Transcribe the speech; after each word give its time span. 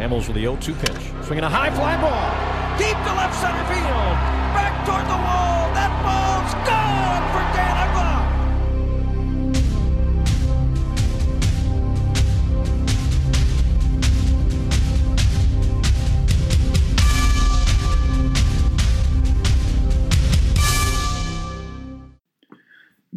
Hamels 0.00 0.26
with 0.26 0.36
the 0.36 0.48
0 0.48 0.56
2 0.56 0.72
pitch. 0.80 1.12
Swinging 1.28 1.44
a 1.44 1.52
high 1.52 1.68
fly 1.76 1.92
ball. 2.00 2.32
Deep 2.80 2.96
to 3.04 3.12
left 3.12 3.36
center 3.36 3.64
field. 3.68 4.16
Back 4.56 4.72
toward 4.88 5.04
the 5.04 5.20
wall. 5.20 5.68
That 5.76 5.92
ball's 6.00 6.56
gone 6.64 7.20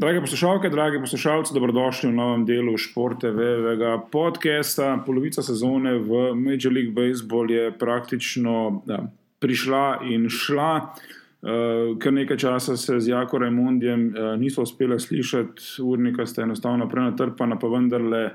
Drage 0.03 0.19
poslušalke, 0.19 0.69
dragi 0.69 0.99
poslušalci, 0.99 1.53
dobrodošli 1.53 2.09
v 2.09 2.13
novem 2.13 2.41
delu 2.45 2.73
športevega 2.77 4.01
podcasta. 4.11 4.97
Polovica 5.05 5.39
sezone 5.39 5.93
v 5.95 6.33
Major 6.35 6.73
League 6.75 6.91
Baseball 6.91 7.47
je 7.47 7.69
praktično 7.71 8.83
ja, 8.83 8.97
prišla 9.39 10.01
in 10.11 10.27
šla. 10.27 10.91
Uh, 11.39 11.95
kar 12.03 12.13
nekaj 12.13 12.37
časa 12.37 12.75
se 12.77 12.99
z 12.99 13.13
Jako 13.15 13.45
Raimondijem 13.45 14.11
uh, 14.11 14.35
niso 14.35 14.67
uspeli 14.67 14.99
slišati, 14.99 15.79
urnika 15.79 16.25
sta 16.27 16.43
enostavno 16.43 16.89
prenatrpana, 16.89 17.55
pa 17.55 17.71
vendarle. 17.71 18.25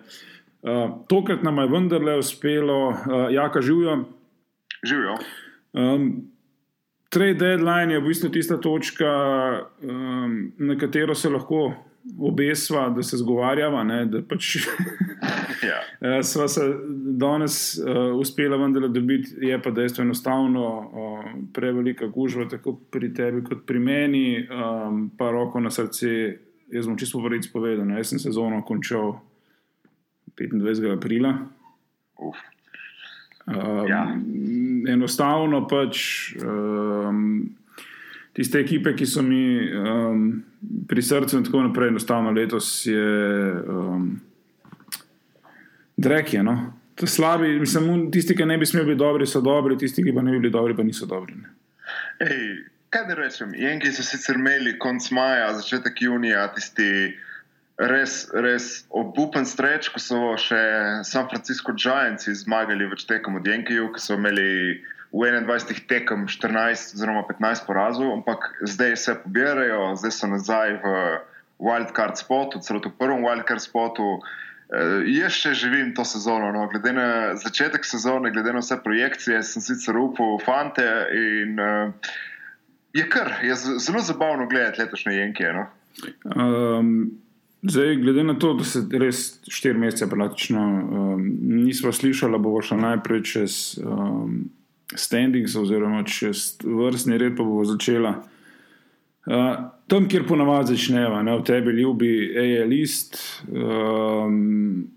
Uh, 0.63 1.05
tokrat 1.05 1.45
nam 1.45 1.59
je 1.59 1.69
vendarle 1.69 2.17
uspelo, 2.17 2.81
uh, 2.89 3.29
Jaka 3.29 3.61
živijo. 3.61 4.07
Živijo. 4.89 5.21
Um, 5.77 6.33
Trade 7.09 7.39
deadline 7.41 7.95
je 7.95 8.01
v 8.01 8.07
bistvu 8.07 8.29
tista 8.31 8.59
točka, 8.61 9.11
um, 9.83 10.53
na 10.59 10.77
katero 10.79 11.15
se 11.15 11.31
lahko 11.33 11.73
obesva, 12.19 12.89
da 12.89 13.03
se 13.03 13.17
zgovarjava. 13.17 13.85
Ne, 13.85 14.05
da 14.07 14.23
pač, 14.23 14.57
Ja. 15.63 15.79
Eh, 16.01 16.23
Sva 16.23 16.49
se 16.49 16.61
danes 17.19 17.79
uh, 17.79 18.19
uspela 18.19 18.57
vendarle 18.57 18.89
dobiti, 18.89 19.35
je 19.41 19.63
pa 19.63 19.71
dejstvo 19.71 20.03
enostavno 20.03 20.67
uh, 20.79 21.25
prevelika 21.55 22.07
gužva, 22.07 22.49
tako 22.49 22.77
pri 22.91 23.13
tebi 23.15 23.43
kot 23.45 23.65
pri 23.67 23.79
meni, 23.79 24.47
um, 24.47 25.09
pa 25.19 25.31
roko 25.31 25.61
na 25.61 25.71
srce. 25.71 26.39
Jaz 26.69 26.85
bom 26.85 26.99
čisto 27.01 27.17
povedi 27.17 27.49
povedal, 27.53 27.87
ne, 27.89 27.97
jaz 27.97 28.11
sem 28.13 28.21
sezono 28.21 28.61
končal 28.63 29.15
25. 30.37 30.93
aprila. 30.93 31.33
Uf. 32.21 32.37
Um, 33.49 33.89
Ja. 33.89 34.05
Enostavno 34.89 35.67
pač 35.69 35.99
um, 36.41 37.49
tiste 38.33 38.61
ekipe, 38.61 38.95
ki 38.97 39.07
so 39.07 39.23
mi 39.23 39.59
um, 39.75 40.45
pri 40.89 41.03
srcu 41.03 41.37
in 41.39 41.45
tako 41.45 41.63
naprej, 41.67 41.89
enostavno 41.89 42.31
letos 42.33 42.87
je 42.87 43.53
um, 43.69 44.21
drek. 45.97 46.33
Je, 46.33 46.43
no? 46.43 46.57
To 46.95 47.07
Slabi, 47.07 47.59
mislim, 47.61 48.11
tisti, 48.11 48.37
ki 48.37 48.47
ne 48.47 48.59
bi 48.59 48.67
smeli 48.67 48.93
biti 48.93 48.99
dobri, 48.99 49.27
so 49.27 49.41
dobri, 49.45 49.77
tisti, 49.79 50.03
ki 50.05 50.15
pa 50.15 50.23
ne 50.23 50.33
bi 50.33 50.41
bili 50.43 50.53
dobri, 50.53 50.77
pa 50.77 50.83
niso 50.83 51.07
dobri. 51.07 51.37
Ne? 51.39 51.53
Ej, 52.25 52.41
kaj 52.91 53.05
da 53.11 53.19
rečem? 53.19 53.53
Jenki 53.55 53.93
so 53.95 54.03
sicer 54.03 54.39
imeli 54.39 54.79
konc 54.83 55.11
maja, 55.15 55.53
začetek 55.61 56.03
junija, 56.03 56.47
tisti 56.57 56.89
res, 57.79 58.27
res 58.35 58.85
obupen 58.91 59.47
streč, 59.47 59.89
ko 59.95 60.03
so 60.03 60.21
še 60.41 60.61
San 61.07 61.29
Francisco 61.31 61.73
Giants 61.73 62.27
zmagali 62.43 62.89
več 62.91 63.07
tekem 63.07 63.39
od 63.39 63.47
Jenkiju, 63.47 63.93
ki 63.95 64.03
so 64.03 64.19
imeli 64.19 64.83
v 65.09 65.31
21 65.31 65.87
tekem 65.89 66.27
14 66.29 66.99
oziroma 66.99 67.25
15 67.29 67.65
porazov, 67.65 68.11
ampak 68.13 68.51
zdaj 68.67 68.97
se 68.97 69.15
pobirajo, 69.23 69.95
zdaj 69.97 70.13
so 70.13 70.29
nazaj 70.29 70.77
v 70.83 70.93
wildcard 71.63 72.19
spotu, 72.21 72.61
celo 72.61 72.83
v 72.83 72.93
prvem 72.99 73.25
wildcard 73.25 73.63
spotu. 73.63 74.19
Uh, 74.69 75.01
jaz 75.09 75.33
še 75.33 75.55
živim 75.57 75.95
to 75.97 76.05
sezono. 76.05 76.51
No. 76.53 76.67
Glede 76.69 76.93
na 76.93 77.09
začetek 77.41 77.89
sezone, 77.89 78.35
glede 78.35 78.53
na 78.53 78.61
vse 78.61 78.77
projekcije, 78.85 79.41
sem 79.41 79.65
sicer 79.65 79.97
upal 79.97 80.37
v 80.37 80.45
fante 80.45 80.85
in 81.17 81.57
uh, 81.57 82.13
je 82.93 83.07
kar, 83.09 83.39
je 83.41 83.57
zelo 83.81 84.03
zabavno 84.05 84.45
gledati 84.51 84.83
letošnje 84.83 85.17
Jenke. 85.17 85.49
No. 85.57 85.65
Um, 86.37 86.93
zdaj, 87.63 87.97
glede 87.97 88.25
na 88.25 88.39
to, 88.39 88.55
da 88.55 88.65
se 88.65 88.85
res 88.91 89.41
štiri 89.49 89.79
mesece 89.79 90.09
praktično 90.11 90.63
um, 90.63 91.25
nismo 91.41 91.93
slišali, 91.93 92.39
bomo 92.39 92.63
šli 92.63 92.79
najprej 92.79 93.23
čez 93.23 93.79
um, 93.85 94.45
standings 94.95 95.57
oziroma 95.57 96.05
čez 96.05 96.57
vrstni 96.65 97.19
red, 97.19 97.37
pa 97.37 97.45
bo 97.45 97.65
začela. 97.65 98.15
Uh, 99.29 99.69
tam, 99.87 100.09
kjer 100.09 100.25
ponavadi 100.29 100.77
začneva, 100.77 101.23
ne, 101.23 101.37
v 101.37 101.45
tebi 101.45 101.75
ljubi 101.81 102.13
AI 102.39 102.65
list. 102.69 103.19
Um, 103.51 104.89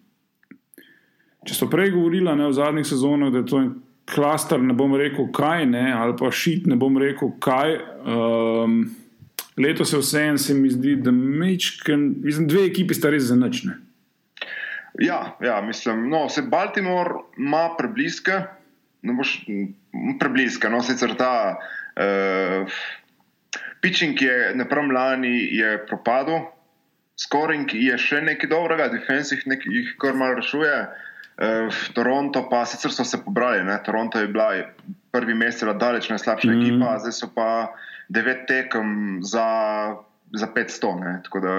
če 1.48 1.58
so 1.58 1.68
prej 1.72 1.92
govorila 1.96 2.36
ne, 2.38 2.48
v 2.48 2.56
zadnjih 2.56 2.88
sezonah, 2.88 3.32
da 3.34 3.42
je 3.42 3.50
to 3.50 3.60
en 3.60 3.72
klaster, 4.12 4.60
ne 4.62 4.76
bom 4.78 4.94
rekel 4.96 5.30
kaj, 5.34 5.66
ne, 5.72 5.92
ali 5.94 6.16
pa 6.20 6.32
šit, 6.32 6.68
ne 6.68 6.78
bom 6.80 6.98
rekel 7.00 7.34
kaj. 7.44 7.78
Um, 8.06 8.82
letos 9.62 9.94
je 9.94 10.00
vseeno, 10.00 10.38
se 10.38 10.54
mi 10.54 10.70
zdi, 10.70 10.96
da 10.96 11.12
mečken, 11.12 12.16
mislim, 12.24 12.48
dve 12.48 12.66
ekipi 12.70 12.98
sta 12.98 13.10
res 13.14 13.30
zanačne. 13.30 13.78
Ja, 15.00 15.38
ja, 15.42 15.62
mislim, 15.62 16.10
no, 16.10 16.30
se 16.30 16.42
Baltimore 16.42 17.24
ima 17.38 17.70
prebliske, 17.78 18.42
ne 19.02 19.14
boš 19.18 19.38
prebliske, 20.20 20.70
no 20.70 20.82
sicer 20.84 21.16
ta. 21.18 21.60
Uh, 21.96 22.82
Pitching 23.82 24.22
je 24.22 24.52
na 24.56 24.66
prvem 24.70 24.92
lani 24.92 25.32
je 25.58 25.78
propadel, 25.88 26.44
scoring 27.18 27.72
je 27.74 27.98
še 27.98 28.22
nekaj 28.22 28.50
dobrega, 28.52 28.92
defense 28.94 29.36
jih, 29.36 29.96
kar 30.02 30.18
malo 30.18 30.38
rešuje. 30.42 30.76
Uh, 31.42 31.82
Toronto 31.96 32.44
pa 32.52 32.66
sicer 32.70 32.94
so 32.94 33.08
se 33.08 33.24
pobrali, 33.24 33.64
ne? 33.66 33.80
Toronto 33.86 34.20
je 34.20 34.30
bila 34.30 34.52
prvi 35.12 35.34
mesec 35.34 35.64
bila 35.64 35.74
daleč 35.74 36.10
najslabša 36.10 36.52
mm. 36.52 36.60
ekipa, 36.62 36.98
zdaj 37.04 37.16
so 37.16 37.32
pa 37.36 37.48
devet 38.12 38.48
tekem 38.48 39.20
za, 39.24 39.48
za 40.34 40.48
500. 40.56 41.00
Ne? 41.00 41.14
Tako 41.24 41.40
da 41.40 41.56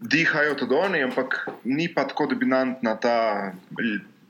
dihajo 0.00 0.54
tudi 0.54 0.74
oni, 0.74 1.02
ampak 1.02 1.48
ni 1.64 1.88
pa 1.94 2.06
tako 2.08 2.26
dominantna 2.26 2.96
ta 3.00 3.52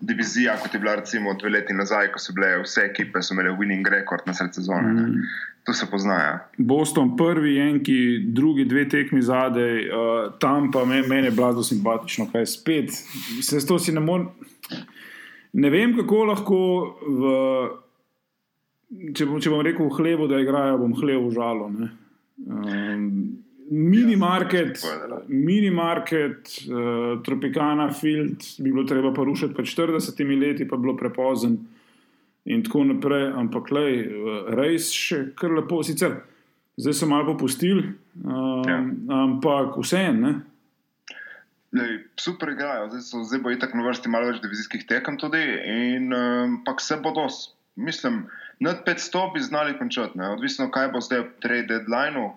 divizija, 0.00 0.56
kot 0.62 0.74
je 0.74 0.80
bila 0.80 0.94
recimo 0.94 1.34
dve 1.34 1.50
leti 1.50 1.72
nazaj, 1.72 2.10
ko 2.12 2.18
so 2.18 2.34
bile 2.34 2.56
vse 2.64 2.88
ekipe, 2.90 3.22
so 3.22 3.34
imele 3.34 3.54
winning 3.58 3.88
record 3.88 4.26
na 4.26 4.34
sred 4.34 4.54
sezone. 4.54 4.92
Mm. 4.92 5.26
Tu 5.64 5.72
se 5.72 5.86
poznajo. 5.90 6.38
Boston 6.58 7.16
prvi, 7.16 7.58
enki, 7.58 8.18
drugi 8.26 8.64
dve 8.64 8.88
tekmi 8.88 9.22
zadaj, 9.22 9.78
uh, 9.86 10.32
tam 10.42 10.70
pa 10.70 10.84
me, 10.84 11.02
meni 11.06 11.30
je 11.30 11.30
blazno 11.30 11.62
simpatično, 11.62 12.26
kaj 12.32 12.46
spet. 12.46 12.90
Se 13.42 13.66
to 13.66 13.78
si 13.78 13.92
ne 13.92 14.00
morem. 14.00 14.26
Ne 15.52 15.70
vem, 15.70 15.94
kako 15.96 16.24
lahko, 16.24 16.58
v, 17.06 17.32
če, 19.12 19.24
bom, 19.24 19.38
če 19.38 19.50
bom 19.50 19.60
rekel 19.60 19.86
v 19.86 19.96
hlevu, 19.96 20.28
da 20.28 20.38
igrajo, 20.38 20.78
bom 20.78 20.92
hlev 20.94 21.22
v 21.22 21.32
žalo. 21.32 21.68
ne. 21.70 21.88
Um, 22.42 23.06
mini 23.70 24.16
market, 24.16 24.80
mini 25.28 25.70
market 25.70 26.48
uh, 26.64 27.22
Tropicana 27.22 27.90
Field 27.90 28.36
bi 28.58 28.68
bilo 28.68 28.84
treba 28.84 29.12
pa 29.12 29.22
rušiti 29.22 29.54
pred 29.54 29.66
40 29.66 30.00
leti, 30.36 30.64
pa 30.64 30.76
bi 30.76 30.82
bilo 30.82 30.96
prepozen 30.96 31.56
in 32.44 32.62
tako 32.62 32.84
naprej. 32.84 33.30
Ampak, 33.34 33.70
lej, 33.70 33.94
res 34.52 34.90
še 34.90 35.32
kar 35.32 35.52
lepo, 35.52 35.80
sicer 35.82 36.18
zdaj 36.74 36.94
so 36.94 37.06
malo 37.06 37.28
popustili, 37.28 37.84
um, 38.18 38.64
Ja. 38.64 38.80
ampak 39.18 39.76
vseeno. 39.76 40.40
Lej, 41.72 41.92
super 42.14 42.50
igrajo, 42.50 42.90
zdaj, 42.90 43.00
so, 43.02 43.22
zdaj 43.22 43.40
bo 43.40 43.50
itak 43.50 43.72
na 43.72 43.80
vrsti 43.82 44.08
malo 44.08 44.28
več 44.28 44.42
divizijskih 44.42 44.82
tekem 44.84 45.16
tudi, 45.16 45.40
in 45.88 46.10
um, 46.10 46.58
pa 46.60 46.74
se 46.78 46.98
bodo, 46.98 47.24
s- 47.26 47.46
mislim, 47.76 48.24
nad 48.62 48.84
500 48.86 49.32
bi 49.34 49.40
znali 49.40 49.78
končati, 49.78 50.18
ne? 50.18 50.28
odvisno 50.36 50.70
kaj 50.70 50.88
bo 50.94 51.00
zdaj 51.00 51.20
v 51.20 51.30
trade 51.42 51.68
deadlineu, 51.70 52.30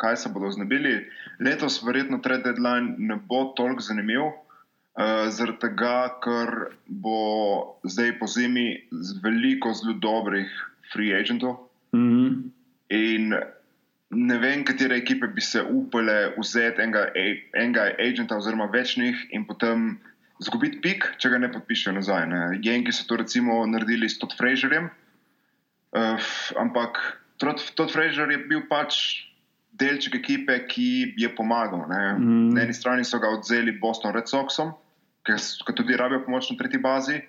kaj 0.00 0.16
se 0.16 0.32
bodo 0.32 0.50
znebili. 0.50 0.94
Letos 1.40 1.80
verjetno 1.86 2.18
trade 2.18 2.44
deadline 2.48 2.94
ne 2.98 3.16
bo 3.28 3.44
toliko 3.56 3.84
zanimiv, 3.84 4.26
uh, 4.28 5.28
zaradi 5.28 5.58
tega, 5.66 5.96
ker 6.24 6.74
bo 6.86 7.20
zdaj 7.84 8.18
po 8.18 8.26
zimi 8.26 8.66
z 8.90 9.20
veliko 9.24 9.72
zelo 9.76 9.96
dobrih 10.00 10.50
free 10.92 11.14
agentov. 11.16 11.56
Mm 11.92 12.10
-hmm. 12.10 12.50
In 12.90 13.34
ne 14.10 14.38
vem, 14.38 14.64
katere 14.64 14.96
ekipe 14.96 15.26
bi 15.26 15.40
se 15.40 15.62
upale 15.62 16.34
vzeti 16.38 16.82
enega, 16.82 17.06
enega 17.54 17.90
agenta 17.98 18.36
oziroma 18.36 18.66
večnih 18.72 19.26
in 19.30 19.44
potem 19.46 19.98
izgubiti 20.40 20.80
pik, 20.80 21.04
če 21.18 21.30
ga 21.30 21.38
ne 21.38 21.52
podpišejo 21.52 21.94
nazaj. 21.94 22.26
Ne. 22.26 22.40
Jenki 22.64 22.92
so 22.92 23.06
to 23.06 23.16
recimo 23.16 23.66
naredili 23.66 24.08
s 24.08 24.18
Todd 24.18 24.34
Fraserjem, 24.38 24.90
uh, 25.96 26.30
ampak 26.60 27.00
Todd, 27.40 27.88
Fraser 27.90 28.30
je 28.30 28.38
bil 28.50 28.62
pač 28.68 29.24
delček 29.80 30.18
ekipe, 30.20 30.58
ki 30.68 31.14
je 31.16 31.30
pomagal. 31.32 31.86
Ne. 31.88 32.02
Mm. 32.18 32.48
Na 32.54 32.64
eni 32.66 32.76
strani 32.76 33.06
so 33.06 33.20
ga 33.22 33.32
odzeli 33.32 33.72
Boston 33.80 34.12
Red 34.12 34.28
Soxom, 34.28 34.74
ki 35.24 35.74
tudi 35.76 35.96
rabijo 35.96 36.24
pomoč 36.26 36.50
na 36.50 36.58
tretji 36.60 36.80
bazi. 36.82 37.20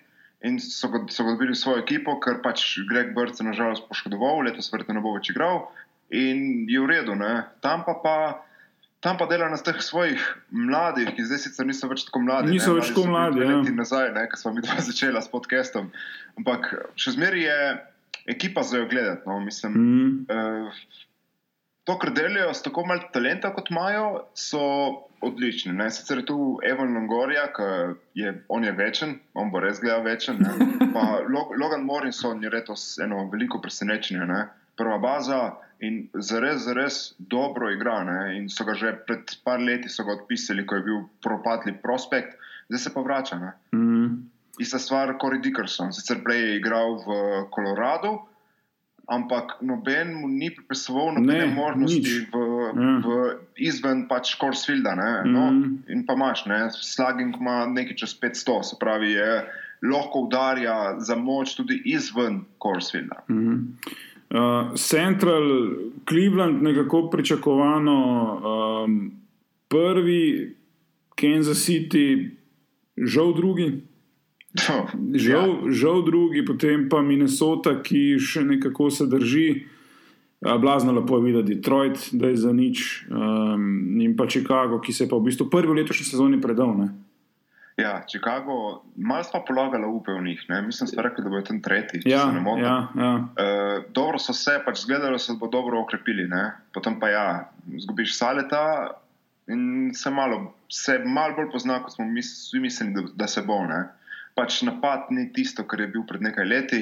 In 0.44 0.58
so 0.58 0.90
ga, 0.90 1.06
so 1.14 1.24
ga 1.24 1.36
dobili 1.36 1.54
v 1.54 1.62
svojo 1.62 1.84
ekipo, 1.84 2.18
ker 2.20 2.42
pač 2.42 2.82
Greg 2.90 3.14
Bird 3.14 3.38
se 3.38 3.46
nažalost 3.46 3.86
poškodoval, 3.88 4.42
letos 4.48 4.72
verjetno 4.74 4.98
ne 4.98 5.04
bo 5.04 5.14
več 5.14 5.30
igral 5.30 5.68
in 6.12 6.66
je 6.68 6.82
v 6.82 6.90
redu. 6.90 7.16
Ne. 7.16 7.46
Tam 7.64 7.86
pa 7.86 7.94
pa 8.04 8.16
tam 9.02 9.18
pa 9.18 9.26
dela 9.26 9.50
na 9.50 9.58
teh 9.58 9.78
svojih 9.82 10.22
mladih, 10.54 11.14
ki 11.14 11.26
zdaj 11.26 11.40
sicer 11.46 11.66
niso 11.66 11.90
več 11.90 12.04
tako 12.10 12.22
mladi. 12.26 12.54
Niso 12.54 12.74
ne, 12.74 12.82
več 12.82 12.90
mladi 12.90 12.98
tako 12.98 13.02
so 13.02 13.06
bili 13.06 13.14
mladi, 13.14 13.38
dve 13.38 13.46
ja. 13.46 13.60
leti 13.62 13.78
Nazaj, 13.78 14.10
ne, 14.18 14.26
ko 14.30 14.42
smo 14.42 14.54
mi 14.58 14.66
dva 14.66 14.82
začela 14.90 15.22
s 15.22 15.32
podcastom. 15.32 15.94
Ampak 16.42 16.70
še 16.98 17.16
zmeraj 17.16 17.46
je 17.46 17.58
ekipa 18.28 18.64
za 18.64 18.78
jo 18.78 18.88
gledati. 18.88 19.22
No, 19.26 19.40
mislim, 19.40 19.74
Mm. 19.74 20.26
Eh, 20.30 20.72
To, 21.84 21.98
kar 21.98 22.12
delajo 22.12 22.54
s 22.54 22.62
tako 22.62 22.86
malo 22.86 23.02
talenta, 23.14 23.50
kot 23.54 23.72
imajo, 23.72 24.04
so 24.34 24.60
odlični. 25.22 25.74
Ne? 25.74 25.92
Sicer 25.92 26.18
je 26.18 26.26
tu 26.26 26.36
Evan 26.64 26.94
Longorja, 26.94 27.48
ki 27.48 27.64
je, 28.16 28.44
on 28.48 28.64
je 28.64 28.72
večen, 28.72 29.16
on 29.34 29.50
bo 29.52 29.60
res 29.60 29.80
gledal 29.82 30.04
večen. 30.04 30.38
ne. 30.40 30.52
Pa 30.94 31.00
Lo- 31.28 31.50
Logan 31.58 31.82
Morrison 31.82 32.44
je 32.44 32.50
letos 32.50 33.00
eno 33.00 33.30
veliko 33.30 33.60
presenečenje. 33.60 34.26
Ne? 34.26 34.44
Prva 34.78 34.98
baza 34.98 35.40
in 35.80 35.98
zares, 36.14 36.62
zares 36.62 37.00
dobro 37.18 37.72
igra. 37.72 38.04
Ne? 38.04 38.38
In 38.38 38.50
so 38.50 38.64
ga 38.64 38.74
že 38.74 38.94
pred 39.08 39.34
par 39.44 39.60
leti 39.60 39.90
so 39.90 40.04
ga 40.04 40.12
odpisali, 40.14 40.66
ko 40.66 40.76
je 40.76 40.82
bil 40.82 41.00
propadli 41.20 41.74
prospekt, 41.74 42.38
zdaj 42.70 42.80
se 42.80 42.94
pa 42.94 43.02
vrača. 43.02 43.40
Ne? 43.40 43.52
Mm. 43.74 44.30
Ista 44.60 44.80
stvar, 44.80 45.16
Corey 45.16 45.40
Dickerson, 45.40 45.92
sicer 45.92 46.20
prej 46.20 46.40
je 46.40 46.58
igral 46.58 46.98
v 46.98 47.08
Koloradu, 47.50 48.20
ampak 49.08 49.58
noben 49.62 50.14
mu 50.14 50.28
ni 50.28 50.50
pripisoval 50.50 51.14
nobene 51.14 51.46
Ne, 51.46 51.56
možnosti 51.56 52.00
nič. 52.00 52.28
v, 52.28 52.36
Ja. 52.72 53.00
v 53.00 53.08
izven 53.58 54.08
pač 54.08 54.36
Korsfielda. 54.36 54.96
No, 55.26 55.52
Mhm. 55.52 55.84
in 55.90 56.06
pa 56.06 56.14
imaš, 56.14 56.46
ne, 56.46 56.70
slugging 56.72 57.36
ima 57.36 57.66
nekaj 57.66 57.96
čez 57.96 58.14
500, 58.14 58.64
se 58.64 58.76
pravi, 58.78 59.12
je, 59.12 59.46
lahko 59.84 60.20
udarja 60.22 60.76
za 61.00 61.16
moč 61.16 61.56
tudi 61.56 61.82
izven 61.86 62.46
Korsfielda. 62.58 63.24
Mm. 63.28 63.78
Uh, 64.30 64.72
Central 64.76 65.44
Cleveland, 66.06 66.64
nekako 66.64 67.10
pričakovano, 67.10 67.98
um, 68.86 69.12
prvi, 69.68 70.56
Kansas 71.16 71.58
City, 71.60 72.30
žal 72.98 73.34
drugi. 73.34 73.82
Žal, 74.52 74.88
ja. 75.16 75.72
žal 75.72 76.02
drugi, 76.04 76.44
potem 76.46 76.90
pa 76.92 77.00
Minnesota, 77.02 77.78
ki 77.84 78.20
še 78.20 78.44
nekako 78.44 78.90
se 78.92 79.08
drži. 79.08 79.48
Blazno 80.42 80.92
lepo 80.92 81.20
je 81.20 81.24
videti 81.24 81.56
Detroit, 81.56 82.10
da 82.18 82.32
je 82.32 82.38
za 82.42 82.50
nič, 82.50 83.06
um, 83.14 84.02
in 84.02 84.16
pa 84.18 84.26
Chicago, 84.26 84.80
ki 84.82 84.90
se 84.90 85.06
je 85.06 85.10
pa 85.12 85.20
v 85.22 85.30
bistvu 85.30 85.46
prvi 85.54 85.70
v 85.70 85.78
letošnji 85.84 86.08
sezoni 86.10 86.42
predal. 86.42 86.74
Ne? 86.74 86.88
Ja, 87.78 88.02
Chicago, 88.10 88.82
malo 88.98 89.24
smo 89.24 89.44
polagali 89.46 89.86
upe 89.86 90.12
v 90.18 90.24
njih, 90.26 90.42
ne? 90.50 90.62
mislim, 90.66 90.90
da 90.90 90.98
so 90.98 91.06
rekli, 91.06 91.24
da 91.24 91.30
bodo 91.30 91.46
tam 91.46 91.62
tretji. 91.62 92.02
Ja, 92.10 92.26
motim. 92.26 92.66
ja, 92.66 92.76
ja. 92.98 93.14
Uh, 93.16 93.86
dobro 93.94 94.20
so 94.20 94.34
se, 94.34 94.58
pač 94.66 94.82
zgledalo 94.82 95.22
se, 95.22 95.32
da 95.34 95.40
bo 95.40 95.48
dobro 95.48 95.80
okrepili, 95.86 96.28
ne? 96.28 96.52
potem 96.74 97.00
pa 97.00 97.14
ja, 97.14 97.26
zgubiš 97.86 98.18
saleta 98.18 98.66
in 99.48 99.94
se 99.94 100.10
malo, 100.10 100.54
se 100.70 101.00
malo 101.06 101.38
bolj 101.38 101.52
pozna, 101.54 101.80
kot 101.86 101.94
smo 101.94 102.06
mis, 102.10 102.52
mislili, 102.54 102.94
da, 102.94 103.08
da 103.16 103.28
se 103.28 103.46
bo. 103.46 103.62
Ne? 103.70 103.86
Pač 104.42 104.64
napad 104.66 105.12
ni 105.14 105.28
tisto, 105.30 105.62
kar 105.70 105.86
je 105.86 105.88
bil 105.94 106.02
pred 106.10 106.24
nekaj 106.26 106.46
leti, 106.50 106.80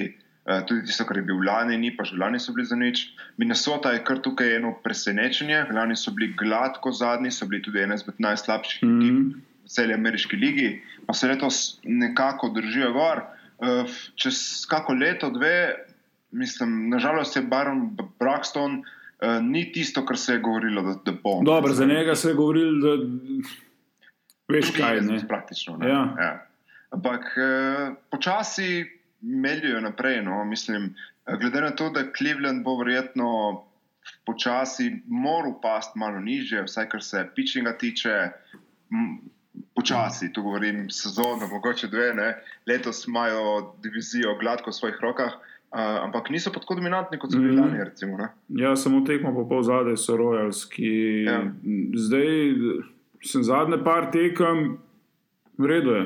uh, 0.48 0.62
tudi 0.64 0.86
tisto, 0.88 1.04
kar 1.04 1.20
je 1.20 1.26
bil 1.28 1.42
lani, 1.44 1.76
ni 1.78 1.92
pa 1.92 2.08
že 2.08 2.16
lani 2.16 2.40
so 2.40 2.54
bili 2.56 2.64
za 2.70 2.78
nič. 2.80 3.02
Minnesota 3.36 3.92
je 3.92 4.00
kar 4.08 4.22
tukaj 4.24 4.56
eno 4.56 4.72
presenečenje, 4.84 5.66
lani 5.76 5.98
so 6.00 6.14
bili 6.16 6.32
gladko 6.40 6.94
zadnji, 6.96 7.34
so 7.36 7.50
bili 7.52 7.60
tudi 7.62 7.84
ena 7.84 8.00
izmed 8.00 8.16
najslabših 8.24 8.80
Mhm. 8.88 9.04
ekip 9.04 9.44
v 9.68 9.70
celi 9.76 9.94
ameriški 9.94 10.40
ligi, 10.40 10.70
pa 11.06 11.14
se 11.14 11.28
letos 11.28 11.80
nekako 11.84 12.50
držijo 12.56 12.94
gor. 12.96 13.26
Uh, 13.60 13.84
čez 14.16 14.64
kako 14.72 14.96
leto, 14.96 15.28
dve, 15.36 15.76
mislim, 16.32 16.88
nažalost 16.90 17.36
je 17.36 17.42
Baron 17.44 17.90
Braxton 18.20 18.80
uh, 18.80 19.44
ni 19.44 19.68
tisto, 19.72 20.06
kar 20.06 20.18
se 20.18 20.34
je 20.34 20.40
govorilo, 20.40 20.82
da, 20.82 20.96
da 21.06 21.12
bo. 21.24 21.42
Dobro, 21.44 21.74
za 21.76 21.86
njega 21.86 22.16
se 22.16 22.32
je 22.32 22.40
govorilo, 22.40 22.80
da 22.80 22.94
veš 24.48 24.72
kaj. 24.78 25.02
Ne? 25.02 25.20
Praktično. 25.28 25.78
Ne? 25.78 25.90
Ja. 25.90 26.04
Ja. 26.18 26.46
Ampak 26.92 27.38
eh, 27.38 27.92
počasi 28.10 28.86
meljajo 29.22 29.82
naprej. 29.82 30.22
No? 30.22 30.46
Mislim, 30.46 30.96
eh, 31.26 31.38
glede 31.38 31.62
na 31.62 31.72
to, 31.72 31.90
da 31.90 32.04
Cleveland 32.12 32.64
bo 32.64 32.78
verjetno 32.78 33.64
počasi 34.26 34.88
moral 35.08 35.62
pasti 35.62 36.00
malo 36.00 36.20
nižje, 36.20 36.64
vsaj 36.64 36.90
kar 36.90 37.04
se 37.04 37.28
pitchinga 37.36 37.74
tiče. 37.74 38.30
Počasi, 39.76 40.34
tu 40.34 40.42
govorim 40.42 40.90
sezono, 40.90 41.48
mogoče 41.48 41.88
dve, 41.88 42.14
ne. 42.14 42.30
letos 42.68 43.08
imajo 43.08 43.42
divizijo 43.78 44.36
gladko 44.36 44.70
v 44.70 44.74
svojih 44.74 44.98
rokah, 45.02 45.34
uh, 45.34 45.80
ampak 46.04 46.30
niso 46.30 46.50
tako 46.50 46.76
dominantni 46.76 47.20
kot 47.20 47.32
so 47.32 47.38
bili 47.38 47.52
Mhm. 47.52 47.62
lani. 47.62 47.84
Recimo, 47.84 48.18
ne. 48.18 48.28
Ja, 48.50 48.76
samo 48.76 49.02
tekmo 49.02 49.36
pa 49.36 49.50
pol 49.50 49.64
zadaj 49.64 49.98
so 49.98 50.18
Royals, 50.18 50.66
ki 50.66 50.92
Ja. 51.26 51.42
zdaj 51.96 52.54
sem 53.22 53.44
zadnje 53.44 53.84
par 53.84 54.12
tekem, 54.12 54.78
v 55.58 55.66
redu 55.66 55.92
je. 55.92 56.06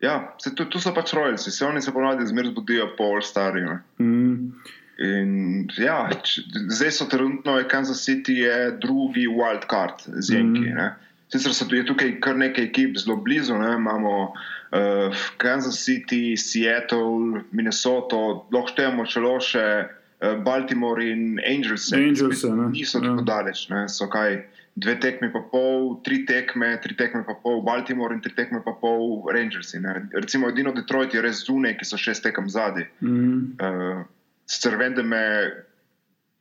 Ja, 0.00 0.34
se, 0.38 0.54
tu, 0.54 0.64
tu 0.64 0.80
so 0.80 0.94
pač 0.94 1.12
rojalci, 1.12 1.50
se 1.50 1.64
oni 1.66 1.82
se 1.82 1.92
ponavadi 1.92 2.26
zmeraj 2.26 2.50
zbudijo 2.52 2.90
po 2.96 3.04
All-Starju. 3.04 3.78
Mm. 4.00 4.52
In, 5.00 5.30
ja, 5.78 6.10
č- 6.22 6.42
zdaj 6.68 6.90
so 6.92 7.06
trenutno, 7.08 7.54
Kansas 7.68 8.02
City 8.04 8.34
je 8.42 8.70
drugi 8.80 9.26
wild 9.28 9.64
card 9.70 10.02
z 10.06 10.34
Jenki. 10.34 10.60
Mm. 10.60 10.90
Sicer 11.30 11.54
so 11.54 11.64
je 11.70 11.84
tukaj 11.86 12.16
kar 12.20 12.34
nekaj 12.36 12.64
ekip 12.64 12.96
zelo 12.98 13.16
blizu, 13.16 13.54
ne? 13.54 13.74
imamo 13.78 14.32
uh, 14.32 15.14
Kansas 15.38 15.78
City, 15.84 16.36
Seattle, 16.36 17.44
Minnesota, 17.52 18.16
lahko 18.52 18.72
štejemo 18.74 19.06
celo 19.06 19.36
še 19.40 19.64
uh, 19.86 20.34
Baltimore 20.44 21.00
in 21.06 21.38
Angels. 21.46 21.92
Angels. 21.94 22.42
Niso 22.74 22.98
Ja. 22.98 23.04
tako 23.08 23.22
daleč, 23.22 23.68
ne? 23.70 23.86
so 23.88 24.08
kaj 24.10 24.40
dve 24.80 24.94
tekme 24.96 25.28
pa 25.28 25.42
pol, 25.52 25.98
tri 26.06 26.22
tekme, 26.24 26.70
tri 26.80 26.94
tekme 26.96 27.20
pa 27.26 27.34
pol 27.36 27.60
Baltimore 27.62 28.14
in 28.14 28.20
tri 28.20 28.32
tekme 28.32 28.62
pa 28.64 28.72
pol 28.74 29.26
Rangersi. 29.28 29.78
Ne? 29.78 30.06
Recimo 30.14 30.48
edino 30.48 30.72
Detroit 30.72 31.12
je 31.12 31.20
res 31.20 31.42
zunaj, 31.44 31.76
ki 31.76 31.84
so 31.84 31.98
šest 31.98 32.24
tekem 32.24 32.48
zadaj. 32.48 32.86
Mm. 33.00 33.58
Uh, 33.58 34.02
sicer 34.48 34.76
vem, 34.76 34.94
da 34.94 35.04
me 35.04 35.20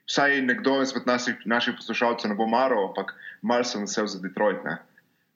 vsaj 0.10 0.40
nekdo 0.42 0.80
izmed 0.82 1.06
naših, 1.06 1.36
naših 1.46 1.76
poslušalcev 1.78 2.32
ne 2.32 2.36
bo 2.36 2.48
maral, 2.48 2.88
ampak 2.90 3.12
mal 3.42 3.64
sem 3.64 3.84
vesel 3.84 4.08
za 4.08 4.20
Detroit. 4.20 4.64
Ne. 4.66 4.80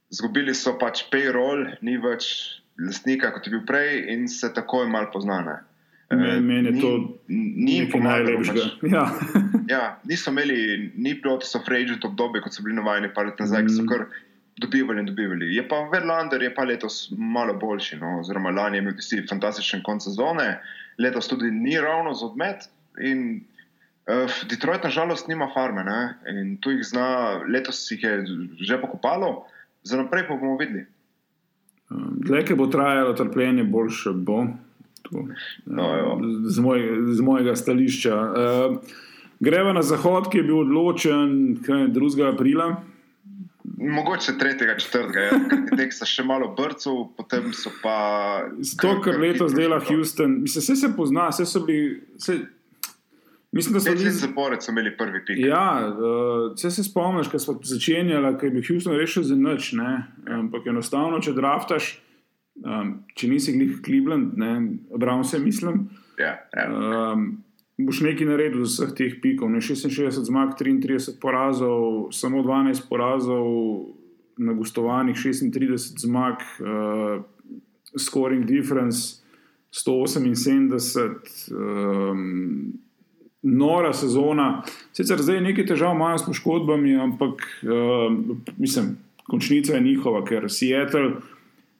Zgubili 0.10 0.54
so 0.54 0.74
pač 0.78 1.04
payroll, 1.12 1.68
ni 1.82 1.98
več 1.98 2.32
lastnika 2.80 3.30
kot 3.32 3.46
je 3.46 3.54
bil 3.54 3.66
prej 3.66 4.08
in 4.10 4.28
se 4.28 4.50
takoj 4.50 4.88
mal 4.90 5.12
poznane. 5.14 5.60
Me- 6.14 6.40
Meni 6.42 6.70
je 6.70 6.82
to 6.82 6.90
ni 7.28 7.90
pomagalo, 7.90 8.38
najlepšega. 8.40 8.64
Pač, 8.82 8.92
Ja. 8.92 9.06
Ja, 9.69 10.00
niso 10.04 10.31
imeli, 10.31 10.92
ni 10.95 11.15
tisto 11.39 11.60
free 11.65 11.83
agent 11.83 12.06
obdobje, 12.06 12.42
kot 12.42 12.54
so 12.54 12.63
bili 12.63 12.75
navajeni 12.75 13.13
par 13.13 13.25
let 13.25 13.39
nazaj, 13.39 13.65
ki 13.65 13.74
so 13.74 13.83
Mhm. 13.83 13.88
kar 13.89 14.06
dobivali 14.60 15.00
in 15.00 15.06
dobivali. 15.06 15.56
Je 15.56 15.68
pa 15.68 15.75
Verlander 15.92 16.42
je 16.42 16.56
pa 16.56 16.63
letos 16.63 17.12
malo 17.18 17.54
boljši, 17.54 17.95
no, 17.98 18.19
oziroma 18.19 18.50
lani 18.51 18.77
je 18.77 18.82
imel 18.82 18.93
tisti 18.96 19.24
fantastičen 19.29 19.82
konc 19.84 20.03
sezone, 20.03 20.60
letos 21.00 21.27
tudi 21.27 21.51
ni 21.51 21.77
ravno 21.77 22.13
za 22.13 22.25
odmet. 22.25 22.70
In 23.01 23.41
uh, 24.08 24.29
Detroit 24.50 24.84
nažalost 24.84 25.27
nima 25.27 25.50
farme 25.53 25.84
ne? 25.84 26.13
in 26.29 26.58
tu 26.58 26.70
jih 26.72 26.84
zna, 26.86 27.08
letos 27.50 27.91
jih 27.91 28.03
je 28.03 28.25
že 28.62 28.77
pokopalo, 28.82 29.46
za 29.84 29.98
naprej 29.98 30.27
pa 30.27 30.36
bomo 30.36 30.58
videli. 30.58 30.86
Dlje, 32.24 32.46
ki 32.46 32.53
bo 32.55 32.67
trajalo 32.67 33.13
trpljenje, 33.13 33.63
boljše 33.63 34.10
bo. 34.13 34.46
To, 35.03 35.25
No, 35.65 35.84
jo. 35.98 36.20
z, 36.48 36.60
moj, 36.60 36.79
z 37.12 37.22
mojega 37.22 37.55
stališča. 37.55 38.15
Uh, 38.15 38.77
greva 39.44 39.74
na 39.76 39.84
zahod, 39.84 40.30
ki 40.32 40.42
je 40.42 40.48
bil 40.48 40.64
odločen 40.64 41.38
kaj, 41.66 41.88
2. 41.94 42.28
aprila. 42.32 42.72
Mogoče 43.84 44.38
tretjega, 44.40 44.78
četrtega, 44.80 45.20
ja, 45.28 45.38
ker 45.50 45.78
tek 45.78 45.94
so 45.96 46.08
še 46.08 46.24
malo 46.28 46.52
brcov, 46.56 47.10
potem 47.18 47.52
so 47.56 47.72
pa. 47.84 47.96
To, 48.82 48.98
kar 49.04 49.20
letos 49.20 49.56
dela. 49.56 49.80
Houston, 49.88 50.42
mislim, 50.44 50.64
vse 50.64 50.76
se 50.80 50.92
pozna, 50.96 51.30
vse 51.34 51.48
so 51.50 51.64
bili. 51.66 51.98
Vse, 52.20 52.38
mislim, 53.52 53.78
da 53.78 53.82
so 53.84 53.96
bili. 53.96 54.14
zapored 54.20 54.64
so 54.64 54.72
imeli 54.72 54.94
prvi 54.98 55.24
pik. 55.28 55.42
Ja, 55.48 55.66
uh, 55.90 56.54
vse 56.54 56.72
se 56.72 56.86
spomniš, 56.88 57.32
ko 57.32 57.40
smo 57.40 57.58
začenjali, 57.64 58.36
ko 58.40 58.48
je 58.48 58.56
bil 58.56 58.68
Houston 58.70 58.96
rešil 59.00 59.28
za 59.28 59.36
noč. 59.40 59.74
Ne? 59.80 59.92
Ampak 60.40 60.70
enostavno, 60.72 61.20
če 61.24 61.36
draftaš, 61.36 61.96
um, 62.64 62.96
če 63.20 63.32
nisi 63.32 63.58
glih 63.58 63.82
Cleveland, 63.84 64.38
ne, 64.40 64.54
Browns, 64.96 65.36
mislim, 65.40 65.88
Ja, 66.20 66.38
ja. 66.54 66.68
um, 66.70 67.44
boš 67.77 68.01
nekaj 68.06 68.27
naredil 68.27 68.65
z 68.65 68.72
vseh 68.74 68.92
teh 68.94 69.13
pikov. 69.22 69.50
Ne? 69.50 69.62
66 69.62 70.30
zmag, 70.30 70.56
33 70.60 71.18
porazov, 71.22 72.13
samo 72.13 72.44
12 72.46 72.86
porazov 72.89 73.48
na 74.38 74.53
gostovanjih, 74.53 75.18
36 75.18 76.01
zmag, 76.06 76.42
uh, 76.62 77.25
scoring 77.98 78.46
difference 78.46 79.24
178. 79.74 81.53
Um, 81.53 82.74
Nora 83.44 83.92
sezona, 83.92 84.63
sicer 84.96 85.20
zdaj 85.20 85.42
nekaj 85.44 85.65
težav 85.74 85.92
imajo 85.98 86.22
s 86.22 86.24
poškodbami, 86.30 86.94
ampak 86.96 87.42
uh, 87.68 88.08
mislim, 88.56 88.94
končnica 89.27 89.75
je 89.75 89.82
njihova, 89.84 90.22
ker 90.24 90.48
Seattle, 90.48 91.18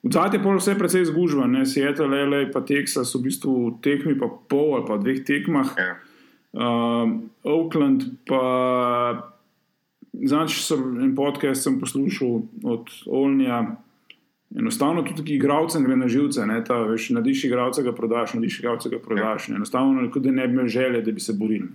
v 0.04 0.12
zadnjem 0.12 0.42
polu 0.42 0.60
vse 0.60 0.76
precej 0.78 1.08
zgužva, 1.08 1.46
ne 1.48 1.64
Seattle, 1.66 2.24
LA, 2.26 2.46
pa 2.52 2.60
Texas, 2.60 3.14
v 3.16 3.24
bistvu 3.24 3.52
v 3.52 3.76
tekmi 3.80 4.18
pa 4.20 4.28
pol 4.28 4.76
ali 4.76 4.84
pa 4.84 5.00
dveh 5.00 5.24
tekmah. 5.24 5.70
ja. 5.80 5.94
Um, 6.54 7.34
Oakland 7.42 8.04
pa 8.28 9.34
Znači, 10.22 10.62
sem 10.62 11.00
en 11.00 11.14
podcast 11.16 11.62
sem 11.62 11.80
poslušal 11.80 12.28
od 12.64 12.86
Olnija. 13.06 13.76
Enostavno 14.58 15.02
tudi 15.02 15.16
taki 15.16 15.34
igravcem 15.34 15.84
gre 15.84 15.96
na 15.96 16.08
živce, 16.08 16.46
ne, 16.46 16.60
ta, 16.64 16.76
veš, 16.86 17.08
nadiš 17.10 17.44
igravca, 17.44 17.82
ga 17.82 17.92
prodaš, 17.94 18.34
nadiš 18.34 18.58
igravca, 18.58 18.88
ga 18.88 18.98
prodaš. 19.02 19.48
Ne. 19.48 19.56
Enostavno, 19.56 20.10
kot 20.10 20.22
da 20.22 20.30
ne 20.30 20.46
bi 20.48 20.54
imel 20.54 20.68
želje, 20.68 21.02
da 21.02 21.12
bi 21.12 21.20
se 21.20 21.32
borili. 21.32 21.68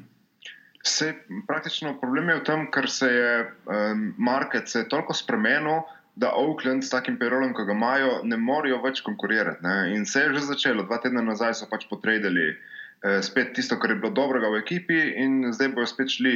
Se, 0.83 1.13
praktično 1.48 1.98
problem 2.00 2.29
je 2.29 2.36
v 2.39 2.43
tem, 2.48 2.65
ker 2.71 2.89
se 2.89 3.07
je 3.12 3.33
um, 3.43 4.13
market 4.17 4.69
se 4.69 4.79
je 4.79 4.89
toliko 4.89 5.13
spremenil, 5.13 5.83
da 6.19 6.33
Oakland 6.35 6.83
s 6.83 6.91
takim 6.91 7.15
perolom, 7.19 7.53
ki 7.55 7.63
ga 7.67 7.75
imajo, 7.75 8.11
ne 8.27 8.38
morejo 8.38 8.81
več 8.83 8.99
konkurirati. 9.05 9.63
Ne. 9.63 9.75
In 9.95 10.05
se 10.05 10.25
je 10.25 10.33
že 10.35 10.47
začelo, 10.49 10.83
dva 10.88 10.99
tedna 11.03 11.23
nazaj 11.23 11.55
so 11.61 11.69
pač 11.71 11.88
potrebili 11.88 12.49
eh, 12.51 13.21
spet 13.23 13.53
tisto, 13.55 13.79
kar 13.79 13.95
je 13.95 14.01
bilo 14.01 14.11
dobrega 14.15 14.51
v 14.51 14.59
ekipi, 14.63 14.99
in 15.23 15.53
zdaj 15.55 15.71
bojo 15.77 15.88
spet 15.93 16.11
šli 16.17 16.35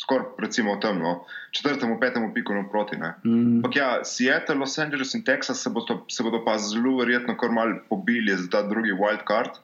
skoraj 0.00 0.26
recimo 0.38 0.76
temno, 0.76 1.24
četrtemu, 1.50 1.98
petemu 2.00 2.34
piku 2.34 2.54
naproti. 2.54 2.96
Mm. 3.24 3.56
Ampak 3.56 3.76
ja, 3.76 4.04
Seattle, 4.04 4.54
Los 4.54 4.78
Angeles 4.78 5.14
in 5.14 5.24
Texas 5.24 5.62
se 5.62 5.70
bodo, 5.70 6.04
se 6.08 6.22
bodo 6.22 6.44
pa 6.44 6.58
zelo 6.58 6.98
verjetno 7.00 7.36
kar 7.36 7.50
mal 7.50 7.78
pobili 7.88 8.36
za 8.36 8.48
ta 8.50 8.62
drugi 8.62 8.92
wild 8.92 9.26
card. 9.28 9.58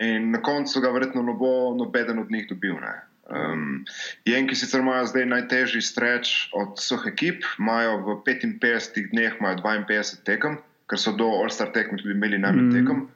In 0.00 0.30
na 0.30 0.40
koncu 0.42 0.80
ga 0.80 0.90
verjetno 0.90 1.22
ne 1.22 1.34
bo 1.34 1.74
nobeden 1.76 2.18
od 2.18 2.30
njih 2.30 2.46
dobil. 2.48 2.78
Ne. 2.80 2.94
Um, 3.30 3.84
Jenki 4.26 4.56
sicer 4.58 4.80
imajo 4.82 5.06
zdaj 5.06 5.26
najtežji 5.30 5.82
streč 5.82 6.48
od 6.52 6.74
vseh 6.78 7.06
ekip, 7.12 7.44
imajo 7.62 7.98
v 8.02 8.16
55 8.26 9.10
dneh 9.12 9.36
52 9.38 10.24
tekem, 10.26 10.58
ker 10.90 10.98
so 10.98 11.12
do 11.14 11.28
All-Star 11.38 11.70
tekme 11.70 11.98
tudi 11.98 12.16
imeli 12.16 12.38
najmanj 12.42 12.66
Mhm. 12.66 12.74
tekem, 12.74 13.08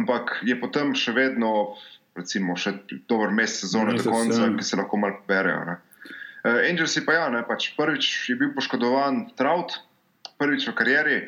ampak 0.00 0.40
je 0.42 0.56
potem 0.56 0.94
še 0.96 1.12
vedno, 1.12 1.76
recimo, 2.16 2.56
še 2.56 2.72
dober 3.08 3.28
mesec 3.30 3.68
sezone 3.68 3.92
do 3.94 4.08
konca, 4.08 4.46
ja. 4.48 4.56
ki 4.56 4.64
se 4.64 4.76
lahko 4.76 4.96
malo 4.96 5.20
poberejo. 5.20 5.64
ne. 5.64 5.76
Uh, 6.44 6.64
Angelsi 6.70 7.04
pa 7.04 7.12
ja, 7.12 7.28
ne, 7.28 7.42
pač 7.44 7.74
prvič 7.76 8.30
je 8.30 8.36
bil 8.36 8.54
poškodovan 8.56 9.28
Trout, 9.36 9.76
prvič 10.38 10.68
v 10.68 10.74
karieri. 10.74 11.18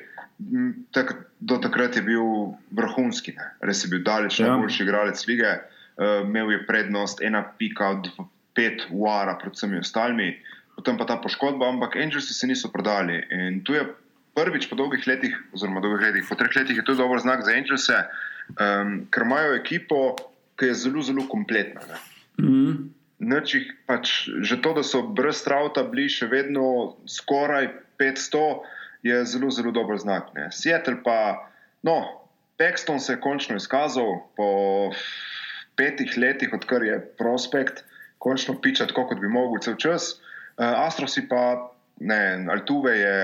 Tak, 0.97 1.13
do 1.45 1.59
takrat 1.61 1.97
je 1.97 2.03
bil 2.03 2.57
vrhunski, 2.73 3.35
ne. 3.37 3.45
res 3.61 3.85
je 3.85 3.91
bil 3.93 4.01
daleč 4.01 4.41
ja. 4.41 4.49
najboljši 4.55 4.83
igralec 4.87 5.21
lige, 5.29 5.51
uh, 6.01 6.25
imel 6.25 6.53
je 6.53 6.67
prednost 6.67 7.21
ena 7.23 7.45
pika 7.59 7.93
od 7.97 8.09
pet 8.57 8.87
ura 8.91 9.37
pred 9.39 9.53
vsemi 9.55 9.79
ostalimi, 9.79 10.33
potem 10.77 10.99
pa 10.99 11.07
ta 11.07 11.21
poškodba, 11.21 11.69
ampak 11.69 11.97
Angelsi 11.97 12.35
se 12.35 12.47
niso 12.47 12.73
prodali. 12.73 13.21
In 13.31 13.61
tu 13.65 13.77
je 13.77 13.85
prvič 14.35 14.71
po 14.71 14.79
dolgih 14.79 15.05
letih, 15.07 15.37
oziroma 15.53 15.83
dolgih 15.85 16.09
letih, 16.09 16.25
po 16.29 16.39
treh 16.39 16.55
letih 16.57 16.77
je 16.77 16.85
to 16.87 16.97
dober 16.97 17.21
znak 17.21 17.45
za 17.45 17.53
Angelse, 17.53 17.99
um, 18.57 19.05
ker 19.13 19.27
imajo 19.27 19.55
ekipo, 19.59 20.17
ki 20.57 20.73
je 20.73 20.79
zelo, 20.87 21.05
zelo 21.05 21.27
kompletna. 21.29 21.85
Ne. 21.89 22.01
Mm. 22.41 22.75
Nič 23.21 23.55
jih 23.55 23.67
pač, 23.85 24.33
že 24.41 24.61
to, 24.65 24.73
da 24.73 24.83
so 24.87 25.03
brez 25.05 25.45
Trauta 25.45 25.85
bili 25.85 26.09
še 26.09 26.31
vedno 26.33 26.97
skoraj 27.05 27.69
500, 28.01 28.45
je 29.05 29.17
zelo, 29.29 29.51
zelo 29.53 29.73
dober 29.77 30.01
znak. 30.01 30.33
Ne. 30.37 30.49
Seattle 30.53 31.01
pa, 31.05 31.49
no, 31.85 32.25
Paxton 32.61 33.01
se 33.01 33.17
je 33.17 33.21
končno 33.21 33.57
izkazal 33.57 34.25
po 34.37 34.49
petih 35.81 36.13
letih, 36.21 36.53
odkar 36.53 36.85
je 36.85 36.99
prospekt, 37.19 37.81
končno 38.21 38.59
piča 38.61 38.91
tako, 38.91 39.07
kot 39.09 39.21
bi 39.23 39.33
mogel 39.33 39.63
cel 39.65 39.79
čas. 39.81 40.13
Uh, 40.61 40.67
Astrosi 40.85 41.25
pa, 41.29 41.73
ne, 42.05 42.21
Altuve 42.53 42.99
je, 42.99 43.17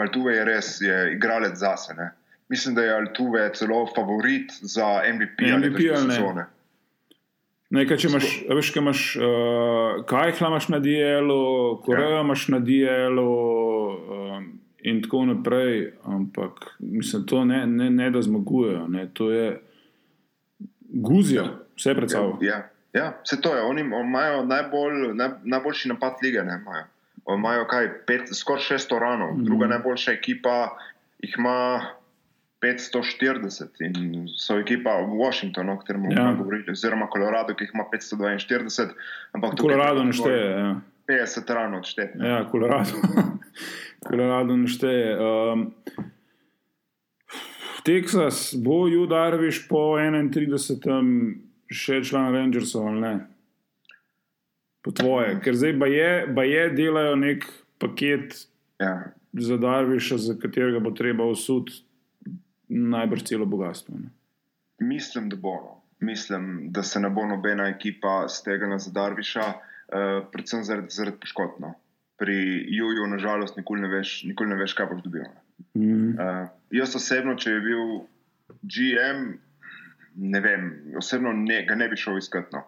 Altuve 0.00 0.38
je 0.38 0.48
res 0.48 0.72
je 0.80 0.96
igralec 1.18 1.58
zase. 1.60 1.94
Ne. 1.98 2.10
Mislim, 2.48 2.74
da 2.78 2.86
je 2.86 2.96
Altuve 2.96 3.50
celo 3.54 3.84
favorit 3.92 4.56
za 4.60 5.02
MVP, 5.14 5.44
MVP 5.58 5.86
ali 5.92 6.08
ne? 6.08 6.16
sezone. 6.16 6.48
Nekaj, 7.72 7.96
če 7.96 8.08
imaš, 8.10 8.26
veš, 8.52 8.70
kaj 8.72 8.82
imaš, 8.82 9.02
uh, 9.16 10.02
Kajhla 10.08 10.48
imaš 10.50 10.68
na 10.68 10.80
dielu, 10.84 11.44
Korejo 11.84 12.18
ja. 12.18 12.24
imaš 12.24 12.48
na 12.52 12.58
dielu 12.60 13.28
um, 13.28 14.48
in 14.84 15.00
tako 15.04 15.22
naprej, 15.30 15.86
ampak 16.04 16.74
mislim, 16.78 17.24
to 17.26 17.44
ne, 17.48 17.62
ne, 17.66 17.88
ne 17.90 18.10
da 18.12 18.20
zmagujejo, 18.22 18.88
ne, 18.92 19.06
to 19.14 19.30
je 19.32 19.46
guzijo, 20.92 21.46
vse 21.82 21.94
pred 21.98 22.10
sabo. 22.10 22.38
Ja, 22.40 22.62
ja, 22.94 23.12
vse 23.24 23.40
to 23.42 23.54
je. 23.56 23.62
Oni 23.62 23.82
imajo 23.82 24.44
najbolj, 24.46 25.14
naj, 25.18 25.28
najboljši 25.42 25.90
napad 25.90 26.22
lige. 26.22 26.42
Ne, 26.46 26.60
imajo. 26.62 26.84
imajo 27.34 27.66
kaj, 27.66 27.90
pet, 28.06 28.30
skoraj 28.34 28.62
600 28.70 29.00
ranov, 29.00 29.34
mm. 29.34 29.44
druga 29.44 29.66
najboljša 29.66 30.12
ekipa 30.12 30.76
jih 31.22 31.34
ima 31.38 31.58
540 32.62 33.82
in 33.82 34.28
so 34.38 34.58
ekipa 34.58 34.94
v 35.02 35.18
Washingtonu, 35.18 35.72
o 35.72 35.78
katerem 35.78 36.02
bomo 36.02 36.14
Ja. 36.14 36.28
ja. 36.28 36.34
govorili, 36.38 36.70
oziroma 36.70 37.08
Colorado, 37.12 37.54
ki 37.54 37.64
jih 37.64 37.70
ima 37.74 37.84
542. 37.92 38.88
Ampak 39.32 39.52
je 39.70 40.04
ne 40.04 40.12
šteje. 40.12 40.50
Ja. 40.50 40.80
50 41.08 41.54
ranov 41.54 41.80
odštete. 41.82 42.18
Ja, 42.18 42.44
Kolorado. 42.50 43.02
Kolorado 44.06 44.56
ne 44.62 44.68
šteje. 44.68 45.18
Um, 45.18 45.74
Teksas 47.82 48.54
bo 48.54 48.86
Judarviš 48.86 49.66
po 49.68 49.98
31. 49.98 51.34
še 51.72 52.02
član 52.04 52.32
Rangersov 52.34 52.88
ali 52.88 53.00
ne? 53.00 53.12
Po 54.82 54.90
tvoje, 54.90 55.36
ker 55.44 55.54
zdaj 55.54 55.76
pa 55.78 55.86
je, 55.86 56.10
ba 56.34 56.44
je 56.46 56.62
delajo 56.74 57.16
nek 57.16 57.46
paket 57.78 58.34
Ja. 58.82 59.12
za 59.32 59.56
Darviša, 59.56 60.18
za 60.18 60.34
katerega 60.42 60.80
bo 60.82 60.90
treba 60.90 61.24
usuditi 61.24 61.84
najbrž 62.68 63.22
celo 63.22 63.46
bogatstvo. 63.46 63.94
Ne? 63.94 64.10
Mislim, 64.82 65.28
da 65.28 65.36
bo. 65.36 65.54
No. 65.54 65.82
Mislim, 66.00 66.72
da 66.72 66.82
se 66.82 67.00
ne 67.00 67.10
bo 67.10 67.26
nobena 67.26 67.68
ekipa 67.68 68.28
stegala 68.28 68.78
za 68.78 68.90
Darviša, 68.90 69.44
uh, 69.46 70.26
predvsem 70.32 70.64
zaradi, 70.64 70.90
zaradi 70.90 71.20
poškodb. 71.20 71.60
No. 71.60 71.74
Pri 72.18 72.34
Juju, 72.68 73.06
nažalost, 73.06 73.56
nikoli 73.56 73.80
ne 73.80 73.88
veš, 73.88 74.22
nikoli 74.24 74.50
ne 74.50 74.56
veš 74.58 74.74
kaj 74.78 74.86
boš 74.90 75.04
dobil. 75.04 75.28
Mm. 75.74 76.16
Uh, 76.18 76.48
jaz 76.74 76.96
osebno, 76.98 77.36
če 77.38 77.54
bi 77.54 77.60
bil 77.70 77.84
GM, 78.62 79.36
ne 80.16 80.40
vem, 80.40 80.70
osebno 80.98 81.32
ne, 81.32 81.62
ga 81.68 81.74
ne 81.74 81.88
bi 81.88 81.96
šel 81.96 82.18
iskat. 82.18 82.52
No. 82.52 82.64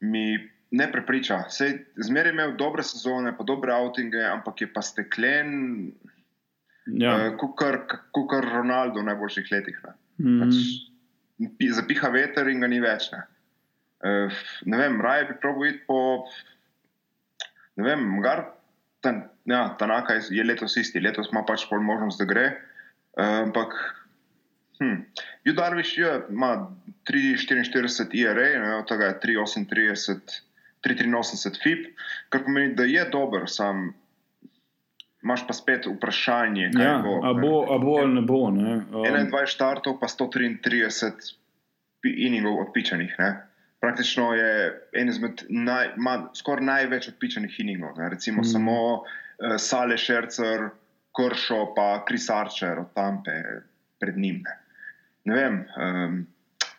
Mi 0.00 0.36
ne 0.70 0.86
prepriča. 0.92 1.44
Sej, 1.50 1.78
zmeraj 1.96 2.30
je 2.30 2.36
imel 2.36 2.54
dobre 2.56 2.82
sezone, 2.86 3.32
pa 3.36 3.44
dobre 3.44 3.74
outinge, 3.74 4.22
ampak 4.24 4.60
je 4.60 4.72
pa 4.72 4.82
steklen, 4.82 5.92
Ja. 6.90 7.12
uh, 7.28 7.36
kot 8.10 8.44
Ronaldo 8.44 9.00
v 9.00 9.06
najboljših 9.10 9.50
letih. 9.52 9.76
Ne. 9.84 9.92
Mm. 10.18 10.38
Pač, 10.40 11.50
pi- 11.58 11.68
zapiha 11.76 12.08
veter 12.10 12.48
in 12.48 12.64
ga 12.64 12.70
ni 12.72 12.80
več. 12.82 13.10
Ne, 13.12 13.20
uh, 14.04 14.40
ne 14.66 14.80
vem, 14.80 14.96
raje 15.04 15.28
bi 15.28 15.36
probil 15.42 15.74
iti 15.74 15.84
po. 15.86 16.24
Ne 17.78 17.84
vem, 17.84 18.02
gar, 18.24 18.46
ten, 19.04 19.22
ja, 19.48 19.68
Tanaka 19.78 20.16
je, 20.18 20.34
je 20.40 20.44
letos 20.44 20.76
isti, 20.80 21.00
letos 21.04 21.30
ima 21.30 21.44
pač 21.46 21.68
pol 21.70 21.84
možnost, 21.84 22.18
da 22.18 22.26
gre. 22.26 22.46
Uh, 23.14 23.44
ampak, 23.46 23.76
hm, 24.80 25.02
Judarviš 25.44 25.98
je, 25.98 26.20
ima 26.30 26.68
3,44 27.08 28.08
IRA, 28.12 28.48
ne, 28.64 28.74
od 28.80 28.88
tega 28.88 29.12
je 29.12 29.20
3,38. 29.24 30.46
383 30.80 31.62
FIP, 31.62 31.88
kar 32.28 32.44
pomeni, 32.44 32.74
da 32.74 32.86
je 32.88 33.04
dober, 33.12 33.42
sam 33.46 33.90
imaš 35.22 35.46
pa 35.46 35.52
spet 35.52 35.86
vprašanje, 35.86 36.70
kaj 36.76 36.86
Ja, 36.86 36.98
bo. 37.04 37.20
a 37.22 37.32
ne. 37.32 37.40
bo, 37.40 37.74
a 37.74 37.78
bo 37.78 37.96
ali 38.00 38.14
ne 38.14 38.22
bo. 38.24 38.50
Ne? 38.50 38.74
Um, 38.88 39.04
21 39.04 39.46
štartov, 39.46 39.98
pa 40.00 40.08
133 40.08 41.36
pi- 42.00 42.14
inningov 42.26 42.60
odpičenih. 42.64 43.14
Ne? 43.18 43.30
Praktično 43.80 44.32
je 44.34 44.80
en 44.92 45.08
izmed 45.08 45.44
naj, 45.48 45.92
skoraj 46.34 46.64
največ 46.64 47.08
odpičenih 47.12 47.60
inningov. 47.60 47.98
Ne? 47.98 48.08
Recimo 48.16 48.40
mm. 48.40 48.48
samo 48.48 48.78
uh, 48.94 49.04
Sale 49.56 49.98
Šercer, 49.98 50.70
Kršo, 51.16 51.74
pa 51.76 52.04
Kris 52.08 52.30
Archer 52.30 52.78
od 52.78 52.92
Tampe 52.94 53.36
pred 54.00 54.16
njim. 54.16 54.40
Ne, 54.44 54.56
ne 55.24 55.34
vem. 55.34 55.64
Um, 55.76 56.20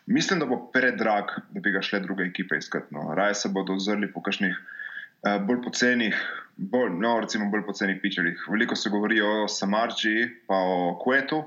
Mislim, 0.06 0.40
da 0.40 0.46
bo 0.46 0.70
predrag, 0.72 1.24
da 1.50 1.60
bi 1.60 1.70
ga 1.70 1.82
šle 1.82 2.00
druge 2.00 2.24
ekipe 2.24 2.56
iskati. 2.58 2.94
No. 2.94 3.14
Raje 3.14 3.34
se 3.34 3.48
bodo 3.48 3.74
ozrli 3.74 4.12
po 4.12 4.22
kakšnih 4.22 4.56
uh, 4.56 5.46
bolj 5.46 5.62
pocenih, 5.62 6.16
bolj, 6.56 6.90
no, 6.98 7.20
recimo 7.20 7.50
bolj 7.50 7.62
pocenih 7.66 8.00
pičerjih. 8.02 8.46
Veliko 8.50 8.76
se 8.76 8.90
govori 8.90 9.20
o 9.20 9.48
Samarđi, 9.48 10.28
pa 10.46 10.54
o 10.54 10.98
Kvetu. 11.04 11.44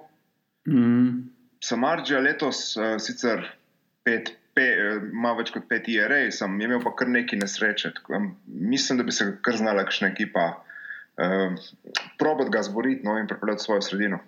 mm, 0.67 1.29
Samarđija 1.63 2.19
letos 2.19 2.77
uh, 2.77 2.95
sicer 2.99 3.43
pet, 4.03 4.31
pe, 4.53 4.69
ima 5.11 5.33
več 5.33 5.51
kot 5.51 5.67
pet 5.69 5.87
IRA, 5.91 6.31
sem 6.31 6.61
imel 6.61 6.79
pa 6.83 6.95
kar 6.95 7.11
nekaj 7.11 7.39
nesreče. 7.39 7.91
Um, 8.09 8.35
mislim, 8.47 8.97
da 8.97 9.03
bi 9.03 9.11
se 9.11 9.33
kar 9.41 9.57
znala 9.57 9.83
kakšna 9.83 10.13
ekipa 10.13 10.45
uh, 10.55 11.59
probat 12.17 12.49
ga 12.49 12.63
zboriti 12.63 13.03
no, 13.03 13.19
in 13.19 13.27
pripeljati 13.27 13.61
v 13.61 13.65
svojo 13.65 13.81
sredino. 13.81 14.21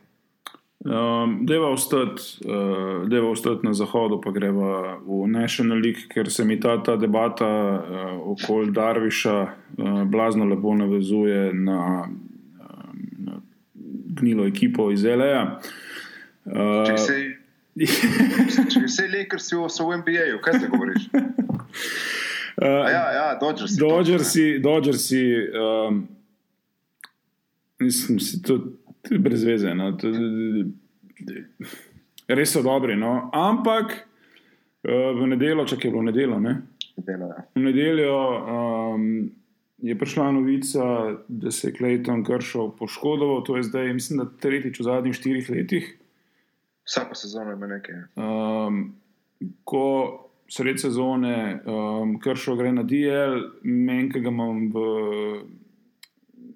Um, 0.86 1.46
deva 1.46 1.70
ostati 1.70 2.22
uh, 2.46 3.08
deva 3.10 3.30
ostati 3.30 3.66
na 3.66 3.74
zahodu, 3.74 4.22
pa 4.22 4.32
greva 4.32 5.00
v 5.02 5.28
National 5.28 5.82
League, 5.82 6.06
ker 6.10 6.30
se 6.32 6.46
mi 6.46 6.60
ta, 6.60 6.78
ta 6.84 6.96
debata 6.96 7.48
uh, 7.48 7.82
okoli 8.38 8.72
Darviša 8.72 9.38
uh, 9.42 10.04
blazno 10.04 10.46
lepo 10.46 10.76
navezuje 10.76 11.54
na, 11.54 12.06
um, 12.06 13.00
na 13.18 13.42
gnilo 14.22 14.46
ekipo 14.48 14.92
iz 14.92 15.04
LA. 15.04 15.60
Če 16.46 16.94
Uh, 16.94 17.00
se, 17.02 17.18
če 18.72 18.88
se 18.88 19.10
Lakers 19.12 19.50
so 19.50 19.90
v 19.90 19.98
NBA-ju, 19.98 20.40
kaj 20.46 20.62
zdaj 20.62 20.70
govoriš? 20.70 21.10
A 22.62 22.90
Ja, 22.90 23.12
ja, 23.12 23.38
Dodgersi. 23.40 23.80
Dodgersi, 23.80 24.60
Dodgersi 24.60 25.24
um, 25.54 26.08
mislim, 27.80 28.20
si 28.20 28.42
to, 28.42 28.60
to 29.08 29.16
je 29.16 29.20
brez 29.20 29.44
veze. 29.44 29.74
No. 29.76 29.92
To, 29.98 30.12
res 32.28 32.54
so 32.54 32.64
dobri. 32.64 32.98
No. 33.00 33.30
Ampak 33.34 33.96
uh, 33.96 35.12
v 35.18 35.32
nedeljo, 35.34 35.66
če 35.66 35.80
je 35.80 35.92
bilo 35.92 36.06
nedeljo, 36.08 36.40
ne? 36.44 36.60
Dela, 36.98 37.30
ja. 37.30 37.44
v 37.54 37.62
nedeljo 37.62 38.18
um, 38.18 39.10
je 39.86 39.94
prišla 39.98 40.32
novica, 40.34 40.86
da 41.28 41.52
se 41.54 41.70
je 41.70 41.74
Clayton 41.78 42.26
Kršel 42.26 42.72
poškodoval. 42.80 43.44
To 43.46 43.58
je 43.58 43.68
zdaj, 43.70 43.94
mislim, 43.94 44.24
da 44.24 44.30
tretjič 44.42 44.80
v 44.80 44.88
zadnjih 44.90 45.16
štirih 45.16 45.50
letih. 45.54 45.92
Vsako 46.88 47.16
sezono 47.16 47.54
ima 47.54 47.68
nekaj. 47.68 48.02
Um, 48.16 48.96
ko 49.64 49.86
sred 50.50 50.80
sezone 50.82 51.60
um, 51.66 52.16
kršil 52.20 52.56
gre 52.56 52.72
na 52.72 52.84
DL, 52.88 53.42
meni, 53.64 54.10
ki 54.12 54.24
ga 54.24 54.32
imam 54.32 54.70
v 54.72 54.84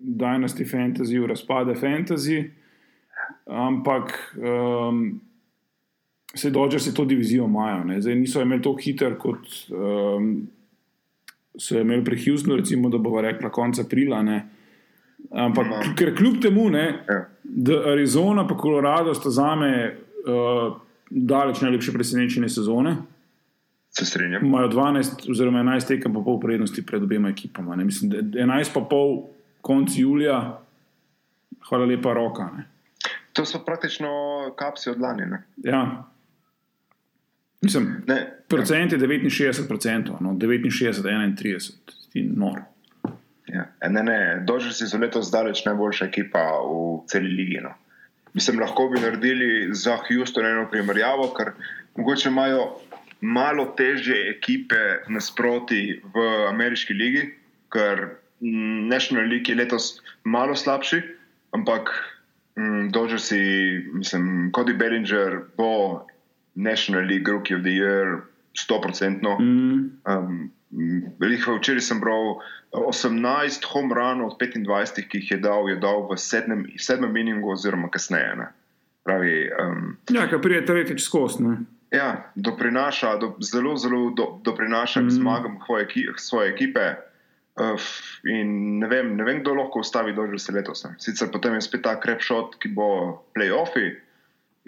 Dynasty 0.01 0.65
Fantasy, 0.65 1.19
v 1.19 1.27
razpade 1.27 1.73
Fantasy, 1.73 2.49
ampak 3.45 4.35
um, 4.89 5.21
se 6.35 6.49
dođe 6.49 6.79
se 6.79 6.93
to 6.93 7.05
divizijo 7.05 7.45
imajo. 7.45 7.83
ne. 7.83 8.01
Zdaj 8.01 8.15
niso 8.15 8.41
imeli 8.41 8.61
tako 8.61 8.77
hiter 8.77 9.17
kot 9.17 9.37
um, 9.69 10.47
so 11.55 11.79
imeli 11.79 12.03
pri 12.03 12.23
Houstonu, 12.25 12.55
recimo, 12.55 12.89
da 12.89 12.97
bo 12.97 13.21
rekla 13.21 13.49
konec 13.49 13.79
aprila. 13.79 14.21
Ne. 14.23 14.49
Ampak 15.31 15.67
No. 15.67 15.95
ker 15.95 16.15
kljub 16.15 16.41
temu, 16.41 16.69
ne, 16.69 17.03
Ja. 17.09 17.25
da 17.43 17.73
Arizona 17.85 18.41
in 18.41 18.57
Colorado 18.57 19.13
sta 19.13 19.29
za 19.29 19.55
me 19.55 19.95
uh, 20.25 20.73
daleč 21.09 21.61
najlepše 21.61 21.91
presenečenje 21.91 22.49
sezone. 22.49 22.95
Se 23.89 24.05
strinjam. 24.05 24.45
Imajo 24.45 24.67
12 24.69 25.31
oziroma 25.31 25.59
11 25.59 25.87
tekem 25.87 26.13
pa 26.13 26.19
pol 26.19 26.39
prednosti 26.39 26.85
pred 26.85 27.03
obema 27.03 27.29
ekipama. 27.29 27.75
Ne. 27.75 27.83
Mislim, 27.85 28.09
da 28.09 28.17
11 28.17 28.73
pa 28.73 28.81
pol 28.81 29.23
konc 29.61 29.97
julija, 29.97 30.61
hvala 31.69 31.85
lepa 31.85 32.13
roka. 32.13 32.49
Ne. 32.57 32.67
To 33.33 33.45
so 33.45 33.61
praktično 33.65 34.09
kapsi 34.57 34.89
od 34.89 35.01
lani. 35.01 35.25
Ne? 35.25 35.43
Ja. 35.63 36.07
Mislim, 37.61 38.03
Ne, 38.07 38.37
procent 38.47 38.91
je 38.91 38.97
69%, 38.99 40.15
no, 40.19 40.29
69, 40.33 41.03
31, 41.03 41.71
ti 42.11 42.23
nor. 42.23 42.61
Ja. 43.47 43.65
Ne, 43.89 44.03
ne, 44.03 44.43
Dodgersi 44.47 44.87
so 44.87 44.97
letos 44.97 45.31
daleč 45.31 45.65
najboljša 45.65 46.05
ekipa 46.05 46.41
v 46.63 47.01
celi 47.11 47.29
ligi. 47.35 47.59
No. 47.63 47.73
Mislim, 48.33 48.59
lahko 48.59 48.87
bi 48.89 48.99
naredili 48.99 49.73
za 49.75 49.97
Houston 50.07 50.45
eno 50.45 50.67
primerjavo, 50.71 51.33
ker 51.37 51.51
mogoče 51.95 52.29
imajo 52.29 52.63
malo 53.21 53.65
težje 53.77 54.17
ekipe 54.31 54.79
nasproti 55.07 56.01
v 56.13 56.25
ameriški 56.49 56.93
ligi, 56.93 57.25
ker 57.69 58.07
National 58.87 59.25
League 59.25 59.47
je 59.47 59.55
letos 59.55 60.01
malo 60.23 60.55
slabši, 60.55 61.01
ampak 61.51 61.89
mm, 62.55 62.89
Dodgersi, 62.91 63.41
mislim, 63.93 64.51
Cody 64.51 64.73
Bellinger 64.73 65.39
bo 65.57 66.01
National 66.55 67.03
League 67.03 67.27
Rookie 67.27 67.55
of 67.55 67.61
the 67.61 67.69
Year 67.71 68.21
100%. 68.53 69.39
Mm, 69.39 69.91
Um, 70.05 70.51
včeraj 71.51 71.81
sem 71.81 71.99
bral 71.99 72.39
18 72.71 73.63
home 73.65 73.91
runov 73.91 74.27
od 74.27 74.37
25, 74.39 75.03
ki 75.03 75.17
jih 75.17 75.31
je 75.31 75.37
dal, 75.37 75.69
je 75.69 75.75
dal 75.75 76.07
v 76.07 76.15
sedmem, 76.17 76.65
sedmem 76.77 77.17
inningu, 77.17 77.51
oziroma 77.51 77.89
kasneje. 77.89 78.35
Ne. 78.35 78.47
Pravi, 79.03 79.49
um, 79.51 79.97
ja, 80.09 80.29
kar 80.29 80.39
prije 80.41 80.65
tretjič 80.65 81.03
skozi. 81.03 81.43
ja, 81.91 82.31
doprinaša, 82.35 83.17
do, 83.17 83.35
zelo, 83.41 83.75
zelo 83.77 84.09
do, 84.09 84.39
doprinaša 84.43 84.99
k 84.99 85.03
Mm. 85.03 85.09
zmagam 85.11 85.59
svoje, 85.65 85.85
eki- 85.85 86.07
svoje 86.15 86.53
ekipe. 86.53 86.95
Uh, 87.59 87.75
in 88.23 88.79
ne 88.79 88.87
vem, 88.87 89.15
ne 89.17 89.23
vem, 89.27 89.41
kdo 89.41 89.53
lahko 89.57 89.81
ustavi 89.83 90.13
Dodgers 90.15 90.47
letos. 90.49 90.85
Ne. 90.85 90.95
Sicer 91.03 91.27
potem 91.31 91.53
je 91.57 91.61
spet 91.61 91.83
ta 91.83 91.97
krepšot, 91.99 92.55
ki 92.63 92.71
bo 92.75 92.87
playoffi. 93.35 93.91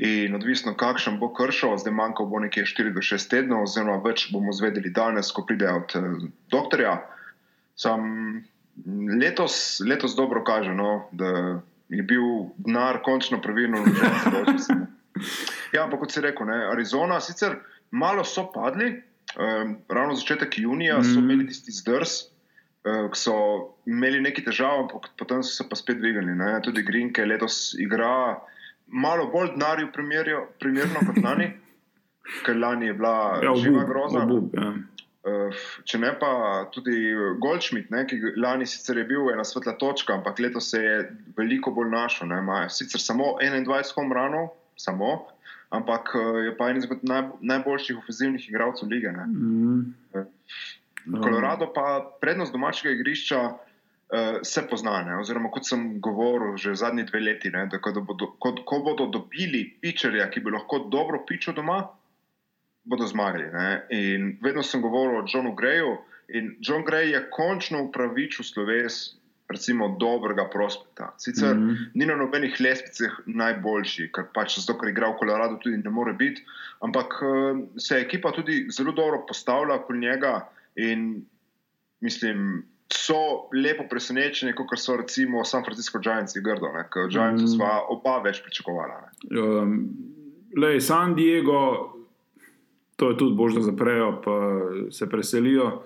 In 0.03 0.35
odvisno, 0.35 0.73
kakšen 0.75 1.19
bo 1.21 1.29
kršil, 1.33 1.77
zdaj 1.77 1.93
manjka 1.93 2.25
bo 2.25 2.39
nekje 2.41 2.65
4 2.65 2.93
do 2.93 2.99
6 2.99 3.29
tednov, 3.29 3.63
oziroma 3.67 4.01
več 4.03 4.25
bomo 4.33 4.51
zvedeli 4.51 4.89
danes, 4.89 5.31
ko 5.31 5.45
pride 5.45 5.69
od 5.69 5.95
uh, 5.95 6.27
doktorja. 6.51 6.97
Sam 7.75 8.43
letos, 9.21 9.79
letos 9.85 10.15
dobro 10.17 10.43
kaže, 10.43 10.73
no, 10.73 11.07
da 11.11 11.61
je 11.93 12.03
bil 12.03 12.49
denar 12.57 12.99
končno 13.05 13.39
pravilno 13.41 13.83
vložen 13.85 14.57
za 14.57 14.75
ne. 14.75 14.87
Ja, 15.73 15.83
ampak 15.85 15.99
kot 16.03 16.11
si 16.11 16.21
rekel, 16.21 16.47
ne, 16.49 16.57
Arizona 16.73 17.19
sicer 17.21 17.59
malo 17.91 18.23
so 18.25 18.47
padli, 18.53 18.95
um, 19.37 19.77
ravno 19.89 20.15
začetek 20.17 20.57
junija 20.57 21.03
so 21.03 21.19
Mhm. 21.19 21.19
imeli 21.23 21.47
tisti 21.47 21.71
zdrs. 21.71 22.32
Ki 22.83 23.15
so 23.15 23.33
imeli 23.87 24.19
nekaj 24.19 24.43
težav, 24.49 24.81
ampak 24.83 25.13
potem 25.19 25.43
so 25.43 25.53
se 25.55 25.65
pa 25.69 25.75
spet 25.79 26.01
dvignili. 26.01 26.35
Ne? 26.35 26.57
Tudi 26.65 26.83
Grinke 26.83 27.23
letos 27.25 27.73
igra 27.79 28.39
malo 28.87 29.29
bolj 29.31 29.53
denarju 29.55 29.87
primerno 30.59 31.03
kot 31.07 31.21
lani, 31.23 31.47
ker 32.45 32.59
lani 32.59 32.91
je 32.91 32.97
bila 32.99 33.39
Ja, 33.43 33.53
živa 33.55 33.85
groza. 33.87 34.25
obup, 34.25 34.57
ja. 34.59 34.73
Uh, 35.23 35.55
če 35.87 36.01
ne 36.03 36.09
pa 36.19 36.29
tudi 36.75 37.13
Goldschmidt, 37.39 37.87
ne, 37.95 38.01
ki 38.03 38.17
lani 38.35 38.65
sicer 38.67 38.97
je 38.99 39.05
bil 39.07 39.29
ena 39.31 39.45
svetla 39.47 39.77
točka, 39.79 40.17
ampak 40.17 40.41
letos 40.43 40.67
se 40.73 40.81
je 40.83 40.97
veliko 41.37 41.71
bolj 41.71 41.87
našel. 41.93 42.27
Ne, 42.27 42.41
imajo 42.43 42.67
sicer 42.75 42.99
samo 42.99 43.37
21 43.39 43.93
home 43.95 44.11
runov, 44.17 44.49
samo, 44.75 45.13
ampak 45.71 46.11
uh, 46.19 46.41
je 46.43 46.51
pa 46.59 46.67
en 46.73 46.83
izmed 46.83 47.07
naj, 47.07 47.29
najboljših 47.39 48.03
ofenzivnih 48.03 48.49
igralcev 48.51 48.91
lige. 48.91 49.15
Ne. 49.15 49.29
Mm, 49.31 50.27
Kolorado 51.11 51.71
pa 51.75 51.99
prednost 52.21 52.51
domačega 52.51 52.93
igrišča 52.93 53.39
uh, 53.43 53.57
se 54.43 54.63
pozna, 54.69 55.01
ne, 55.03 55.17
oziroma 55.19 55.51
kot 55.51 55.67
sem 55.67 55.99
govoril 56.01 56.55
že 56.57 56.75
zadnji 56.79 57.03
dve 57.09 57.19
leti, 57.19 57.51
ne, 57.51 57.65
da, 57.71 57.79
bodo, 58.01 58.33
ko, 58.39 58.55
ko 58.65 58.79
bodo 58.85 59.09
dobili 59.11 59.65
pičerja, 59.81 60.29
ki 60.31 60.43
bi 60.45 60.53
lahko 60.55 60.85
dobro 60.91 61.23
pičil 61.27 61.57
doma, 61.57 61.81
bodo 62.83 63.07
zmagali. 63.07 63.49
Ne. 63.51 63.67
In 63.89 64.37
vedno 64.43 64.63
sem 64.63 64.81
govoril 64.81 65.21
o 65.21 65.27
Johnu 65.27 65.55
Greju 65.55 65.97
in 66.27 66.55
John 66.59 66.85
Gray 66.85 67.11
je 67.13 67.27
končno 67.31 67.83
upravičil 67.89 68.45
sloves. 68.45 69.19
Recimo 69.51 69.97
dobrega 69.99 70.47
prospekta. 70.49 71.13
Sicer 71.19 71.55
mm. 71.55 71.69
-hmm. 71.69 71.89
ni 71.93 72.05
na 72.05 72.15
nobenih 72.15 72.55
lespicah 72.59 73.11
najboljši, 73.25 74.07
ker 74.15 74.23
pač 74.33 74.55
zato, 74.57 74.79
ker 74.79 74.89
igra 74.89 75.09
v 75.11 75.17
Koloradu, 75.19 75.57
tudi 75.61 75.77
ne 75.77 75.89
more 75.89 76.13
biti, 76.13 76.41
ampak 76.79 77.13
uh, 77.21 77.59
se 77.77 77.99
ekipa 77.99 78.31
tudi 78.31 78.65
zelo 78.71 78.91
dobro 78.91 79.25
postavlja 79.27 79.75
okoli 79.75 79.99
njega 79.99 80.47
in 80.75 81.25
mislim, 82.01 82.63
so 82.93 83.49
lepo 83.53 83.83
presenečeni, 83.89 84.53
kot 84.55 84.79
so 84.79 84.97
recimo 84.97 85.43
San 85.43 85.63
Francisco 85.65 85.99
Giants 85.99 86.35
Grdo, 86.37 86.69
ker 86.93 87.09
Giants 87.09 87.43
mm 87.43 87.47
sva 87.55 87.81
oba 87.89 88.19
več 88.23 88.41
pričakovala. 88.43 88.99
Ne? 89.01 89.39
Um, 89.39 89.73
lej, 90.57 90.81
San 90.81 91.15
Diego, 91.15 91.93
to 92.95 93.09
je 93.09 93.17
tudi 93.17 93.35
božje 93.35 93.63
zaprejo, 93.65 94.21
pa 94.21 94.35
se 94.91 95.09
preselijo. 95.09 95.83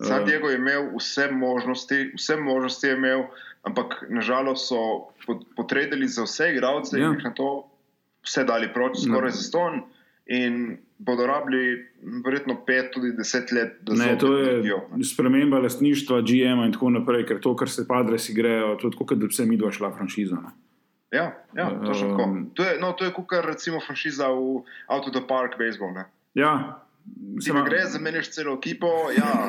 San 0.00 0.22
Uh, 0.22 0.26
Diego 0.26 0.48
je 0.48 0.56
imel 0.56 0.90
vse 0.96 1.30
možnosti, 1.30 2.12
vse 2.16 2.36
možnosti 2.36 2.86
je 2.86 2.96
imel, 2.96 3.24
ampak 3.62 4.06
nažalost 4.08 4.68
so 4.68 5.10
pot- 5.26 5.44
potrebili 5.56 6.08
za 6.08 6.22
vse 6.22 6.52
igralce 6.54 6.98
Ja. 6.98 7.06
in 7.08 7.18
jih 7.18 7.24
na 7.24 7.34
to 7.34 7.66
vse 8.24 8.44
dali 8.44 8.72
proč, 8.72 9.02
skoraj 9.04 9.30
za 9.30 9.42
ston. 9.42 9.82
In 10.26 10.78
bodo 10.98 11.26
rabili 11.26 11.86
verjetno 12.24 12.56
pet, 12.62 12.90
tudi 12.90 13.12
deset 13.12 13.52
let, 13.52 13.76
da 13.82 13.92
Ne, 13.92 13.98
zopet 13.98 14.18
to 14.18 14.32
je 14.32 14.44
naredijo, 14.44 14.78
ne. 14.92 15.04
sprememba 15.04 15.58
lastništva, 15.58 16.20
GM 16.22 16.62
in 16.62 16.72
tako 16.72 16.90
naprej, 16.90 17.26
ker 17.26 17.40
to, 17.40 17.54
kar 17.54 17.68
se 17.68 17.86
padres 17.86 18.28
igrejo, 18.28 18.76
to 18.76 18.86
je 18.86 18.92
tako, 18.92 19.06
kot 19.06 19.18
da 19.18 19.26
bi 19.26 19.32
se 19.32 19.46
mi 19.46 19.56
dva 19.56 19.70
šla 19.70 19.92
franšiza. 19.92 20.36
Ne. 20.36 20.50
Ja, 21.10 21.26
ja 21.54 21.70
točno 21.80 22.08
tako. 22.08 22.22
Um, 22.24 22.50
To 22.50 22.62
je, 22.62 22.80
no, 22.80 22.92
to 22.92 23.04
je 23.04 23.12
kot 23.12 23.26
recimo 23.42 23.80
franšiza 23.80 24.28
v 24.28 24.60
Out 24.88 25.06
of 25.06 25.12
the 25.12 25.22
Park 25.24 25.54
baseball. 25.58 25.92
Ne? 25.92 26.04
Ja, 26.34 26.82
Ti 27.36 27.42
se 27.42 27.52
ne 27.52 27.60
ma- 27.60 27.64
gre, 27.64 27.78
zamenjaš 27.86 28.28
celo 28.28 28.54
ekipo, 28.54 28.86
ja, 29.12 29.48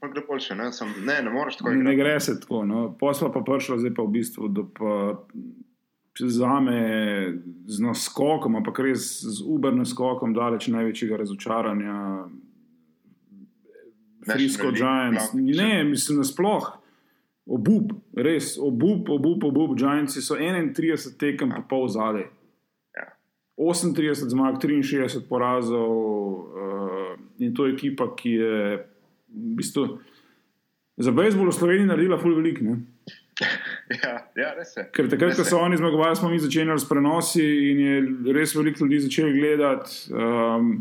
pa 0.00 0.08
gre 0.08 0.22
boljše. 0.22 0.54
Ne, 0.54 0.72
Sem, 0.72 0.88
ne, 1.00 1.22
ne 1.22 1.30
moreš 1.30 1.56
tako 1.56 1.70
Ne, 1.70 1.76
ne 1.76 1.80
igrati. 1.84 1.96
gre 2.02 2.20
se 2.20 2.40
tako. 2.40 2.64
No. 2.64 2.80
Posla 2.94 3.30
pa 3.30 3.40
prišla, 3.42 3.78
zdaj 3.78 3.94
pa 3.94 4.02
v 4.02 4.08
bistvu, 4.08 4.48
pa 4.72 4.90
za 6.26 6.60
me 6.60 6.80
z 7.66 7.80
naskokom, 7.80 8.56
ampak 8.56 8.78
res 8.78 9.22
z 9.22 9.42
uber 9.46 9.74
naskokom, 9.76 10.34
daleč 10.34 10.68
največjega 10.72 11.16
razočaranja. 11.16 12.28
National 14.26 14.72
Giants. 14.72 15.34
League, 15.34 15.56
Ne, 15.56 15.84
mislim, 15.84 16.18
nasploh. 16.18 16.66
Obup, 17.46 17.92
res, 18.12 18.58
obup, 18.60 19.08
obup, 19.08 19.44
obup. 19.44 19.78
Giantsi 19.78 20.20
so 20.20 20.36
31 20.36 21.16
tekem 21.16 21.54
po 21.56 21.62
pol 21.68 21.88
zadaj. 21.88 22.28
Ja. 22.92 23.06
38 23.56 24.28
zmag, 24.28 24.60
63 24.60 25.24
porazov 25.28 25.88
uh, 25.88 27.16
in 27.38 27.54
to 27.54 27.66
je 27.66 27.72
ekipa, 27.72 28.12
ki 28.16 28.30
je 28.36 28.54
v 29.32 29.56
bistvu 29.56 29.98
za 30.98 31.14
bejzbol 31.14 31.48
v 31.48 31.54
Sloveniji 31.54 31.86
naredila 31.86 32.18
ful 32.18 32.34
velik. 32.34 32.58
Ne? 32.58 32.82
Ja, 34.02 34.14
ja, 34.36 34.52
res 34.58 34.74
je. 34.76 34.84
Ker 34.92 35.08
takrat, 35.08 35.36
ko 35.38 35.44
so 35.46 35.60
oni 35.62 35.78
zmagovali, 35.78 36.16
smo 36.18 36.28
mi 36.28 36.40
začeli 36.42 36.74
s 36.78 36.88
prenosi 36.88 37.44
in 37.70 37.80
je 37.80 37.98
res 38.36 38.54
veliko 38.56 38.84
ljudi 38.84 38.98
začelo 39.06 39.32
gledati. 39.32 40.12
Um, 40.12 40.72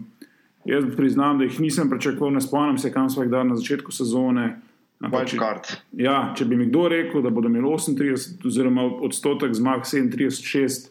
Jaz 0.67 0.83
priznam, 0.97 1.37
da 1.39 1.45
jih 1.45 1.59
nisem 1.63 1.87
pričakoval, 1.89 2.33
ne 2.35 2.41
spomnim 2.43 2.77
se, 2.77 2.91
kam 2.91 3.09
smo 3.09 3.23
jih 3.23 3.31
dali 3.31 3.49
na 3.49 3.55
začetku 3.55 3.91
sezone. 3.95 4.57
Ampak, 4.99 5.29
če, 5.29 5.37
ja, 6.01 6.15
če 6.35 6.45
bi 6.49 6.57
mi 6.59 6.65
kdo 6.67 6.87
rekel, 6.91 7.21
da 7.23 7.31
bodo 7.31 7.47
imeli 7.47 7.69
38, 7.69 8.41
oziroma 8.49 8.83
odstotek 9.07 9.53
zmag 9.55 9.85
37, 9.87 10.89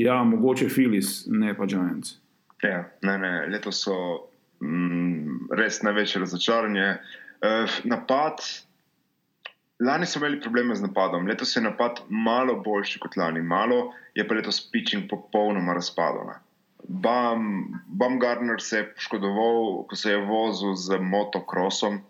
ja, 0.00 0.20
mogoče 0.24 0.70
Filis, 0.72 1.26
ne 1.28 1.52
pa 1.58 1.66
Giants. 1.68 2.16
Ja, 2.64 2.86
ne, 3.02 3.18
ne, 3.18 3.32
letos 3.52 3.82
so 3.84 3.96
mm, 4.64 5.50
res 5.58 5.82
največje 5.84 6.24
razočaranje. 6.24 6.88
Uh, 7.40 7.76
napad, 7.90 8.40
lani 9.80 10.06
so 10.06 10.18
imeli 10.18 10.40
probleme 10.40 10.74
z 10.76 10.82
napadom, 10.82 11.26
letos 11.26 11.56
je 11.56 11.62
napad 11.62 12.00
malo 12.08 12.56
boljši 12.64 12.98
kot 13.00 13.16
lani, 13.16 13.42
malo 13.42 13.92
je 14.14 14.28
pa 14.28 14.34
letos 14.34 14.60
pitching 14.72 15.08
popolnoma 15.10 15.74
razpadel. 15.74 16.26
ne. 16.26 16.38
Bam, 16.88 17.64
Baumgartner 17.86 18.60
se 18.60 18.76
je 18.76 18.94
poškodoval, 18.94 19.84
ko 19.88 19.96
se 19.96 20.10
je 20.10 20.24
vozil 20.26 20.74
z 20.74 20.98
motocrossom. 21.00 22.00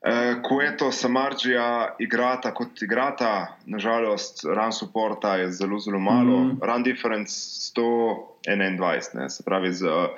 Uh, 0.00 0.42
Kueto, 0.48 0.92
Samarđija 0.92 1.96
igrata 1.98 2.54
kot 2.54 2.82
igrata, 2.82 3.56
nažalost, 3.66 4.44
run 4.44 4.72
supporta 4.72 5.36
je 5.36 5.50
zelo, 5.52 5.78
zelo 5.78 5.98
malo, 5.98 6.38
mm. 6.38 6.46
Mhm. 6.46 6.58
run 6.62 6.82
difference 6.82 7.32
121, 7.76 9.14
ne, 9.14 9.30
se 9.30 9.44
pravi, 9.44 9.72
za 9.72 10.08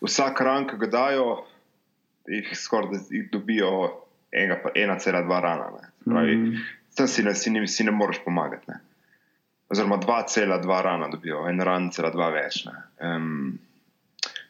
vsak 0.00 0.40
run, 0.40 0.68
ki 0.68 0.76
ga 0.76 0.86
dajo, 0.86 1.44
jih 2.28 2.50
skoraj 2.58 2.90
da 2.90 2.98
jih 3.10 3.30
dobijo 3.32 4.01
1,2 4.32 5.40
rana. 5.42 5.68
Ne. 5.74 5.90
Pravi, 6.04 6.36
mm. 6.36 6.62
Tam 6.96 7.08
si 7.08 7.22
ne, 7.24 7.34
si, 7.34 7.50
ne, 7.50 7.66
si 7.66 7.84
ne 7.84 7.90
moreš 7.90 8.22
pomagati. 8.24 8.70
Ne. 8.70 8.80
Oziroma 9.72 9.96
2,2 9.96 10.82
rana 10.82 11.08
dobijo, 11.08 11.46
en 11.48 11.60
ran, 11.64 11.90
cela 11.92 12.10
dva 12.12 12.30
več. 12.34 12.64
Ne. 12.68 12.80
Um, 13.00 13.58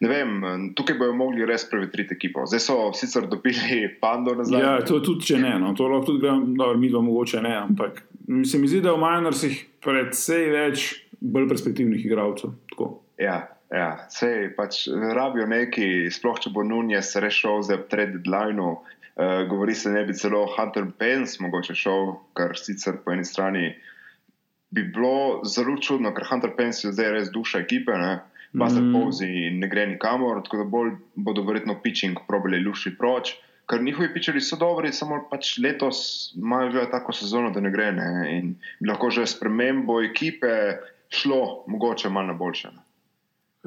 Ne 0.02 0.08
vem, 0.08 0.30
tukaj 0.74 0.96
bojo 0.98 1.14
mogli 1.14 1.44
res 1.46 1.62
prevetriti 1.70 2.16
ekipo. 2.16 2.42
Zdaj 2.50 2.60
so 2.64 2.74
sicer 2.98 3.28
dobili 3.30 3.84
pando 4.00 4.34
nazaj. 4.34 4.64
Ja, 4.64 4.72
to 4.82 4.98
tudi 4.98 5.28
če 5.28 5.38
ne, 5.38 5.52
no, 5.62 5.70
to 5.78 5.86
lahko 5.86 6.08
tudi 6.08 6.24
gremo, 6.24 6.48
dobro, 6.58 6.80
mi 6.82 6.90
dva 6.90 7.04
mogoče 7.06 7.42
ne, 7.44 7.52
ampak 7.60 8.00
se 8.50 8.58
mi 8.58 8.70
zdi, 8.70 8.80
da 8.82 8.96
v 8.96 9.02
Minersih 9.04 9.60
predvsej 9.84 10.48
več 10.56 10.88
bolj 11.22 11.46
perspektivnih 11.52 12.02
igralcev. 12.08 12.56
Tako. 12.72 12.88
Ja, 13.22 13.36
ja. 13.70 13.92
Sej 14.10 14.50
pač 14.56 14.88
rabijo 14.90 15.46
neki, 15.46 16.10
sploh 16.10 16.42
če 16.42 16.50
bo 16.50 16.66
Nunes 16.66 17.14
rešil 17.22 17.62
za 17.70 17.78
trade 17.86 18.18
deadline. 18.18 18.74
Uh, 19.12 19.48
govori 19.48 19.74
se, 19.74 19.90
ne 19.92 20.04
bi 20.08 20.14
celo 20.16 20.46
Hunter 20.56 20.86
Pence 20.98 21.36
mogoče 21.40 21.74
šel, 21.76 22.14
kar 22.32 22.56
sicer 22.56 22.96
po 23.04 23.12
eni 23.12 23.24
strani 23.28 23.74
bi 24.72 24.86
bilo 24.88 25.42
zelo 25.44 25.76
čudno, 25.76 26.14
ker 26.16 26.24
Hunter 26.30 26.54
Pence 26.56 26.86
je 26.86 26.92
zdaj 26.92 27.10
res 27.12 27.32
duša 27.32 27.60
ekipe. 27.60 27.92
Ne? 27.92 28.20
Buster 28.52 28.82
mm. 28.82 28.92
Posey 28.92 29.50
ne 29.56 29.68
gre 29.68 29.86
nikamor, 29.86 30.42
tako 30.44 30.62
da 30.62 30.64
bolj 30.68 30.94
bodo 31.14 31.44
verjetno 31.44 31.78
pitching 31.82 32.18
probali 32.28 32.60
lušiti 32.60 32.98
proč. 32.98 33.34
Ker 33.68 33.82
njihovi 33.82 34.10
pičeri 34.12 34.40
so 34.44 34.58
dobri, 34.60 34.90
samo 34.92 35.22
pač 35.30 35.54
letos 35.62 36.32
imajo 36.36 36.84
tako 36.92 37.12
sezono, 37.16 37.52
da 37.52 37.60
ne 37.60 37.70
gre. 37.72 37.92
Ne? 37.96 38.08
In 38.36 38.54
bi 38.80 38.88
lahko 38.90 39.10
že 39.10 39.26
s 39.26 39.38
premembo 39.40 40.02
ekipe 40.04 40.80
šlo 41.12 41.64
mogoče 41.66 42.08
malo 42.08 42.32
na 42.32 42.36
boljše. 42.36 42.72
ne. 42.72 42.82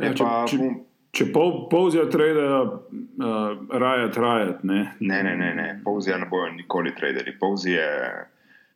Ja, 0.10 0.14
če, 0.14 0.24
pa 0.24 0.44
če, 0.50 0.58
bom- 0.60 0.82
če 1.16 1.30
pol, 1.32 1.66
polzijo 1.72 2.06
trade, 2.12 2.44
uh, 2.44 3.58
rajat, 3.72 4.18
rajat. 4.18 4.64
Ne. 4.68 4.82
Ne, 5.00 5.24
ne, 5.24 5.36
ne, 5.40 5.52
ne. 5.56 5.68
Povzija 5.86 6.18
ne 6.22 6.28
bojo 6.32 6.52
nikoli 6.56 6.92
traderi. 6.96 7.36
Povzi 7.40 7.76
je, 7.78 7.90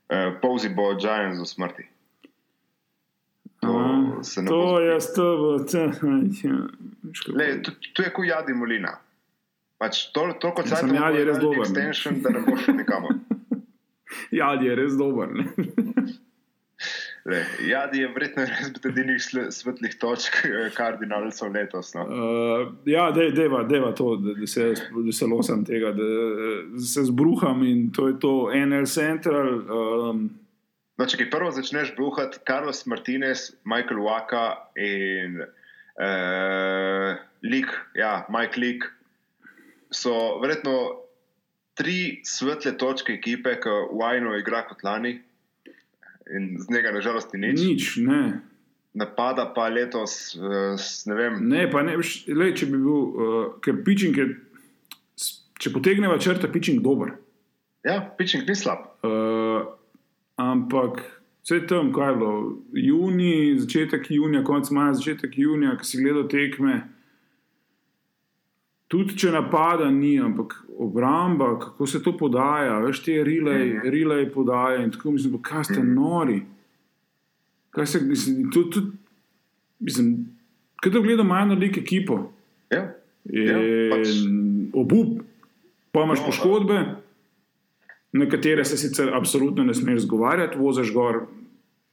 uh, 0.09 0.29
povzi 0.41 0.71
bo 0.75 0.93
Giants 0.95 1.39
do 1.39 1.45
smrti. 1.45 1.87
To 3.59 3.73
ne 4.41 4.47
to 4.47 4.57
bo 4.57 4.79
je 4.79 4.99
zgodilo. 4.99 5.59
to. 7.63 7.71
Tu 7.93 8.03
je 8.03 8.13
kot 8.15 8.25
jadi 8.25 8.53
Molina. 8.55 8.95
Pač 9.79 10.11
to, 10.15 10.27
toliko 10.39 10.61
Ja, 10.61 10.67
cajt 10.67 10.79
samo 10.79 10.93
Jadi 10.99 11.17
je 11.19 11.25
res 11.25 11.39
dober, 11.39 11.59
ne. 11.59 11.63
extension, 11.63 12.21
da 12.23 12.29
ne 12.35 12.43
boš 12.47 12.65
šel 12.65 12.75
nikamor. 12.79 13.19
Ja, 14.31 14.53
je 14.53 14.75
res 14.75 14.95
dober. 14.99 15.29
Le, 17.29 17.43
jadi 17.61 18.01
je 18.01 18.07
verjetno 18.13 18.45
res 18.49 19.25
sle- 19.27 19.51
svetlih 19.53 19.93
točk 20.01 20.39
eh, 20.47 20.69
kardinalcev 20.73 21.51
letos. 21.53 21.93
No. 21.93 22.05
Uh, 22.09 22.71
ja, 22.89 23.09
dej, 23.13 23.31
deva, 23.37 23.63
deva 23.69 23.91
to, 23.93 24.15
da, 24.17 24.33
da, 24.39 24.47
se, 24.49 24.71
da 24.73 25.13
se 25.13 25.27
losam 25.29 25.63
tega, 25.65 25.91
da, 25.93 26.09
da 26.73 26.81
se 26.81 27.05
zbruham 27.11 27.63
in 27.63 27.91
to 27.93 28.07
je 28.07 28.19
to 28.19 28.35
NL 28.53 28.85
Central. 28.89 29.59
Um, 29.69 30.29
No, 30.99 31.05
če 31.07 31.29
prvo 31.31 31.47
začneš 31.55 31.93
bruhati, 31.95 32.41
Carlos 32.43 32.81
Martinez, 32.91 33.53
Michael 33.63 34.01
Waka 34.03 34.65
in 34.75 35.37
uh, 35.39 37.13
Lik, 37.39 37.71
ja, 37.95 38.25
Mike 38.27 38.59
Lik, 38.59 38.83
so 39.95 40.11
verjetno 40.43 40.73
tri 41.79 42.19
svetle 42.27 42.73
točke 42.75 43.15
ekipe, 43.15 43.55
ki 43.63 43.77
Wajno 43.95 44.35
igra 44.41 44.65
kot 44.67 44.83
lani 44.83 45.21
in 46.35 46.57
z 46.59 46.69
njega 46.69 46.91
nažalost 46.91 47.33
ni 47.33 47.47
nič. 47.47 47.59
nič, 47.61 47.97
ne. 47.97 48.41
Napada 48.93 49.45
pa 49.55 49.67
letos, 49.69 50.35
s- 50.77 51.05
ne 51.05 51.15
vem, 51.15 51.39
Ne, 51.49 51.67
pa 51.71 51.83
ne, 51.83 51.95
lej, 52.27 52.53
če 52.55 52.65
bi 52.65 52.77
bil, 52.77 52.89
uh, 52.89 53.59
ker 53.61 53.83
pitching 53.85 54.17
je, 54.17 54.25
če 55.59 55.71
potegneva 55.71 56.17
črta, 56.19 56.47
pitching 56.47 56.81
dober. 56.81 57.13
ja, 57.85 57.99
pitching 58.17 58.47
ni 58.47 58.55
slab. 58.55 58.79
Uh, 59.03 59.67
ampak 60.37 61.03
vse 61.43 61.61
tam, 61.67 61.91
kaj 61.93 62.11
je 62.11 62.17
bilo, 62.17 62.33
juni, 62.73 63.31
začetek 63.59 64.09
junija, 64.11 64.43
konec 64.43 64.69
maja, 64.71 64.93
začetek 64.93 65.37
junija, 65.37 65.77
ki 65.77 65.85
si 65.85 66.01
gledal 66.01 66.27
tekme. 66.27 66.81
Tudi 68.89 69.13
če 69.15 69.29
napada 69.29 69.85
ni, 69.87 70.15
ampak 70.17 70.55
obramba, 70.75 71.51
kako 71.59 71.85
se 71.85 71.99
to 72.01 72.15
podaja, 72.17 72.79
veš, 72.79 73.03
te 73.03 73.19
relay, 73.21 73.75
relay 73.85 74.25
podaja 74.25 74.79
in 74.81 74.89
tako 74.89 75.11
mislim, 75.11 75.35
pa 75.35 75.43
kaj 75.45 75.63
ste 75.65 75.83
nori. 75.83 76.39
Kaj 77.69 77.85
se, 77.85 78.01
mislim, 78.01 78.47
to, 78.49 78.63
to, 78.63 78.81
mislim, 79.79 80.15
kaj 80.75 80.91
da 80.91 80.99
gledam 80.99 81.27
majhno 81.27 81.53
lik 81.55 81.77
ekipo. 81.77 82.31
Ja, 82.69 82.87
Ja, 83.25 83.59
pač- 83.91 84.23
obup, 84.73 85.19
pa 85.91 86.01
imaš 86.01 86.19
No, 86.19 86.25
poškodbe, 86.25 86.77
na 88.11 88.25
katere 88.25 88.65
se 88.65 88.77
sicer 88.77 89.11
absolutno 89.13 89.63
ne 89.63 89.73
smeš 89.73 90.01
zgovarjati, 90.01 90.57
voziš 90.57 90.93
gor 90.93 91.19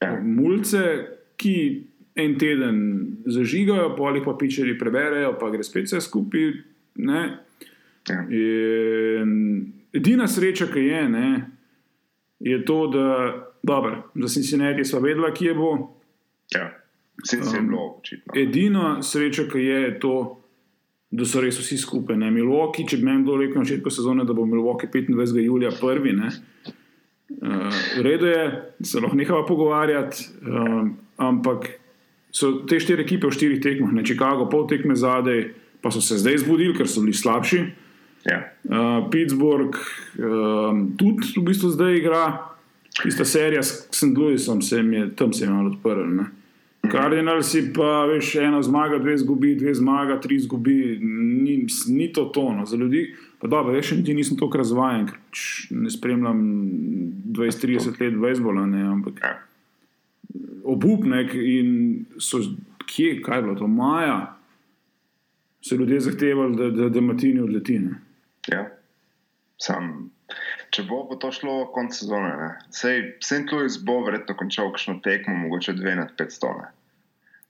Ja. 0.01 0.15
mulce, 0.23 0.81
ki 1.37 1.83
en 2.15 2.39
teden 2.39 2.79
zažigajo, 3.27 3.97
polih 3.97 4.23
pa 4.25 4.33
pičeri 4.35 4.79
preberejo, 4.79 5.35
pa 5.37 5.51
gre 5.51 5.63
spet 5.63 5.85
vse 5.85 6.01
skupaj. 6.01 6.53
Ne? 6.97 7.39
Ja. 8.09 8.23
In 8.31 9.73
edina 9.93 10.29
sreča, 10.29 10.67
ki 10.73 10.81
je, 10.81 11.09
ne, 11.09 11.29
je 12.41 12.65
to, 12.65 12.87
da 12.87 13.07
dobro, 13.63 14.11
za 14.15 14.29
Cincinnati 14.29 14.85
smo 14.85 15.01
vedeli, 15.01 15.33
kje 15.35 15.55
bo. 15.55 15.71
ja. 16.55 16.73
Vse 17.25 17.43
se 17.43 17.57
je 17.57 17.61
Um, 17.61 17.69
bilo 17.69 17.97
očitno. 17.99 18.33
Edina 18.37 19.03
sreča, 19.03 19.43
ki 19.53 19.59
je, 19.59 19.81
je 19.83 19.99
to, 20.01 20.41
da 21.11 21.25
so 21.25 21.41
res 21.41 21.57
vsi 21.59 21.79
skupaj. 21.79 22.17
Ne? 22.17 22.31
Milwaukee, 22.31 22.85
če 22.89 22.99
bi 23.01 23.07
meni 23.09 23.23
kdo 23.25 23.39
rekel 23.41 23.63
na 23.63 23.65
začetku 23.65 23.91
sezone, 23.91 24.25
da 24.29 24.35
bo 24.37 24.45
Milwaukee 24.47 24.91
25. 24.93 25.41
julija 25.41 25.71
prvi. 25.81 26.13
Ne? 26.13 26.29
Uh, 27.41 27.73
v 27.99 28.03
redu 28.05 28.27
je, 28.27 28.43
se 28.85 29.01
lahko 29.01 29.17
nehava 29.17 29.47
pogovarjati, 29.49 30.29
um, 30.45 30.93
ampak 31.17 31.71
so 32.31 32.53
te 32.69 32.77
štiri 32.81 33.03
ekipe 33.03 33.27
v 33.27 33.33
štirih 33.33 33.63
tekmah, 33.65 33.97
ne 33.97 34.05
Chicago, 34.05 34.45
pol 34.53 34.67
tekme 34.69 34.95
zadaj, 34.95 35.47
pa 35.87 35.95
so 35.95 36.03
se 36.03 36.19
zdaj 36.19 36.43
zbudili, 36.43 36.75
ker 36.75 36.89
so 36.91 37.05
bili 37.05 37.15
slabši. 37.15 37.61
Ja. 38.27 38.41
Uh, 38.67 39.07
Pittsburgh 39.11 39.79
um, 40.19 40.81
tudi 40.99 41.31
v 41.37 41.45
bistvu 41.47 41.71
zdaj 41.77 42.01
igra, 42.01 42.25
ista 43.07 43.23
serija 43.25 43.63
s 43.63 43.87
St. 43.95 44.11
Louisom, 44.19 44.63
se 44.67 44.81
je, 44.83 45.05
tam 45.17 45.31
se 45.33 45.45
je 45.45 45.51
malo 45.51 45.71
odprl. 45.71 46.03
ne. 46.11 46.27
Cardinalsi 46.87 47.73
pa, 47.75 48.05
veš, 48.07 48.35
ena 48.43 48.63
zmaga, 48.63 48.99
dve 48.99 49.17
zgubi, 49.19 49.55
dve 49.59 49.75
zmaga, 49.75 50.21
tri 50.21 50.39
zgubi, 50.39 50.99
ni, 51.03 51.67
ni 51.89 52.13
to 52.13 52.25
tono. 52.25 52.67
Za 52.67 52.77
ljudi, 52.77 53.15
pa 53.41 53.49
dobro, 53.49 53.73
veš, 53.75 53.91
niti 54.01 54.15
nisem 54.15 54.39
tako 54.39 54.59
razvajen, 54.59 55.07
ker 55.07 55.19
pač 55.31 55.41
ne 55.71 55.91
spremljam 55.91 56.41
20-30 57.35 58.01
let 58.01 58.19
bejzbola, 58.23 58.67
ne, 58.67 58.83
ampak 58.91 59.23
Ja. 59.23 59.35
obupnek 60.65 61.35
in 61.35 62.07
so, 62.19 62.39
kje, 62.87 63.21
kaj 63.23 63.39
je 63.39 63.43
bilo 63.43 63.55
to, 63.55 63.67
maja, 63.67 64.36
so 65.67 65.75
ljudje 65.75 66.01
zahtevali, 66.03 66.57
da, 66.57 66.71
da, 66.73 66.89
da 66.89 67.01
Matini 67.03 67.41
odleti. 67.41 67.79
Ne. 67.79 67.95
Ja. 68.47 68.67
Sam, 69.59 70.11
če 70.71 70.83
bo, 70.83 71.03
bo 71.05 71.17
to 71.17 71.33
šlo 71.33 71.67
konec 71.67 71.95
sezone. 71.95 72.29
ne. 72.37 72.49
Sej 72.71 73.01
St. 73.21 73.51
Louis 73.51 73.79
bo 73.81 74.01
verjetno 74.01 74.37
končal 74.37 74.71
kakšno 74.71 74.99
tekmo, 75.01 75.35
mogoče 75.37 75.73
dve 75.73 75.97
nad 75.97 76.13
500. 76.15 76.53
Ne. 76.55 76.67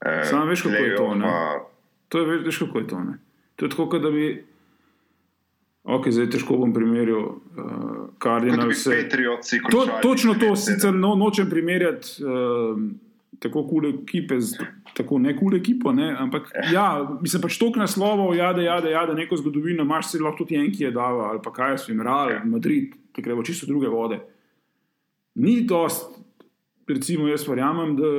Eh, 0.01 0.25
Samo 0.25 0.45
veš, 0.45 0.61
kako 0.61 0.75
je 0.83 0.95
to, 0.95 1.07
ne? 1.15 1.25
playoffa- 1.25 1.63
To 2.07 2.19
je, 2.19 2.25
veš, 2.27 2.45
veš, 2.45 2.57
kako 2.59 2.79
je 2.79 2.87
to. 2.87 2.99
Ne? 3.01 3.17
To 3.55 3.65
je 3.65 3.69
tako, 3.69 3.89
kot 3.89 4.01
da 4.01 4.11
bi. 4.11 4.27
Ok, 5.85 6.09
zdaj 6.09 6.29
težko 6.29 6.57
bom 6.57 6.73
primerjal 6.73 7.19
uh, 7.19 7.37
da 7.55 8.07
Cardinal. 8.19 8.67
bi 8.67 8.75
Patriotsi 8.75 9.59
To, 9.71 9.85
točno 10.01 10.33
to, 10.33 10.45
9-7. 10.45 10.55
sicer 10.57 10.93
no, 10.93 11.15
nočem 11.15 11.49
primerjati 11.49 12.07
uh, 12.19 12.79
tako 13.39 13.67
kule 13.67 13.89
ekipe, 13.89 14.39
z 14.41 14.57
tako 14.97 15.19
ne 15.19 15.37
kule 15.37 15.57
ekipo. 15.57 15.91
Ne? 15.93 16.15
Ampak 16.19 16.49
ja, 16.73 17.17
mislim 17.21 17.41
pač 17.41 17.57
toliko 17.57 17.79
naslovov, 17.79 18.35
jade, 18.35 18.63
jade, 18.63 18.91
jade, 18.91 19.13
neko 19.13 19.37
zgodovino, 19.37 19.83
imaš 19.83 20.11
si 20.11 20.21
lahko 20.21 20.43
tudi 20.43 20.57
en, 20.57 20.71
ki 20.73 20.87
je 20.87 20.91
dal, 20.95 21.21
ali 21.29 21.41
pa 21.43 21.53
kaj 21.53 21.77
so 21.77 21.91
jim 21.91 22.01
Real, 22.01 22.33
Madrid, 22.45 22.95
ki 23.13 23.21
grejo 23.21 23.45
čisto 23.45 23.69
druge 23.69 23.91
vode. 23.91 24.19
Ni 25.37 25.61
dost, 25.69 26.17
recimo, 26.89 27.27
jaz 27.27 27.45
verjamem, 27.47 27.95
da 27.97 28.13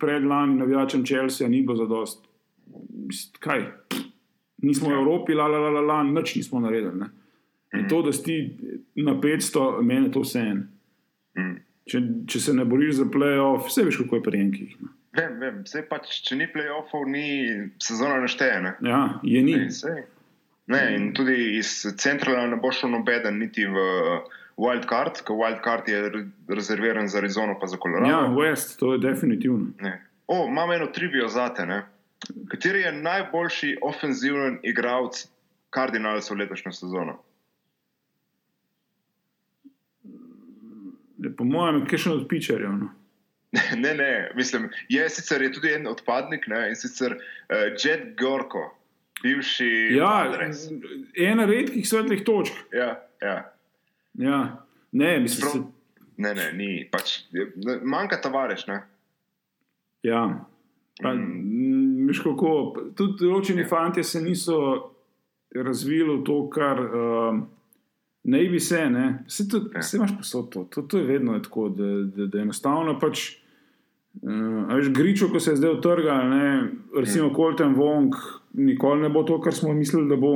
predlani 0.00 0.56
navijačem 0.62 1.04
Chelsea 1.04 1.48
ni 1.48 1.62
bilo 1.62 1.76
za 1.76 1.86
dost. 1.86 2.24
Mislim, 3.06 3.36
Kaj? 3.40 3.66
Nismo 4.62 4.88
v 4.88 4.92
Evropi, 4.92 5.34
la 5.34 5.46
la 5.50 5.58
la 5.58 5.70
la, 5.70 5.80
la 5.80 6.02
nič 6.06 6.36
nismo 6.38 6.60
naredili. 6.60 7.10
To, 7.88 8.02
da 8.02 8.12
si 8.12 8.56
na 8.94 9.16
500, 9.20 9.82
meni 9.82 10.06
je 10.06 10.12
to 10.12 10.20
vse 10.22 10.38
en. 10.38 10.68
Mm. 11.38 11.56
Če, 11.86 11.98
če 12.26 12.40
se 12.40 12.52
ne 12.54 12.64
boriš 12.64 12.94
za 13.00 13.04
playoff, 13.10 13.66
vse 13.66 13.82
veš, 13.84 13.96
kako 14.04 14.16
je 14.16 14.22
pri 14.22 14.40
enkih. 14.40 14.76
ne. 14.80 14.88
Vem, 15.12 15.32
vem, 15.40 15.56
vse 15.66 15.82
pač, 15.84 16.22
če 16.24 16.36
ni 16.36 16.46
playoffov, 16.48 17.04
ni 17.04 17.24
sezona 17.82 18.20
naštejena. 18.22 18.76
Ja, 18.80 19.00
je 19.22 19.42
ni. 19.42 19.56
Ne, 20.66 20.80
in 20.96 21.10
tudi 21.12 21.58
iz 21.58 21.72
centrala 21.98 22.46
ne 22.46 22.56
bo 22.56 22.70
šel 22.72 22.94
nobeden, 22.94 23.36
niti 23.38 23.66
v 23.66 23.82
wildcard, 24.56 25.20
ker 25.26 25.36
wildcard 25.36 25.88
je 25.90 26.00
re- 26.08 26.22
rezerviran 26.48 27.08
za 27.08 27.18
Arizono, 27.18 27.58
pa 27.60 27.66
za 27.66 27.76
Colorado. 27.76 28.08
Ja, 28.08 28.22
West, 28.30 28.78
to 28.78 28.92
je 28.94 29.02
definitivno. 29.02 29.72
Ne. 29.80 29.98
O, 30.26 30.46
imam 30.48 30.72
eno 30.72 30.86
trivijo 30.86 31.28
zate. 31.28 31.66
Ne? 31.66 31.82
Kateri 32.48 32.80
je 32.80 32.92
najboljši 32.92 33.76
ofenziven 33.82 34.60
igralec 34.62 35.26
Cardinalsov 35.74 36.36
letošnjo 36.38 36.72
sezono? 36.72 37.18
Po 41.30 41.44
mojem, 41.44 41.84
je 41.90 41.98
še 41.98 42.10
od 42.10 42.28
pičerjev. 42.28 42.72
No. 42.78 42.90
ne, 43.84 43.94
ne, 43.94 44.10
mislim, 44.34 44.70
je 44.88 45.08
sicer 45.10 45.42
je 45.42 45.52
tudi 45.52 45.72
en 45.74 45.86
odpadnik 45.86 46.46
ne? 46.48 46.68
in 46.68 46.76
sicer 46.76 47.14
uh, 47.14 47.72
Jet 47.76 48.14
Gorko, 48.18 48.62
bivši. 49.22 49.70
Ja, 49.96 50.24
Padres. 50.30 50.66
ena 51.16 51.44
redkih 51.44 51.88
svetlih 51.88 52.24
točk. 52.24 52.52
ja, 52.72 52.96
ja. 53.22 53.36
Ja. 54.14 54.40
Ne, 54.92 55.20
mislim, 55.20 55.48
Prav- 55.48 55.52
se, 55.52 55.68
Ne, 56.16 56.34
ne, 56.34 56.52
ni. 56.52 56.88
Pač, 56.92 57.24
manjka 57.82 58.20
tavares. 58.20 58.66
Ne? 58.66 58.82
ja. 60.02 60.44
Pa, 61.02 61.14
mm. 61.14 62.06
Veš 62.06 62.20
kako, 62.20 62.50
tudi 62.94 63.24
določeni 63.24 63.64
Ja. 63.64 63.68
fanti 63.68 64.02
se 64.04 64.20
niso 64.20 64.58
razvili 65.54 66.18
v 66.18 66.24
to, 66.24 66.36
kar 66.52 66.78
um, 66.78 67.38
ne 68.24 68.44
bi 68.44 68.60
se. 68.60 68.90
Ne. 68.90 69.24
Vse, 69.26 69.48
to, 69.48 69.56
Ja. 69.74 69.80
vse 69.80 69.96
imaš 69.96 70.16
posod 70.16 70.48
to. 70.52 70.64
to. 70.64 70.82
To 70.82 70.98
je 70.98 71.04
vedno 71.04 71.38
tako, 71.38 71.68
da, 71.68 71.84
da, 72.16 72.26
da 72.26 72.40
enostavno 72.40 72.98
pač. 72.98 73.42
Uh, 74.22 74.74
veš, 74.76 74.88
gričo, 74.92 75.28
ko 75.32 75.40
se 75.40 75.50
je 75.50 75.56
zdaj 75.56 75.70
utrgal, 75.70 76.28
ne, 76.28 76.68
recimo 76.96 77.28
mm. 77.28 77.34
Colton 77.34 77.76
Wong, 77.76 78.12
nikoli 78.52 79.02
ne 79.02 79.08
bo 79.08 79.22
to, 79.22 79.40
kar 79.40 79.54
smo 79.54 79.72
mislili, 79.72 80.08
da 80.08 80.16
bo. 80.16 80.34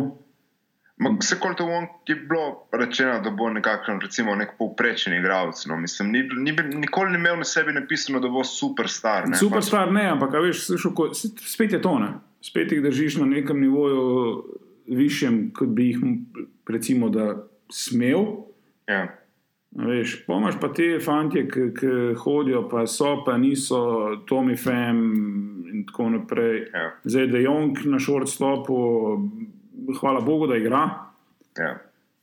Ma, 0.97 1.11
Vse 1.21 1.37
koliko 1.41 1.63
Wong 1.63 1.87
je 2.09 2.15
bilo 2.17 2.69
rečeno, 2.73 3.21
da 3.21 3.31
bo 3.31 3.51
nekakšen, 3.51 4.01
recimo, 4.01 4.35
nek 4.35 4.55
povprečen 4.59 5.13
igralec. 5.19 5.67
No. 5.67 5.77
Mislim, 5.77 6.09
ni, 6.13 6.23
ni, 6.23 6.55
nikoli 6.75 7.11
ni 7.11 7.19
imel 7.19 7.37
na 7.37 7.45
sebi 7.45 7.73
napisano, 7.73 8.21
da 8.21 8.29
bo 8.29 8.45
superstar. 8.45 9.29
Ne. 9.29 9.37
Superstar 9.37 9.93
ne, 9.93 10.07
ampak 10.15 10.33
veš, 10.41 10.65
slišal, 10.67 10.95
ko, 10.97 11.11
spet 11.13 11.77
je 11.77 11.83
to 11.83 11.99
ne. 11.99 12.15
Spet 12.41 12.73
jih 12.73 12.81
držiš 12.83 13.19
na 13.21 13.27
nekem 13.27 13.61
nivoju 13.61 14.01
višjem, 14.87 15.51
kot 15.53 15.69
bi 15.69 15.91
jih 15.91 16.01
recimo 16.69 17.11
da 17.13 17.35
smel. 17.73 18.27
Ja. 18.89 19.07
Veš, 19.77 20.23
pomaž 20.27 20.57
pa 20.61 20.71
te 20.73 20.97
fantje, 21.05 21.45
ki 21.51 21.97
hodijo, 22.17 22.63
pa 22.71 22.87
so, 22.89 23.19
pa 23.27 23.37
niso, 23.37 24.23
Tommy 24.29 24.57
Fem 24.57 25.01
in 25.73 25.85
tako 25.89 26.11
naprej. 26.15 26.63
Ja. 26.73 26.87
Zdaj, 27.05 27.27
da 27.27 27.37
je 27.37 27.45
Jong 27.45 27.83
na 27.85 28.01
shortstopu, 28.01 28.79
hvala 30.01 30.21
Bogu, 30.21 30.47
da 30.47 30.57
igra. 30.57 30.85
Ja. 31.59 31.75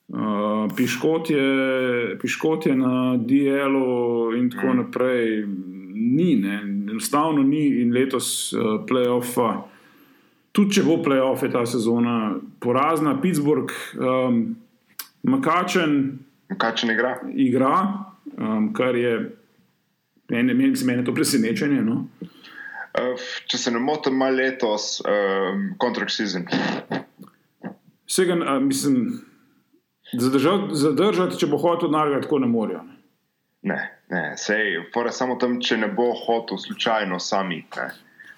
Uh, 0.08 0.70
piškot, 0.78 1.30
je, 1.30 2.18
piškot 2.22 2.66
je 2.66 2.76
na 2.76 3.18
DL-u 3.18 4.34
in 4.38 4.50
tako 4.52 4.74
mm. 4.74 4.78
naprej. 4.78 5.46
Ni, 5.94 6.36
ne. 6.36 6.62
enostavno 6.94 7.44
ni 7.44 7.82
in 7.82 7.94
letos 7.94 8.54
uh, 8.54 8.82
playoffa. 8.88 9.64
Tudi 10.54 10.78
če 10.78 10.84
bo 10.86 11.00
playoff, 11.02 11.42
je 11.42 11.50
ta 11.50 11.64
sezona 11.66 12.36
porazna. 12.62 13.16
Pittsburgh, 13.22 13.74
um, 13.98 14.44
Makačen 15.24 16.20
ne 16.84 16.94
igra? 16.94 17.20
igra, 17.34 17.76
um, 18.38 18.74
kar 18.74 18.96
je 18.96 19.14
meni, 20.30 20.54
meni, 20.54 20.74
meni 20.86 21.02
je 21.02 21.06
to 21.06 21.14
presenečenje. 21.14 21.82
No? 21.82 22.08
Uh, 22.22 23.20
če 23.48 23.58
se 23.58 23.72
ne 23.72 23.80
motim, 23.80 24.14
ima 24.14 24.30
letos 24.30 25.02
um, 25.02 25.72
contract 25.82 26.12
season. 26.12 26.46
Vsega, 28.06 28.36
uh, 28.36 28.60
mislim, 28.62 29.24
zadržati, 30.14 30.76
zadržati, 30.76 31.40
če 31.40 31.50
bo 31.50 31.58
hotel 31.58 31.90
denar, 31.90 32.14
tako 32.22 32.44
ne 32.44 32.52
morejo. 32.52 32.84
Ne. 32.84 33.00
Ne, 33.64 33.80
ne, 34.12 34.34
sej, 34.36 34.82
samo 35.16 35.38
tam, 35.40 35.56
če 35.64 35.78
ne 35.80 35.88
bo 35.88 36.10
hotel 36.26 36.60
slučajno 36.60 37.20
sami. 37.20 37.62
Ne. 37.78 37.86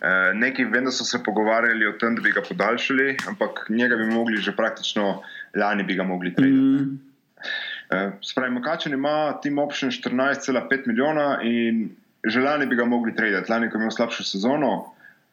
Uh, 0.06 0.36
neki 0.38 0.68
vem, 0.70 0.86
da 0.86 0.92
so 0.94 1.06
se 1.08 1.18
pogovarjali 1.26 1.88
o 1.90 1.96
tem, 1.98 2.14
da 2.16 2.22
bi 2.22 2.34
ga 2.36 2.44
podaljšali, 2.46 3.16
ampak 3.32 3.66
njega 3.74 3.98
bi 3.98 4.06
mogli 4.12 4.38
že 4.38 4.54
praktično 4.56 5.24
lani 5.56 5.84
bi 5.84 5.96
ga 5.96 6.04
mogli 6.04 6.34
trajati. 6.34 6.58
Mm. 6.58 7.00
Uh, 7.86 8.14
Spravi, 8.22 8.52
Makačen 8.52 8.94
ima 8.94 9.14
team 9.42 9.58
option 9.60 9.92
14,5 9.92 10.52
milijona 10.88 11.40
in 11.44 11.90
že 12.26 12.42
lani 12.42 12.66
bi 12.66 12.76
ga 12.76 12.86
mogli 12.86 13.16
trajati, 13.16 13.52
lani, 13.52 13.70
ko 13.70 13.78
je 13.78 13.82
imel 13.82 13.92
slabšo 13.92 14.24
sezono. 14.24 14.72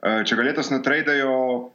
Uh, 0.02 0.20
če 0.22 0.36
ga 0.36 0.42
letos 0.42 0.70
ne 0.70 0.82
tradajo, 0.82 1.70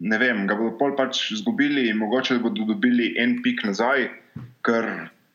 ne 0.00 0.18
vem, 0.18 0.46
ga 0.46 0.54
bodo 0.54 0.76
pol 0.78 0.94
pač 0.94 1.30
izgubili 1.32 1.88
in 1.88 1.96
mogoče 1.96 2.38
bodo 2.38 2.64
dobili 2.64 3.14
en 3.18 3.40
pik 3.42 3.64
nazaj, 3.64 4.06
ker 4.62 4.86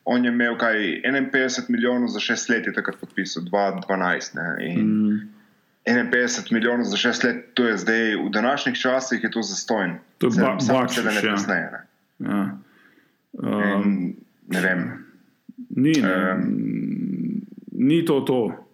on 0.04 0.24
je 0.24 0.30
imel 0.30 0.56
kaj 0.56 0.78
51 1.04 1.68
milijonov 1.68 2.08
za 2.08 2.20
6 2.22 2.48
let, 2.48 2.66
je 2.66 2.72
takrat 2.72 2.96
podpisal, 2.96 3.42
2012. 3.44 4.34
ne, 4.34 4.46
In 4.64 4.80
Mm. 4.80 5.20
51 5.84 6.52
milijonov 6.52 6.84
za 6.84 6.96
6 6.98 7.24
let, 7.24 7.54
to 7.54 7.64
je 7.64 7.76
zdaj 7.76 8.02
v 8.16 8.30
današnjih 8.30 8.76
časih, 8.76 9.24
je 9.24 9.30
to 9.30 9.42
zastojn. 9.42 9.98
To 10.18 10.26
je 10.26 10.30
ba- 10.32 10.56
Samo 10.58 10.78
bakšiš, 10.78 10.96
sedem 10.96 11.14
let 11.14 11.24
ja. 11.24 11.30
kasneje. 11.30 11.70
Ja. 12.18 12.58
Um, 13.32 13.82
In, 13.82 14.16
ne 14.48 14.60
vem. 14.60 15.06
ni, 15.76 15.92
ne, 15.92 16.32
Um, 16.32 17.46
ni 17.72 18.04
to 18.04 18.20
to. 18.20 18.66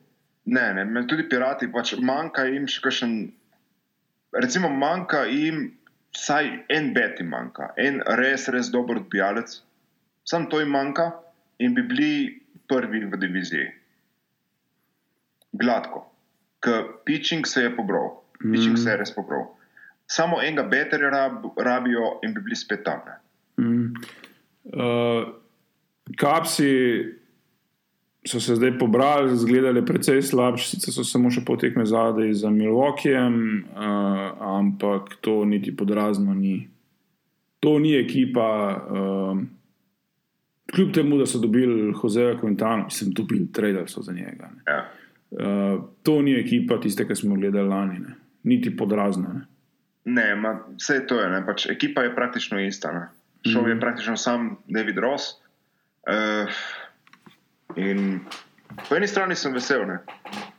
Ne, 0.46 0.72
ne, 0.74 0.84
me 0.84 1.06
tudi 1.06 1.22
pirati, 1.28 1.68
pač 1.72 1.94
manjka 2.00 2.44
jim 2.48 2.66
še 2.66 2.80
kakšen. 2.82 3.32
Recimo, 4.32 4.68
manjka 4.68 5.24
jim 5.28 5.72
vsaj 6.16 6.64
en 6.68 6.92
beti, 6.94 7.22
manjka, 7.22 7.70
en 7.76 8.00
res, 8.18 8.48
res 8.48 8.70
dober 8.70 8.96
odbijalec. 8.96 9.60
Sam 10.24 10.48
to 10.48 10.58
jim 10.60 10.70
manjka 10.70 11.12
in 11.58 11.74
bi 11.74 11.82
bili 11.82 12.40
prvi 12.68 13.04
v 13.04 13.16
diviziji. 13.16 13.68
Gladko, 15.52 16.04
ker 16.60 16.82
pitching 17.04 17.46
se 17.46 17.62
je 17.62 17.70
pobral, 17.76 18.10
pitching 18.40 18.74
Mhm. 18.76 18.82
se 18.82 18.90
je 18.90 18.96
res 18.96 19.10
pobral. 19.14 19.54
Samo 20.06 20.40
enega 20.40 20.62
beterja 20.62 21.10
rab, 21.10 21.44
rabijo 21.56 22.18
in 22.22 22.34
bi 22.34 22.40
bili 22.40 22.56
spet 22.56 22.84
tam. 22.84 23.00
Ne. 23.06 23.12
Mm. 23.58 23.94
Uh, 24.64 25.28
kapsi 26.16 27.04
so 28.26 28.40
se 28.40 28.56
zdaj 28.56 28.78
pobrali, 28.78 29.36
zgledali 29.36 29.86
precej 29.86 30.22
slabši, 30.22 30.66
sicer 30.68 30.94
so 30.94 31.04
samo 31.04 31.30
še 31.32 31.44
potekme 31.46 31.86
zadaj 31.86 32.32
za 32.42 32.50
Milwaukeeem, 32.52 33.38
uh, 33.72 34.58
ampak 34.58 35.16
to 35.24 35.44
niti 35.48 35.76
podrazno 35.76 36.34
ni. 36.34 36.68
To 37.64 37.78
ni 37.78 37.94
ekipa. 37.98 38.50
Um, 38.90 39.48
Kljub 40.68 40.90
temu, 40.92 41.16
da 41.16 41.24
so 41.26 41.38
dobili 41.40 41.94
Joseja 41.96 42.34
Quintana, 42.36 42.84
mislim, 42.84 43.14
dobili 43.16 43.46
trader 43.52 43.88
so 43.88 44.02
za 44.04 44.12
njega. 44.12 44.50
Ne. 44.52 44.62
Ja. 44.68 44.82
Uh, 45.30 45.84
to 46.02 46.20
ni 46.22 46.34
ekipa 46.36 46.76
tiste, 46.80 47.06
ki 47.08 47.16
smo 47.16 47.38
gledali 47.40 47.68
lani, 47.68 47.98
ne. 48.04 48.14
niti 48.42 48.76
podrazna. 48.76 49.32
Ne. 49.32 49.46
Ne, 50.08 50.34
ma, 50.36 50.58
vse 50.76 51.06
to 51.06 51.20
je. 51.20 51.28
Ne, 51.30 51.40
pač 51.46 51.66
ekipa 51.72 52.02
je 52.02 52.14
praktično 52.14 52.60
ista. 52.60 52.92
Ne. 52.92 53.08
Šel 53.42 53.60
Mhm. 53.60 53.70
je 53.70 53.80
praktično 53.80 54.16
sam 54.16 54.56
David 54.66 54.98
Ross. 54.98 55.24
Uh, 56.04 56.48
in 57.76 58.20
po 58.88 58.96
eni 58.96 59.06
strani 59.06 59.34
sem 59.34 59.52
vesel. 59.52 59.86
Ne. 59.86 59.98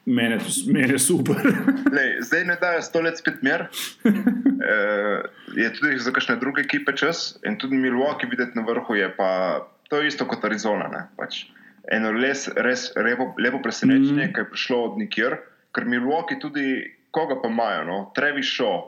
Mene, 0.05 0.35
je 0.35 0.41
mene 0.67 0.87
je 0.89 0.99
super. 0.99 1.35
Lej, 1.91 2.21
zdaj 2.21 2.45
ne 2.45 2.55
dajo 2.55 2.81
sto 2.81 3.01
let 3.01 3.17
spet 3.17 3.41
mir. 3.41 3.67
Uh, 4.03 5.21
je 5.53 5.69
tudi 5.71 5.97
za 5.97 6.11
kakšne 6.11 6.35
druge 6.35 6.61
ekipe 6.61 6.93
čas 6.93 7.37
in 7.43 7.57
tudi 7.57 7.75
Milwaukee 7.75 8.27
videti 8.27 8.51
na 8.55 8.63
vrhu 8.63 8.95
je 8.95 9.09
pa 9.11 9.59
to 9.83 9.97
je 9.97 10.07
isto 10.07 10.25
kot 10.25 10.45
Arizona. 10.45 10.87
Ne, 10.87 11.07
pač. 11.15 11.45
Eno 11.87 12.11
les, 12.11 12.47
res 12.55 12.91
lepo, 12.95 13.33
lepo 13.37 13.59
presenečenje, 13.59 14.13
Mhm. 14.13 14.29
mm. 14.29 14.33
ki 14.33 14.39
je 14.39 14.49
prišlo 14.49 14.83
od 14.83 14.97
nikjer, 14.97 15.37
ker 15.71 15.85
Milwaukee 15.85 16.39
tudi 16.39 16.65
koga 17.11 17.41
pa 17.41 17.49
imajo, 17.49 17.83
no? 17.83 18.11
Trevi 18.13 18.41
Shaw, 18.41 18.83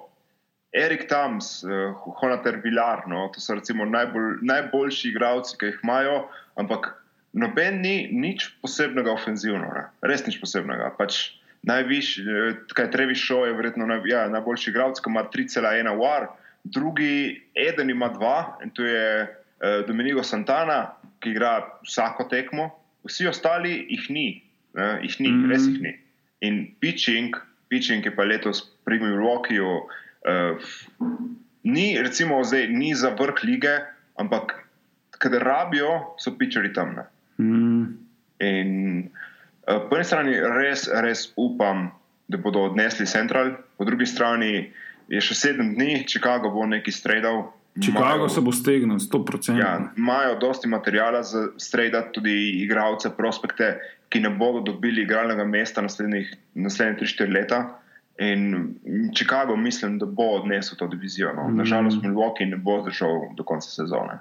Erik 0.72 1.08
Tams, 1.10 1.64
uh, 1.64 1.94
Honater 2.22 2.62
Vilar, 2.64 3.04
no? 3.08 3.30
to 3.34 3.42
so 3.44 3.56
recimo 3.56 3.86
najbolj, 3.86 4.40
najboljši 4.42 5.10
igralci, 5.12 5.58
ki 5.60 5.72
jih 5.72 5.80
imajo, 5.84 6.30
ampak 6.56 6.94
noben 7.34 7.82
ni 7.84 8.08
nič 8.12 8.48
posebnega 8.64 9.12
ofenzivno, 9.12 9.68
ne? 9.76 9.86
res 10.08 10.24
nič 10.28 10.40
posebnega. 10.40 10.94
Pač 10.96 11.36
najvišji, 11.68 12.24
eh, 12.24 12.62
kaj 12.74 12.92
Trevi 12.92 13.16
Šo 13.16 13.46
je 13.46 13.54
verjetno 13.54 13.86
naj, 13.86 14.02
ja, 14.10 14.26
najboljši 14.32 14.72
igralec, 14.72 15.02
ki 15.04 15.12
ima 15.12 15.26
3,1 15.34 15.92
war, 16.00 16.32
drugi 16.64 17.42
eden 17.56 17.90
ima 17.90 18.10
dva 18.14 18.58
in 18.64 18.70
to 18.70 18.86
je 18.86 19.28
uh, 19.28 19.82
Domenico 19.88 20.24
Santana, 20.24 20.94
ki 21.20 21.34
igra 21.34 21.60
vsako 21.86 22.28
tekmo, 22.30 22.70
vsi 23.06 23.28
ostali 23.28 23.74
jih 23.90 24.10
ni, 24.10 24.28
uh, 24.78 25.02
jih 25.02 25.20
ni 25.20 25.32
mm 25.32 25.44
-hmm. 25.44 25.52
res 25.52 25.68
jih 25.68 25.82
ni. 25.82 25.98
In 26.42 26.76
pitching, 26.80 27.36
pitching 27.70 28.06
je 28.06 28.16
pa 28.16 28.24
letos 28.24 28.62
pri 28.86 29.00
Milwaukeeju, 29.00 29.90
ni 31.64 31.98
recimo 32.02 32.44
zdaj, 32.44 32.68
ni 32.68 32.96
za 32.96 33.10
vrh 33.20 33.44
lige, 33.44 33.80
ampak 34.16 34.54
kader 35.22 35.44
rabijo, 35.44 36.16
so 36.18 36.34
pitcheri 36.38 36.74
tam. 36.74 36.96
Mm. 37.38 37.98
In 38.40 39.10
uh, 39.68 39.90
po 39.90 39.98
eni 39.98 40.06
strani 40.06 40.38
res, 40.58 40.88
res 40.90 41.30
upam, 41.38 41.92
da 42.28 42.38
bodo 42.38 42.66
odnesli 42.72 43.06
Central, 43.06 43.54
po 43.78 43.86
drugi 43.86 44.06
strani 44.06 44.72
je 45.12 45.22
še 45.22 45.36
sedem 45.36 45.74
dni, 45.76 46.06
Chicago 46.08 46.50
bo 46.54 46.66
nekaj 46.66 46.96
stredal. 46.96 47.44
Chicago 47.82 48.28
se 48.30 48.42
bo 48.44 48.52
stegnil, 48.52 49.00
100%. 49.00 49.60
Ja, 49.60 49.76
imajo 49.98 50.38
dosti 50.40 50.68
materijala 50.68 51.24
za 51.24 51.48
stredati 51.58 52.16
tudi 52.18 52.34
igralce, 52.64 53.12
prospekte, 53.16 53.76
ki 54.12 54.20
ne 54.20 54.32
bodo 54.36 54.64
dobili 54.72 55.06
igralnega 55.06 55.46
mesta 55.48 55.84
naslednjih 55.84 56.34
3-4 56.56 57.32
leta. 57.32 57.62
In 58.20 58.76
Chicago 59.16 59.56
mislim, 59.56 60.00
da 60.00 60.06
bo 60.06 60.24
odnesel 60.24 60.78
to 60.78 60.88
divizijo. 60.88 61.34
No. 61.34 61.50
Nažalost, 61.50 62.04
Milwaukee 62.04 62.46
ne 62.46 62.58
bo 62.58 62.82
zdržal 62.82 63.34
do 63.38 63.44
konca 63.44 63.70
sezone. 63.70 64.20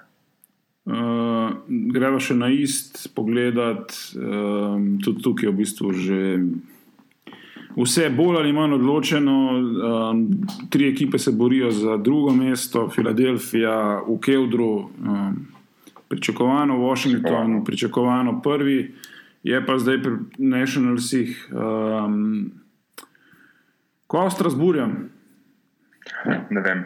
Uh, 0.91 1.53
greva 1.69 2.19
še 2.19 2.35
na 2.35 2.49
ist 2.49 3.11
pogledat, 3.15 3.93
um, 4.17 4.97
tudi 5.05 5.23
tukaj 5.23 5.47
je 5.47 5.53
v 5.53 5.59
bistvu 5.59 5.91
že 5.93 6.21
vse 7.77 8.09
bolj 8.17 8.39
ali 8.41 8.55
manj 8.57 8.79
odločeno. 8.79 9.37
Um, 9.61 10.23
tri 10.73 10.89
ekipe 10.89 11.19
se 11.19 11.33
borijo 11.37 11.71
za 11.71 11.99
drugo 12.01 12.33
mesto, 12.35 12.89
Filadelfija 12.91 14.01
v 14.09 14.17
Keldru, 14.25 14.89
um, 14.89 15.37
pričakovano 16.09 16.81
Washington, 16.81 17.61
pričakovano 17.65 18.41
prvi, 18.43 18.95
je 19.45 19.61
pa 19.67 19.79
zdaj 19.79 20.03
pri 20.03 20.17
Nationalsih. 20.39 21.37
Um, 21.53 22.60
Ko 24.11 24.25
Strasburjem? 24.31 24.95
Ne 26.51 26.63
vem. 26.65 26.85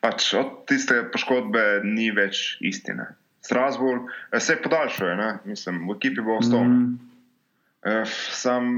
Pač 0.00 0.30
od 0.38 0.64
tiste 0.70 1.02
poškodbe 1.12 1.82
ni 1.84 2.08
več 2.14 2.56
istine. 2.64 3.10
Strasburg 3.44 4.08
se 4.40 4.56
podaljšuje, 4.62 5.16
ne? 5.16 5.28
mislim, 5.44 5.84
v 5.88 5.96
ekipi 5.98 6.24
bo 6.24 6.38
ostal. 6.40 6.64
Mm. 6.64 6.96
Sam 8.32 8.72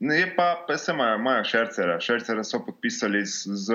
Je 0.00 0.34
pa, 0.36 0.64
pa 0.68 0.76
se 0.78 0.92
imajo, 0.92 1.18
imajo 1.18 1.44
šercere. 1.44 2.00
Šercere 2.00 2.44
so 2.44 2.60
podpisali 2.64 3.24
z, 3.26 3.48
z, 3.48 3.74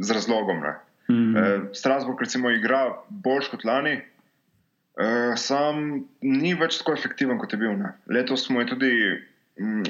z 0.00 0.10
razlogom. 0.10 0.56
Mm 0.56 0.64
-hmm. 1.12 1.36
e, 1.38 1.74
Strasbourg, 1.74 2.20
recimo, 2.20 2.50
igra 2.50 2.96
boljš 3.08 3.48
kot 3.48 3.64
lani, 3.64 4.00
sam 5.36 6.04
ni 6.20 6.54
več 6.54 6.78
tako 6.78 6.92
efektiven, 6.92 7.38
kot 7.38 7.52
je 7.52 7.58
bil. 7.58 7.76
Ne. 7.78 7.92
Letos 8.06 8.46
smo 8.46 8.64
tudi, 8.64 8.90
m, 8.90 9.20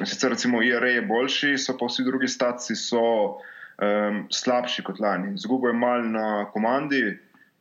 sicer 0.04 0.30
recimo 0.30 0.62
IRA 0.62 0.88
je 0.88 1.02
boljši, 1.02 1.59
so 1.59 1.76
pa 1.78 1.87
vsi 1.87 2.04
drugi 2.04 2.28
staci 2.28 2.76
so 2.76 3.02
um, 3.02 4.24
slabši 4.30 4.83
kot 4.83 5.00
lani. 5.00 5.37
Zgubo 5.38 5.68
je 5.68 5.74
mal 5.74 6.04
na 6.11 6.46
komandi, 6.52 7.02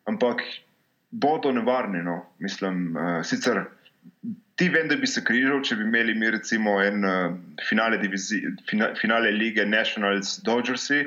ampak 0.09 0.41
bodo 1.11 1.51
nevarni. 1.51 2.03
No. 2.03 2.21
Mislim, 2.39 2.95
uh, 2.97 3.19
sicer 3.25 3.65
ti 4.59 4.69
vem, 4.69 4.87
da 4.87 4.95
bi 4.99 5.07
se 5.07 5.23
križal, 5.23 5.61
če 5.63 5.77
bi 5.79 5.87
imeli 5.87 6.13
mi 6.19 6.31
recimo 6.31 6.79
en 6.83 7.05
uh, 7.05 7.37
finale, 7.69 7.97
divizi, 8.01 8.41
fina, 8.69 8.91
finale 8.99 9.31
lige 9.31 9.63
Nationals 9.65 10.39
Dodgersi, 10.43 11.05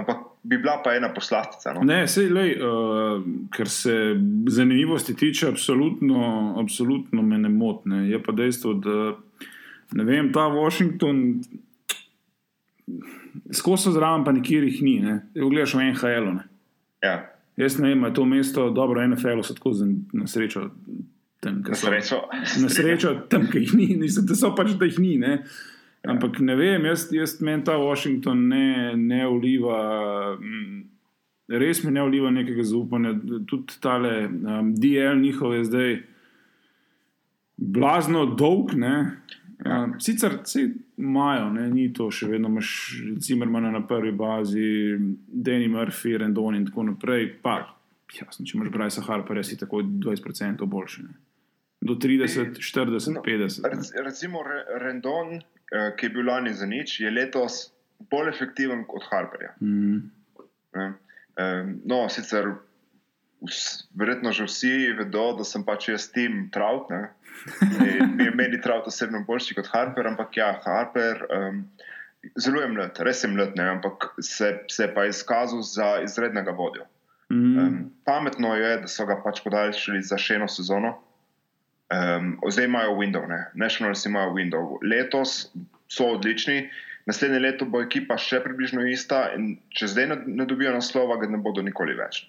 ampak 0.00 0.22
bi 0.46 0.56
bila 0.56 0.78
pa 0.84 0.94
ena 0.96 1.10
poslastica. 1.12 1.74
No? 1.76 1.82
Ne, 1.84 2.06
sej, 2.08 2.30
lej, 2.32 2.54
uh, 2.56 3.20
ker 3.52 3.68
se 3.68 3.92
zanimivosti 4.48 5.16
tiče, 5.16 5.50
absolutno, 5.52 6.54
absolutno 6.62 7.22
me 7.22 7.38
ne 7.42 7.52
motne. 7.52 8.06
Je 8.08 8.22
pa 8.22 8.32
dejstvo, 8.32 8.74
da 8.80 8.96
ne 9.92 10.04
vem, 10.04 10.32
ta 10.32 10.48
Washington. 10.48 11.40
Skozi 13.52 13.92
zraven, 13.92 14.24
pa 14.24 14.32
nikjer 14.32 14.64
jih 14.64 14.82
ni, 14.82 14.98
ne 15.02 15.20
gledaš 15.34 15.74
v 15.74 15.90
NHL. 15.90 16.30
Ja. 17.04 17.16
Jaz 17.56 17.78
ne 17.78 17.88
vem, 17.88 18.04
je 18.04 18.14
to 18.14 18.24
mesto 18.28 18.70
dobro, 18.70 19.02
NFL, 19.08 19.42
so 19.42 19.54
tako 19.56 19.72
na 20.12 20.26
srečo 20.26 20.68
tam, 21.40 21.62
na 21.68 21.74
srečo. 21.74 22.20
Na 22.60 22.68
srečo, 22.68 23.14
tam, 23.30 23.46
ki 23.52 23.64
jih 23.64 23.74
ni, 23.74 23.86
nisem, 24.00 24.28
so 24.34 24.52
pač, 24.56 24.74
da 24.78 24.88
jih 24.88 24.98
ni. 25.02 25.16
Ne? 25.20 25.38
Ampak 26.06 26.40
ne 26.44 26.56
vem, 26.58 26.84
jaz, 26.90 27.08
jaz 27.14 27.38
meni 27.44 27.64
ta 27.66 27.78
Washington 27.80 28.46
ne, 28.50 28.94
ne 28.96 29.22
uliva, 29.26 29.78
mm, 30.38 30.82
res 31.62 31.82
mi 31.84 31.94
ne 31.94 32.04
uliva 32.06 32.30
nekega 32.34 32.66
zaupanja. 32.66 33.14
Tudi 33.48 33.80
tale 33.82 34.12
um, 34.28 34.72
DL 34.74 35.18
njihov 35.22 35.56
je 35.56 35.64
zdaj 35.70 35.96
blazno 37.56 38.26
dolg. 38.36 38.76
Um, 39.66 39.94
sicer 40.00 40.38
se 40.44 40.62
imajo, 40.96 41.50
ni 41.50 41.88
to 41.94 42.10
še 42.10 42.28
vedno, 42.30 42.48
imaš 42.52 42.70
Cimermana 43.22 43.70
na 43.74 43.82
prvi 43.86 44.12
bazi, 44.12 44.96
Danny 45.26 45.68
Murphy, 45.68 46.16
Rendon 46.22 46.56
in 46.56 46.66
tako 46.68 46.88
naprej. 46.90 47.30
Pa, 47.42 47.58
jasno, 48.14 48.46
če 48.46 48.58
imaš 48.58 48.72
Bryce 48.74 49.06
Harper, 49.06 49.42
si 49.44 49.58
tako 49.60 49.82
20% 49.82 50.68
boljši. 50.70 51.06
Ne? 51.06 51.16
do 51.86 51.94
30, 51.94 52.58
40, 52.58 53.14
no, 53.14 53.22
50. 53.22 53.62
Recimo 54.04 54.42
Rendon, 54.80 55.36
eh, 55.36 55.96
ki 55.96 56.06
je 56.06 56.10
bil 56.10 56.26
lani 56.26 56.54
za 56.54 56.66
nič, 56.66 57.00
je 57.00 57.10
letos 57.10 57.70
bolj 58.10 58.28
efektiven 58.28 58.84
kot 58.88 59.06
Harperja. 59.10 59.54
Mm. 59.60 60.10
No, 61.84 62.08
sicer 62.12 62.50
verjetno 63.94 64.32
že 64.32 64.46
vsi 64.48 64.92
vedo, 64.98 65.32
da 65.38 65.44
sem 65.44 65.64
pač 65.64 65.88
jaz 65.88 66.08
tim 66.12 66.48
Trout. 66.52 66.90
Mi 68.16 68.24
je 68.24 68.32
meni 68.34 68.60
Trout 68.60 68.88
osebno 68.88 69.24
boljši 69.26 69.58
kot 69.58 69.70
Harper, 69.72 70.06
ampak 70.06 70.36
ja, 70.36 70.54
Harper. 70.64 71.26
Um, 71.30 71.64
Zelo 72.34 72.58
je 72.58 72.68
mlad, 72.72 72.98
res 73.06 73.22
je 73.22 73.28
mlad, 73.30 73.52
ne, 73.54 73.68
ampak 73.76 74.08
se, 74.18 74.48
se 74.66 74.82
je 74.82 74.94
pa 74.94 75.04
izkazal 75.06 75.62
za 75.62 76.00
izrednega 76.02 76.50
vodjo. 76.50 76.86
Mm. 77.30 77.58
Um, 77.58 77.76
pametno 78.04 78.54
je, 78.56 78.72
da 78.82 78.88
so 78.90 79.06
ga 79.06 79.20
pač 79.22 79.42
podaljšali 79.44 80.02
za 80.02 80.18
še 80.18 80.40
eno 80.40 80.48
sezono. 80.50 80.96
Um, 81.86 82.32
zdaj 82.50 82.66
imajo 82.66 82.96
Windows, 82.98 83.28
ne? 83.30 83.44
Nationals 83.54 84.02
imajo 84.06 84.34
Windows. 84.34 84.82
Letos 84.82 85.36
so 85.86 86.08
odlični, 86.16 86.64
naslednje 87.06 87.38
leto 87.44 87.68
bo 87.70 87.84
ekipa 87.84 88.16
še 88.18 88.40
približno 88.42 88.82
ista 88.90 89.28
in 89.38 89.52
če 89.70 89.92
zdaj 89.92 90.10
ne, 90.10 90.16
ne 90.40 90.46
dobijo 90.50 90.74
naslova, 90.74 91.20
ga 91.22 91.30
ne 91.30 91.38
bodo 91.42 91.62
nikoli 91.62 91.94
več. 91.98 92.24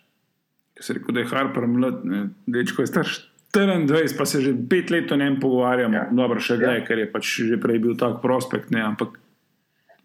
Se 0.79 0.93
reče, 0.93 1.13
da 1.13 1.19
je 1.19 1.29
Harper 1.31 1.67
mlad, 1.67 2.01
dečko 2.45 2.83
je 2.83 2.87
star 2.87 3.07
24, 3.53 4.17
pa 4.17 4.25
se 4.25 4.41
že 4.41 4.53
pet 4.69 4.91
let 4.91 5.11
o 5.11 5.17
njem 5.17 5.39
pogovarjamo. 5.39 5.95
Ja. 5.95 6.07
Dobro, 6.11 6.39
še 6.39 6.59
zdaj, 6.59 6.79
ja. 6.81 6.85
ker 6.85 6.99
je 7.01 7.07
pač 7.11 7.31
že 7.49 7.57
prej 7.61 7.79
bil 7.79 7.95
tak 7.97 8.19
prospekt, 8.21 8.71
ne? 8.75 8.83
ampak 8.85 9.17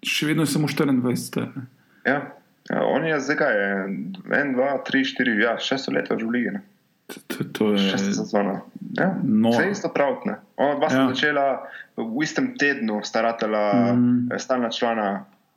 še 0.03 0.31
vedno 0.31 0.47
je 0.47 0.53
samo 0.55 0.71
24 0.71 1.17
star. 1.21 1.51
Ja. 2.07 2.19
ja, 2.71 2.85
on 2.87 3.07
je 3.07 3.21
zdaj 3.21 3.39
kaj, 3.43 3.57
1, 4.31 4.55
2, 4.57 4.71
3, 4.89 5.05
4, 5.15 5.41
ja, 5.43 5.57
6 5.61 5.93
let 5.97 6.09
že 6.11 6.25
v 6.25 6.31
lige. 6.31 6.51
Ne? 6.59 6.63
To, 7.13 7.45
to 7.53 7.65
je 7.75 7.91
šesta 7.93 8.15
sezona. 8.23 8.63
Ja. 8.97 9.13
Vse 9.21 9.71
isto 9.71 9.91
pravno. 9.93 10.39
Ona 10.57 10.79
dva 10.81 10.89
sta 10.89 11.03
ja. 11.03 11.09
začela 11.13 11.47
v 11.97 12.23
istem 12.25 12.55
tednu, 12.57 13.03
staratela, 13.05 13.93
mm. 13.93 14.33
stalna 14.41 14.71
člana 14.73 15.09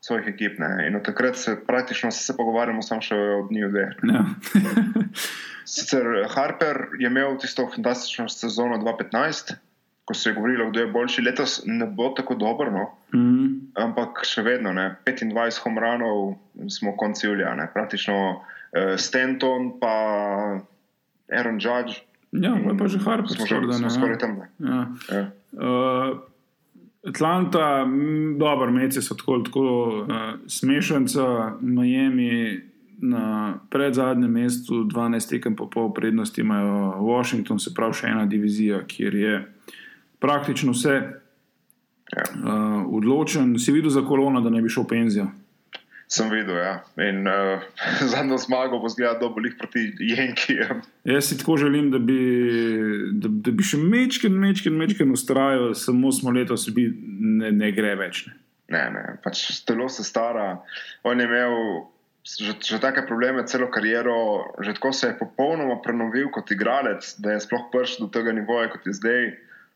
svojih 0.06 0.28
ekip. 0.28 0.60
Ne. 0.60 0.88
In 0.88 0.96
od 0.96 1.06
takrat 1.06 1.38
se 1.38 1.56
praktično 1.68 2.12
se 2.12 2.38
pogovarjamo 2.38 2.82
samo 2.82 3.02
še 3.02 3.16
o 3.16 3.46
dnevu 3.50 3.72
dve. 3.74 3.88
Ja. 4.14 4.26
Sicer 5.76 6.06
Harper 6.30 6.86
je 7.00 7.10
imel 7.10 7.40
tisto 7.42 7.66
fantastično 7.76 8.30
sezono 8.30 8.78
2015. 8.78 9.56
Ko 10.06 10.14
se 10.14 10.30
je 10.30 10.36
govorilo, 10.36 10.70
kdo 10.70 10.84
je 10.84 10.88
boljši, 10.94 11.22
letos 11.26 11.62
ne 11.66 11.88
bo 11.90 12.12
tako 12.14 12.36
dobro, 12.38 12.70
no? 12.72 12.84
mm. 13.16 13.72
ampak 13.82 14.22
še 14.30 14.44
vedno, 14.46 14.70
ne? 14.78 15.00
25 15.08 15.64
homranov 15.64 16.36
smo 16.70 16.94
konci 16.94 17.26
julija, 17.26 17.56
praktično 17.74 18.18
uh, 18.36 18.94
Stanton, 19.02 19.72
pa 19.82 19.96
Aaron 21.34 21.58
Judge. 21.58 22.06
Ja, 22.38 22.54
pa 22.54 22.86
že 22.86 23.02
Harper, 23.02 23.34
smo 23.34 23.50
že 23.50 23.58
ja. 23.58 23.90
skoraj 23.90 24.22
tam. 24.22 24.38
Ja. 24.62 24.86
Ja. 25.10 25.26
Uh, 25.58 26.22
Atlanta, 27.06 27.86
dobro, 28.38 28.72
meci 28.72 29.02
so 29.02 29.16
tako, 29.16 29.40
tako 29.40 29.62
uh, 29.62 30.08
smešanca, 30.48 31.54
Miami 31.62 32.62
na 33.02 33.54
predzadnjem 33.70 34.32
mestu, 34.32 34.84
12 34.84 35.30
tekem 35.30 35.56
po 35.56 35.70
pol 35.70 35.94
prednosti 35.94 36.42
imajo 36.42 36.96
Washington, 37.00 37.60
se 37.60 37.74
pravi 37.74 37.94
še 37.94 38.08
ena 38.08 38.26
divizija, 38.26 38.82
kjer 38.88 39.16
je 39.16 39.36
praktično 40.20 40.74
vse 40.74 40.96
uh, 41.06 42.86
odločen. 42.88 43.60
Si 43.60 43.72
videl 43.72 43.94
za 43.94 44.02
kolono, 44.02 44.42
da 44.42 44.50
ne 44.50 44.62
bi 44.62 44.70
šel 44.70 44.88
penzijo? 44.90 45.28
Sem 46.16 46.30
videl, 46.32 46.56
ja. 46.56 46.76
In 47.04 47.28
uh, 47.28 47.64
zadnjo 48.12 48.38
zmago 48.40 48.80
bo 48.80 48.90
zgledal 48.92 49.20
dobolih 49.20 49.58
proti 49.60 49.90
Jenkijem. 50.00 50.82
Jaz 51.04 51.30
si 51.30 51.38
tako 51.38 51.58
želim, 51.58 51.92
da 51.92 52.00
bi, 52.00 52.20
da, 53.12 53.32
da 53.50 53.52
bi 53.52 53.66
še 53.68 53.80
mečken, 53.82 54.38
mečken, 54.40 54.78
mečken 54.80 55.12
ustrajal, 55.12 55.74
samo 55.76 56.14
smo 56.16 56.32
letos, 56.36 56.70
bi 56.76 56.88
ne, 56.92 57.52
ne 57.52 57.72
gre 57.76 57.96
več. 58.00 58.26
Ne, 58.72 58.88
ne, 58.94 59.02
ne 59.02 59.18
pač 59.24 59.44
telo 59.68 59.90
se 59.92 60.08
stara. 60.08 60.56
On 61.04 61.20
je 61.20 61.28
imel 61.28 61.60
že, 62.26 62.58
že 62.58 62.82
take 62.82 63.06
probleme, 63.06 63.46
celo 63.46 63.70
kariero, 63.70 64.50
že 64.58 64.74
tako 64.74 64.90
se 64.98 65.12
je 65.12 65.18
popolnoma 65.20 65.78
prenovil 65.84 66.32
kot 66.34 66.50
igralec, 66.52 67.06
da 67.22 67.36
je 67.36 67.44
sploh 67.46 67.70
prišel 67.70 68.08
do 68.08 68.10
tega 68.10 68.34
nivoja, 68.34 68.72
kot 68.74 68.88
je 68.90 68.96
zdaj. 68.98 69.36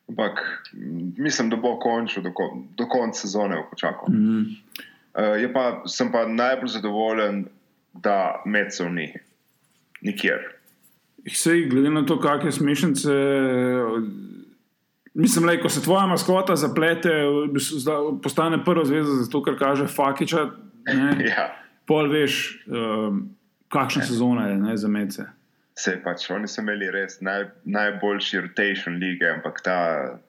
Ampak 0.09 0.41
mislim, 1.21 1.51
da 1.53 1.59
bo 1.61 1.75
končal 1.77 2.25
do, 2.25 2.33
do 2.73 2.85
konca 2.89 3.21
sezone, 3.21 3.61
počakal. 3.69 4.09
Mm 4.09 4.17
-hmm. 4.17 4.87
Uh, 5.19 5.49
pa, 5.53 5.81
sem 5.89 6.11
pa 6.11 6.23
najbolj 6.27 6.77
zadovoljen, 6.77 7.43
da 7.93 8.41
medcev 8.45 8.87
ni, 8.93 9.13
nikjer. 10.01 10.45
Sej, 11.27 11.65
glede 11.69 11.89
na 11.89 12.05
to, 12.05 12.19
kakšne 12.19 12.51
smešnice. 12.51 13.15
Mislim, 15.13 15.47
da 15.47 15.57
ko 15.61 15.69
se 15.69 15.83
tvoja 15.83 16.05
maskota 16.07 16.55
zaplete, 16.55 17.09
postane 18.23 18.63
prva 18.65 18.85
zveza, 18.85 19.23
zato 19.23 19.43
ker 19.43 19.57
kaže 19.59 19.87
Fakiča. 19.87 20.45
ja. 21.31 21.49
Pol 21.85 22.07
veš, 22.11 22.63
um, 22.67 23.25
kakšna 23.73 24.05
sezona 24.05 24.47
je 24.47 24.57
ne, 24.57 24.77
za 24.77 24.87
medce. 24.87 25.25
Se 25.79 25.95
pač, 26.03 26.27
oni 26.31 26.47
so 26.47 26.61
imeli 26.61 26.89
res 26.91 27.21
naj, 27.23 27.45
najboljši 27.63 28.41
rotation 28.45 28.99
lige, 28.99 29.27
ampak 29.31 29.61
ta 29.63 29.77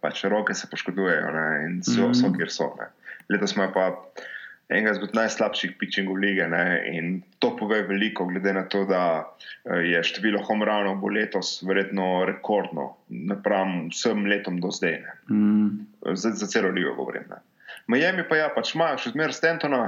pač 0.03 0.24
roke 0.30 0.55
se 0.55 0.68
poškodujejo 0.70 1.32
ne, 1.34 1.47
in 1.66 1.80
so, 1.82 2.09
mm 2.09 2.14
so 2.14 2.30
kjer 2.34 2.53
so. 2.55 2.70
Ne. 2.78 2.91
Letos 3.30 3.55
smo 3.55 3.66
pa 3.74 3.91
enega 4.71 4.95
izmed 4.95 5.14
najslabših 5.18 5.75
pitchingov 5.79 6.18
lige. 6.23 6.47
Ne? 6.49 6.64
In 6.95 7.21
to 7.43 7.53
pove 7.59 7.83
veliko, 7.89 8.27
glede 8.31 8.53
na 8.55 8.64
to, 8.71 8.85
da 8.89 9.03
eh, 9.64 9.83
je 9.91 10.03
število 10.07 10.43
homranov 10.47 11.01
bo 11.03 11.11
letos 11.12 11.59
verjetno 11.66 12.25
rekordno, 12.29 12.95
napram 13.09 13.89
vsem 13.91 14.27
letom 14.31 14.61
do 14.62 14.71
zdaj. 14.75 15.01
Mm. 15.31 15.87
Za, 16.14 16.35
za 16.39 16.47
celo 16.47 16.71
ligo 16.75 16.95
govorim. 16.95 17.27
Ne? 17.31 17.43
Miami 17.91 18.25
pa 18.29 18.39
ja, 18.39 18.49
pač 18.55 18.75
ima 18.77 18.93
še 19.01 19.14
zmeraj 19.14 19.39
Stentona, 19.39 19.85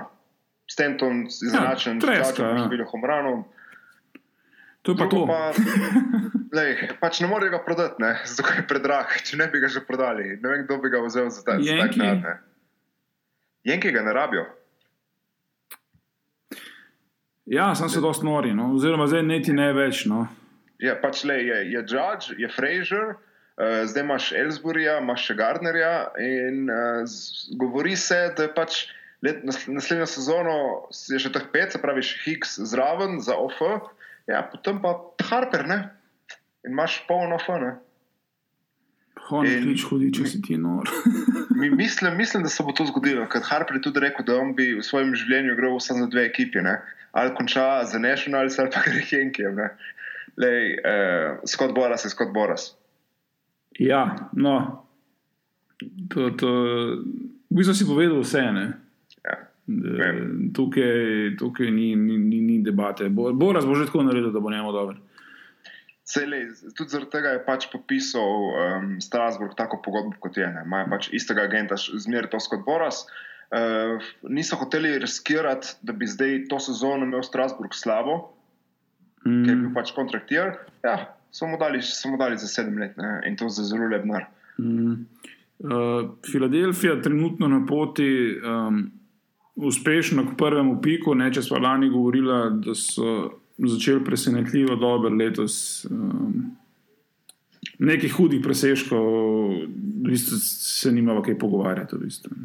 Stenton 0.70 1.26
izenačen 1.28 2.00
ja, 2.00 2.22
s 2.24 2.34
številom 2.34 2.88
homranov. 2.90 3.42
To 4.82 4.94
je 4.94 4.98
pa 4.98 5.06
to. 5.10 5.20
Pa, 5.28 5.52
lej, 6.58 6.88
pač 6.98 7.20
ne 7.22 7.28
morejo 7.30 7.54
ga 7.54 7.60
prodati, 7.62 8.10
zato 8.34 8.56
je 8.58 8.64
predrag. 8.66 9.14
Če 9.22 9.38
ne 9.38 9.46
bi 9.52 9.62
ga 9.62 9.70
že 9.70 9.84
prodali, 9.86 10.34
ne 10.42 10.54
vem, 10.54 10.64
kdo 10.66 10.80
bi 10.82 10.90
ga 10.90 11.04
vzel 11.04 11.30
za 11.30 11.44
ta 11.46 11.58
denar. 11.60 12.42
Jenki 13.62 13.94
ga 13.94 14.02
ne 14.02 14.14
rabijo. 14.16 14.48
Ja, 17.52 17.74
sem 17.76 17.88
se 17.92 18.00
dosti 18.00 18.24
nori, 18.24 18.54
no. 18.56 18.70
oziroma 18.72 19.04
zdaj 19.10 19.26
neti 19.28 19.52
ne 19.52 19.66
več. 19.76 20.06
No. 20.08 20.24
Ja, 20.80 20.94
pač 20.96 21.20
le 21.28 21.36
je, 21.36 21.58
je 21.74 21.82
Judge, 21.84 22.32
je 22.40 22.48
Fraser, 22.48 23.12
uh, 23.12 23.82
zdaj 23.90 24.06
imaš 24.06 24.30
Ellsburyja, 24.40 24.96
imaš 25.04 25.26
še 25.28 25.36
Gardnerja 25.36 25.92
in 26.16 26.64
uh, 26.72 27.02
z, 27.04 27.52
govori 27.60 27.92
se, 28.00 28.22
da 28.38 28.48
je 28.48 28.52
pač 28.56 28.78
let, 29.22 29.44
naslednjo 29.44 30.08
sezono 30.08 30.56
je 31.12 31.20
še 31.20 31.34
teh 31.36 31.44
pet, 31.52 31.76
se 31.76 31.82
pravi, 31.82 32.06
Higgs 32.24 32.56
zraven 32.72 33.20
za 33.20 33.36
OF, 33.36 33.60
ja, 34.32 34.40
potem 34.48 34.80
pa 34.80 34.96
Harper, 35.28 35.68
ne? 35.68 35.82
In 36.64 36.72
imaš 36.72 37.02
polno 37.10 37.36
OF, 37.36 37.52
ne? 37.60 37.76
Hodi, 39.28 39.52
nič 39.64 39.84
hodi, 39.86 40.10
če 40.14 40.26
si 40.26 40.40
ti 40.42 40.56
nor. 40.58 40.88
mislim, 41.82 42.16
mislim, 42.18 42.42
da 42.42 42.50
se 42.50 42.64
bo 42.66 42.74
to 42.76 42.86
zgodilo, 42.88 43.26
ker 43.30 43.44
Harper 43.46 43.78
je 43.78 43.84
tudi 43.86 44.02
rekel, 44.02 44.26
da 44.26 44.36
on 44.40 44.54
bi 44.58 44.72
v 44.76 44.84
svojem 44.84 45.14
življenju 45.16 45.54
igral 45.54 45.78
samo 45.80 46.04
za 46.04 46.10
dve 46.12 46.26
ekipi. 46.28 46.62
Ne? 46.64 46.80
Ali 47.12 47.34
konča 47.36 47.84
za 47.88 48.00
Nationals 48.02 48.58
ali 48.58 48.72
pa 48.74 48.82
gre 48.88 49.02
Henkem. 49.06 49.60
Lej, 50.40 50.78
uh, 50.80 51.42
Scott 51.48 51.74
Boras 51.76 52.04
je 52.04 52.10
Scott 52.10 52.32
Boras. 52.34 52.72
Ja, 53.78 54.30
no. 54.32 54.56
To, 56.08 56.30
to, 56.38 56.50
v 57.50 57.56
bistvu 57.56 57.74
si 57.74 57.88
povedal 57.88 58.20
vse. 58.22 58.42
Ja, 59.22 59.38
tukaj 60.54 61.36
tukaj 61.38 61.70
ni, 61.70 61.94
ni, 61.96 62.18
ni, 62.18 62.40
ni 62.40 62.58
debate. 62.64 63.08
Boras 63.08 63.64
bo 63.64 63.78
že 63.78 63.86
tako 63.86 64.02
naredil, 64.08 64.32
da 64.32 64.40
bo 64.40 64.50
njemu 64.50 64.72
dobro. 64.72 64.96
Celej, 66.12 66.48
tudi 66.76 66.92
zaradi 66.92 67.10
tega 67.14 67.30
je 67.32 67.40
pač 67.46 67.66
podpisal 67.72 68.32
um, 68.52 68.88
Strasburg 69.00 69.54
tako 69.56 69.78
pogodbo, 69.84 70.18
kot 70.20 70.36
je. 70.36 70.44
Imajo 70.44 70.90
pač 70.92 71.08
istega 71.16 71.46
agenta, 71.48 71.78
zmeraj 71.78 72.28
to 72.34 72.40
kot 72.52 72.66
Boras. 72.66 73.06
Uh, 73.52 74.02
niso 74.28 74.58
hoteli 74.60 74.98
riskirati, 75.00 75.76
da 75.80 75.96
bi 75.96 76.08
zdaj 76.08 76.46
to 76.52 76.60
sezono 76.60 77.08
imel 77.08 77.24
Strasburg 77.24 77.72
slabo, 77.76 78.18
mm. 79.24 79.40
ker 79.44 79.54
je 79.54 79.58
bil 79.64 79.72
pač 79.76 79.92
kontraktir. 79.96 80.54
Ja, 80.84 80.96
samo 81.32 81.56
dali, 81.60 81.80
samo 81.84 82.20
dali 82.20 82.36
za 82.40 82.48
sedem 82.48 82.80
let 82.80 82.96
ne? 83.00 83.20
in 83.28 83.36
to 83.36 83.48
za 83.48 83.64
zelo 83.64 83.88
lep 83.88 84.04
denar. 84.04 84.28
Mm. 84.60 85.04
Uh, 85.62 86.12
Filadelfija 86.28 87.00
trenutno 87.00 87.48
na 87.48 87.62
poti 87.66 88.08
um, 88.36 88.84
uspešno 89.54 90.26
k 90.28 90.36
prvemu 90.36 90.80
piku. 90.82 91.14
Ne, 91.14 91.32
če 91.32 91.44
smo 91.44 91.60
lani 91.62 91.88
govorili, 91.88 92.40
da 92.64 92.76
so 92.76 93.41
začeli 93.58 94.04
presenetljivo 94.04 94.76
dobro 94.76 95.10
letos. 95.14 95.84
Um, 95.90 96.56
nekih 97.78 98.12
hudih 98.12 98.42
presežkov, 98.44 99.06
v 99.66 100.08
bistvu 100.08 100.38
se 100.42 100.92
nima 100.92 101.22
kaj 101.22 101.38
pogovarjati. 101.38 101.96
V 101.96 102.04
bistvu. 102.04 102.36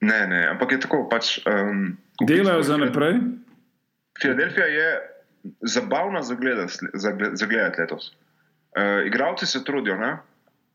Ne, 0.00 0.26
ne, 0.26 0.46
ampak 0.48 0.72
je 0.72 0.80
tako. 0.80 1.08
Pač, 1.10 1.38
um, 1.46 1.96
Delajo 2.26 2.62
za 2.62 2.76
naprej. 2.76 3.20
Filadelfija 4.22 4.66
je 4.66 4.88
zabavna 5.60 6.22
za 6.22 6.34
gledati 7.46 7.80
letos. 7.80 8.12
Uh, 8.76 9.06
igravci 9.06 9.46
se 9.46 9.64
trudijo. 9.64 9.96
Ne? 9.96 10.16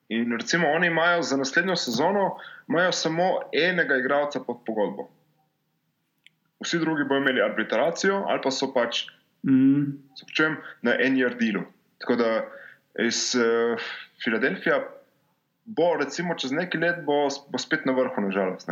In 0.09 0.31
recimo 0.39 0.67
oni 0.67 0.87
imajo 0.87 1.21
za 1.21 1.37
naslednjo 1.37 1.75
sezono 1.75 2.35
samo 2.91 3.23
enega 3.51 3.95
igralca 3.95 4.39
pod 4.39 4.57
pogodbo. 4.65 5.09
Vsi 6.63 6.79
drugi 6.79 7.03
bodo 7.03 7.21
imeli 7.21 7.41
arbitracijo 7.41 8.23
ali 8.27 8.39
pa 8.43 8.51
so 8.51 8.73
pač 8.73 9.05
mm. 9.47 9.85
počem, 10.27 10.57
na 10.81 10.97
en-year 10.99 11.37
dealu. 11.39 11.65
Tako 12.03 12.15
da 12.19 12.33
iz 12.99 13.35
uh, 13.35 13.79
Filadelfije 14.23 14.81
bo, 15.65 15.95
recimo, 15.99 16.35
čez 16.35 16.51
nekaj 16.51 16.81
let 16.81 17.03
bo, 17.05 17.27
bo 17.51 17.59
spet 17.59 17.85
na 17.85 17.95
vrhu, 17.95 18.21
nažalost. 18.21 18.69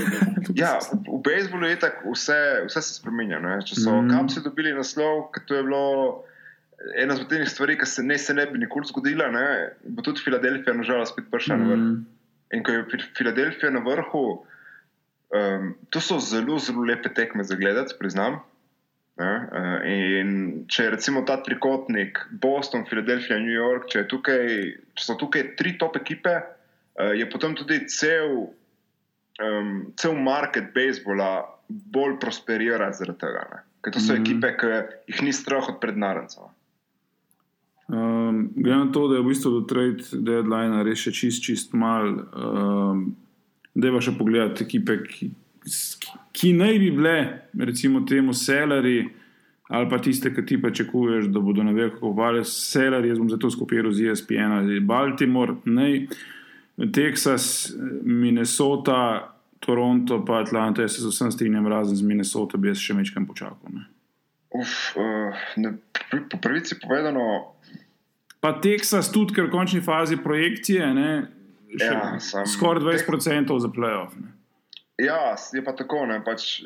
ja, 0.62 0.78
v, 1.06 1.18
bejzbolu 1.24 1.70
je 1.70 1.80
tako, 1.82 2.14
vse, 2.14 2.38
vse 2.68 2.82
se 2.82 2.94
spremenja. 2.98 3.40
Ne? 3.42 3.58
Če 3.66 3.78
so 3.78 3.98
mm. 4.00 4.10
kapsi 4.10 4.42
dobili 4.44 4.74
naslov, 4.74 5.28
to 5.48 5.58
je 5.58 5.66
bilo. 5.66 5.84
Ena 7.00 7.14
od 7.16 7.30
teh 7.30 7.46
stvari, 7.48 7.78
ki 7.80 7.86
se 7.88 8.02
ne, 8.04 8.16
se 8.20 8.34
ne 8.36 8.44
bi 8.50 8.58
nikoli 8.60 8.84
zgodila, 8.90 9.30
ne, 9.32 9.44
bo 9.94 10.02
tudi 10.04 10.20
Filadelfija, 10.20 10.74
nažalost, 10.76 11.14
spet 11.14 11.30
prišla 11.32 11.56
mm. 11.56 11.62
na 11.62 11.70
vrh. 11.70 11.84
Mm. 11.84 12.00
In 12.54 12.64
ko 12.66 12.74
je 12.74 13.04
Filadelfija 13.16 13.70
na 13.72 13.80
vrhu, 13.86 14.24
um, 15.32 15.70
to 15.94 16.02
so 16.02 16.18
zelo, 16.20 16.58
zelo 16.60 16.84
lepe 16.84 17.08
tekme 17.14 17.46
za 17.46 17.56
gledati, 17.56 17.96
priznam. 17.98 18.42
Uh, 19.14 19.78
in 19.86 20.30
če 20.66 20.88
je 20.88 20.92
recimo 20.96 21.20
ta 21.22 21.36
trikotnik, 21.38 22.18
Boston, 22.42 22.82
Filadelfija, 22.88 23.38
New 23.38 23.54
York, 23.54 23.86
če, 23.92 24.08
tukaj, 24.10 24.48
če 24.98 25.04
so 25.06 25.14
tukaj 25.20 25.52
tri 25.58 25.76
top 25.78 26.00
ekipe, 26.00 26.32
uh, 26.42 27.12
je 27.14 27.28
potem 27.30 27.54
tudi 27.54 27.84
cel, 27.86 28.48
um, 29.38 29.70
cel 29.94 30.18
market 30.18 30.72
baseballa 30.74 31.44
bolj 31.68 32.18
prosperira 32.18 32.90
zaradi 32.90 33.22
tega. 33.22 33.46
Ne? 33.52 33.62
Ker 33.84 33.94
to 33.94 34.02
so 34.02 34.12
mm 34.12 34.18
-hmm. 34.18 34.26
ekipe, 34.26 34.56
ki 34.58 35.12
jih 35.12 35.22
ni 35.22 35.32
strah 35.32 35.68
od 35.68 35.78
prednarencev. 35.80 36.50
Um, 37.86 38.50
Glede 38.56 38.76
na 38.76 38.92
to, 38.92 39.08
da 39.08 39.14
je 39.14 39.20
v 39.20 39.28
bistvu 39.28 39.50
do 39.50 39.60
trade 39.60 40.02
deadline 40.12 40.82
res 40.82 40.98
še 40.98 41.12
čist, 41.12 41.42
čist 41.44 41.72
mal, 41.72 42.06
um, 42.34 43.16
da 43.74 43.86
je 43.86 43.92
pa 43.92 44.00
še 44.00 44.18
pogledati 44.18 44.64
ekipe, 44.64 45.02
ki 45.04 45.30
ki 46.32 46.52
naj 46.52 46.78
bi 46.78 46.90
bile, 46.90 47.48
recimo, 47.58 48.00
temu 48.08 48.34
selari, 48.34 49.08
ali 49.68 49.88
pa 49.88 49.98
tiste, 49.98 50.34
ki 50.34 50.46
ti 50.46 50.62
pričakuješ, 50.62 51.30
da 51.32 51.40
bodo 51.40 51.62
na 51.62 51.72
veliko 51.72 52.00
kupovali 52.00 52.44
selari, 52.44 53.08
jaz 53.08 53.18
bom 53.18 53.30
zato 53.30 53.50
skupiral 53.50 53.92
z 53.92 54.10
ESPN, 54.12 54.80
Baltimore, 54.86 55.56
nej, 55.64 56.06
Teksas, 56.92 57.72
Minnesota, 58.02 59.30
Toronto, 59.60 60.24
pa 60.24 60.42
Atlanta, 60.42 60.82
jaz 60.82 60.96
se 60.96 61.02
z 61.02 61.12
vsem 61.12 61.32
strinjam, 61.32 61.66
razen 61.66 61.96
z 61.96 62.02
Minnesota, 62.02 62.58
bi 62.58 62.68
jaz 62.68 62.82
še 62.82 62.98
večkrat 62.98 63.26
počakal. 63.28 63.80
Uf, 64.54 64.74
uh, 65.00 65.46
ne, 65.56 65.76
po 66.30 66.38
pravici 66.38 66.76
povedano. 66.82 67.54
Pa 68.44 68.52
Teksas 68.60 69.08
tudi, 69.12 69.34
ker 69.34 69.48
v 69.48 69.54
končni 69.54 69.80
fazi 69.80 70.18
projekcije, 70.20 70.92
ne, 70.94 71.10
ja, 71.80 72.18
skoraj 72.46 72.84
20% 72.84 73.56
za 73.64 73.70
playoff. 73.72 74.18
Ne. 74.20 74.34
Ja, 74.98 75.34
je 75.52 75.64
pa 75.64 75.72
tako. 75.74 76.04
Pač, 76.24 76.62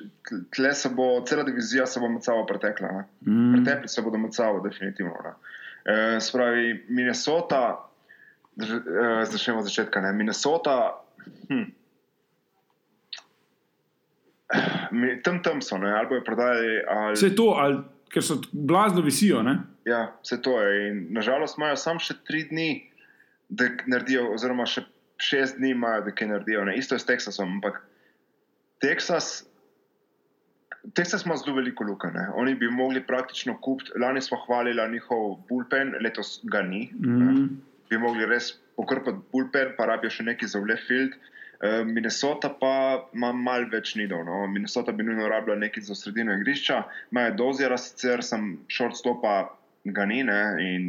tle 0.53 0.75
se 0.75 0.91
bo, 0.93 1.25
cela 1.25 1.43
divizija 1.43 1.87
se 1.87 2.01
bo 2.01 2.09
med 2.13 2.25
sabo 2.25 2.45
pretekla. 2.47 3.05
Mm. 3.27 3.53
Pretepli 3.55 3.89
se 3.89 4.03
bodo 4.03 4.19
med 4.19 4.35
sabo, 4.35 4.61
definitivno. 4.61 5.15
E, 5.85 6.21
spravi, 6.21 6.85
Minnesota, 6.89 7.79
e, 8.61 9.25
začnemo 9.25 9.63
od 9.63 9.65
začetka. 9.65 10.01
Ne? 10.01 10.13
Minnesota. 10.13 10.77
Hm. 11.49 11.65
tam 15.25 15.43
tam 15.43 15.63
so, 15.63 15.79
ne, 15.79 15.93
ali 15.93 16.09
bojo 16.09 16.25
prodali. 16.25 16.83
Ali, 16.89 17.17
Vse 17.17 17.35
to, 17.37 17.49
ali, 17.57 17.81
ker 18.13 18.25
so 18.25 18.41
blazno 18.53 19.01
visijo. 19.01 19.43
Ne? 19.43 19.59
Ja, 19.89 20.13
vse 20.23 20.43
to 20.43 20.61
je. 20.61 20.89
In 20.91 21.07
nažalost 21.17 21.57
imajo 21.59 21.77
samo 21.77 22.01
še 22.01 22.21
tri 22.29 22.45
dni, 22.51 22.71
da 23.49 23.71
naredijo, 23.87 24.29
oziroma 24.37 24.69
še 24.69 24.85
šest 25.19 25.57
dni 25.59 25.73
imajo, 25.73 26.05
da 26.05 26.13
kaj 26.13 26.29
naredijo. 26.29 26.65
Ne. 26.69 26.77
Isto 26.77 26.97
je 26.97 27.05
s 27.05 27.09
Teksasom, 27.09 27.59
ampak 27.59 27.81
Teksas. 28.81 29.45
Teksas 30.95 31.25
ima 31.27 31.37
zelo 31.37 31.57
veliko 31.57 31.85
luka. 31.85 32.11
Ne. 32.15 32.29
Oni 32.35 32.55
bi 32.55 32.71
mogli 32.71 33.03
praktično 33.07 33.59
kupiti, 33.61 33.91
lani 34.01 34.23
smo 34.23 34.39
hvalili 34.47 34.91
njihov 34.93 35.37
bullpen, 35.49 35.95
letos 36.01 36.41
ga 36.53 36.63
ni. 36.63 36.89
Mm. 36.95 37.49
Bi 37.91 37.99
mogli 37.99 38.27
res 38.27 38.53
pokrpati 38.77 39.19
bullpen, 39.33 39.75
pa 39.77 39.89
rabijo 39.91 40.11
še 40.11 40.29
nekaj 40.31 40.55
za 40.55 40.63
vlef 40.63 40.87
field. 40.89 41.19
Uh, 41.59 41.83
Minnesota 41.83 42.53
pa 42.55 42.73
ima 43.15 43.33
malo 43.35 43.67
več 43.73 43.97
nidov. 43.99 44.23
No. 44.29 44.45
Minnesota 44.47 44.95
bi 44.95 45.03
nujno 45.03 45.27
rabila 45.29 45.59
nekaj 45.59 45.89
za 45.91 45.97
sredino 45.99 46.37
igrišča, 46.39 46.85
imajo 47.11 47.35
dozira, 47.41 47.79
sicer 47.83 48.23
sem 48.23 48.53
shortstopa 48.71 49.41
ga 49.85 50.05
ni 50.07 50.23
ne, 50.23 50.41
in 50.63 50.89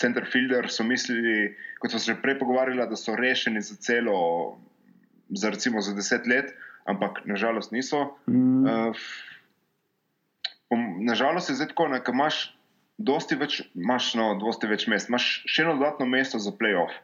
center 0.00 0.24
fielder 0.32 0.70
so 0.72 0.84
mislili, 0.84 1.52
kot 1.80 1.92
smo 1.92 2.00
se 2.00 2.12
že 2.12 2.22
prej 2.22 2.38
pogovarjali, 2.40 2.86
da 2.88 2.96
so 2.96 3.16
rešeni 3.16 3.60
za 3.60 3.76
celo, 3.76 4.16
za 5.36 5.50
recimo 5.50 5.82
za 5.84 5.94
deset 5.94 6.26
let, 6.26 6.54
ampak 6.88 7.20
nažalost 7.24 7.72
niso. 7.72 8.16
Mm. 8.26 8.64
Uh, 8.64 8.96
nažalost 11.00 11.50
je 11.50 11.54
zdaj 11.54 11.68
tako, 11.74 11.88
da 11.88 12.00
imaš 12.12 12.56
dosti 12.98 13.36
več, 13.40 13.62
imaš 13.74 14.14
no, 14.14 14.34
dosti 14.40 14.68
več 14.70 14.86
mest, 14.86 15.08
imaš 15.08 15.42
še 15.48 15.64
eno 15.64 15.76
dodatno 15.80 16.06
mesto 16.06 16.38
za 16.38 16.52
playoff. 16.52 16.94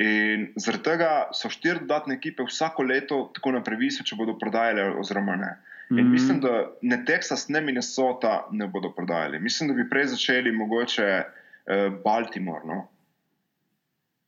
In 0.00 0.52
zaradi 0.56 0.86
tega 0.86 1.10
so 1.36 1.50
štiri 1.50 1.82
dodatne 1.82 2.14
ekipe 2.16 2.44
vsako 2.46 2.86
leto 2.86 3.18
tako 3.34 3.52
na 3.56 3.60
previsu, 3.66 4.04
če 4.06 4.16
bodo 4.16 4.36
prodajale, 4.38 4.90
oziroma 5.00 5.36
ne. 5.36 5.50
In 5.90 6.04
Mhm. 6.04 6.10
mislim, 6.12 6.40
da 6.40 6.70
ne 6.82 7.04
Teksas, 7.04 7.48
ne 7.48 7.60
Minnesota 7.60 8.46
ne 8.52 8.66
bodo 8.66 8.92
prodajali. 8.94 9.40
Mislim, 9.40 9.68
da 9.68 9.74
bi 9.74 9.88
prej 9.90 10.06
začeli 10.14 10.52
mogoče 10.52 11.08
uh, 11.24 12.02
Baltimore. 12.04 12.62
No? 12.64 12.88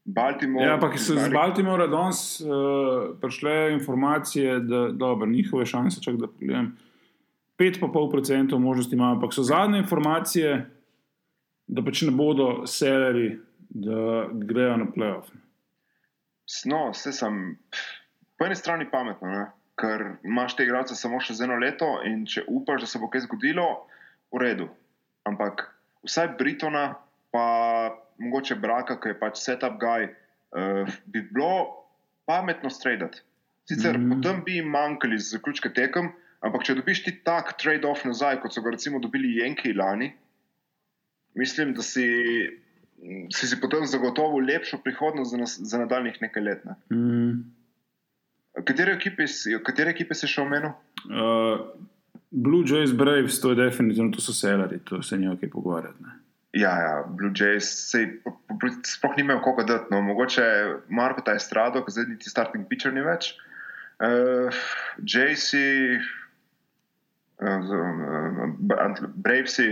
Baltimore. 0.04 0.66
Ja, 0.66 0.74
ampak 0.74 0.98
so 0.98 1.14
z 1.14 1.16
Velik- 1.16 1.34
Baltimora 1.34 1.86
danes 1.86 2.40
uh, 2.40 2.48
prišle 3.20 3.72
informacije, 3.72 4.60
da 4.60 4.88
dobro, 4.92 5.26
njihove 5.26 5.66
šanse, 5.66 6.02
čak 6.02 6.16
da 6.16 6.26
pogledam, 6.26 6.76
5,5% 7.58 8.58
možnosti 8.58 8.94
imajo, 8.94 9.14
ampak 9.14 9.34
so 9.34 9.42
zadnje 9.42 9.78
informacije, 9.78 10.70
da 11.66 11.84
pač 11.84 12.02
ne 12.02 12.10
bodo 12.10 12.66
seleri, 12.66 13.38
da 13.68 14.28
grejo 14.32 14.76
na 14.76 14.86
playoff. 14.96 15.30
No, 16.66 16.90
vse 16.90 17.12
sem. 17.12 17.58
Po 18.38 18.46
eni 18.46 18.56
strani 18.56 18.90
pametno, 18.90 19.28
ne? 19.28 19.46
ker 19.78 20.02
imaš 20.24 20.56
te 20.56 20.66
igralce 20.66 20.94
samo 20.94 21.20
še 21.20 21.34
za 21.34 21.46
eno 21.46 21.56
leto 21.58 21.86
in 22.06 22.26
če 22.28 22.44
upaš, 22.48 22.84
da 22.84 22.88
se 22.90 23.00
bo 23.00 23.08
kaj 23.10 23.24
zgodilo, 23.24 23.86
v 24.32 24.42
redu. 24.42 24.66
Ampak 25.28 25.64
vsaj 26.04 26.34
Britona, 26.38 26.94
pa 27.32 27.46
mogoče 28.22 28.56
Braka, 28.62 28.96
ki 29.00 29.12
je 29.12 29.18
pač 29.20 29.42
setup 29.42 29.78
guy, 29.82 30.08
uh, 30.56 30.88
bi 31.10 31.24
bilo 31.28 31.52
pametno 32.28 32.70
stradati. 32.70 33.22
Sicer 33.68 33.98
mm. 33.98 34.10
potem 34.10 34.42
bi 34.46 34.58
jim 34.58 34.72
manjkali 34.74 35.18
za 35.18 35.36
zaključke 35.36 35.70
tekem, 35.74 36.10
ampak 36.42 36.64
če 36.66 36.76
dobiš 36.80 37.04
ti 37.06 37.14
tak 37.26 37.54
trade-off 37.62 38.06
nazaj, 38.08 38.40
kot 38.42 38.54
so 38.54 38.62
ga 38.64 38.74
recimo 38.74 38.98
dobili 39.02 39.36
Jenki 39.38 39.74
lani, 39.78 40.12
mislim, 41.38 41.74
da 41.78 41.86
si. 41.86 42.06
Si 43.34 43.48
si 43.50 43.56
potem 43.58 43.82
zagotovil 43.90 44.44
lepšo 44.46 44.76
prihodnost 44.78 45.32
za, 45.32 45.38
nas, 45.40 45.56
za 45.58 45.78
nadaljnih 45.80 46.20
nekaj 46.22 46.42
let. 46.42 46.60
Ne? 46.62 46.74
Mm. 46.94 47.32
Katere 48.62 48.92
ekipe, 48.94 49.26
si- 49.26 49.56
katere 49.64 49.90
ekipe 49.90 50.14
si 50.14 50.28
še 50.30 50.44
omenil? 50.44 50.70
Uh, 51.08 51.64
Blue 52.30 52.62
Jays 52.62 52.92
Braves, 52.94 53.40
to 53.42 53.50
je 53.50 53.58
definitivno, 53.58 54.12
to 54.14 54.22
so 54.22 54.32
seleri, 54.32 54.78
to 54.86 55.02
se 55.02 55.18
ni 55.18 55.26
ok 55.28 55.48
pogovarjati. 55.50 55.98
Ne. 56.04 56.14
Ja, 56.52 56.72
ja, 56.80 57.04
Blue 57.08 57.32
Jays, 57.34 57.64
sej, 57.88 58.20
sploh 58.84 59.14
nimajo 59.16 59.40
koga 59.40 59.64
dati. 59.64 59.88
No. 59.90 60.02
Mogoče 60.04 60.44
Marko 60.88 61.24
ta 61.24 61.32
Estrado, 61.38 61.80
ki 61.84 61.94
zdaj 61.94 62.10
niti 62.10 62.30
starting 62.30 62.66
pitcher 62.68 62.92
ni 62.92 63.00
več. 63.04 63.32
Uh, 64.02 64.52
Jaysi, 65.00 65.96
uh, 67.40 67.72
Bravesi, 69.24 69.68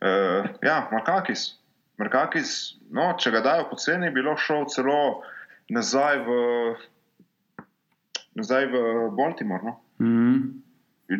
uh, 0.00 0.48
ja, 0.64 0.78
Markakis. 0.92 1.58
Markakis, 2.00 2.54
no, 2.90 3.10
če 3.20 3.30
ga 3.34 3.42
dajo 3.44 3.68
poceni, 3.70 4.08
bi 4.14 4.24
lahko 4.24 4.42
šel 4.46 4.64
celo 4.72 5.00
nazaj 5.74 6.22
v, 6.24 6.38
nazaj 8.40 8.70
v 8.72 8.84
Baltimore. 9.18 9.62
No. 9.66 9.76
Mm. 10.00 10.62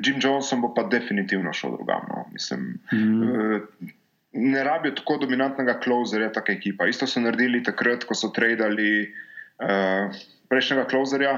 Jim 0.00 0.16
Johnson 0.16 0.64
bo 0.64 0.72
pa 0.74 0.86
definitivno 0.88 1.52
šel 1.52 1.76
drugam. 1.76 2.08
No. 2.08 2.24
Mislim, 2.32 2.80
Mm. 2.92 3.22
Eh, 3.22 3.92
ne 4.34 4.64
rabijo 4.64 4.94
tako 4.94 5.16
dominantnega 5.22 5.78
closerja, 5.84 6.32
tako 6.32 6.52
ekipa. 6.52 6.86
Isto 6.86 7.06
so 7.06 7.20
naredili 7.20 7.62
takrat, 7.62 8.04
ko 8.04 8.14
so 8.14 8.28
tradili 8.34 9.06
uh, 9.06 10.10
prejšnjega 10.48 10.86
closerja. 10.90 11.34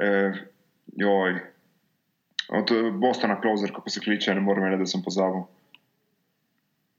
Uh, 0.00 0.36
joj, 0.96 1.36
od 2.50 2.70
eh, 2.72 2.90
Bostona 2.90 3.36
closer, 3.40 3.70
kako 3.74 3.90
se 3.90 4.00
kliče, 4.00 4.34
ne 4.34 4.40
morem 4.40 4.64
reči, 4.64 4.78
da 4.78 4.86
sem 4.86 5.02
pozabil. 5.02 5.44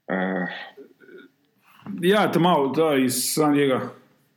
Uh, 0.08 0.48
Ja, 2.02 2.30
tam 2.32 2.42
malo, 2.42 2.68
da 2.68 2.94
iz 2.96 3.34
San 3.34 3.52
Diego. 3.52 3.80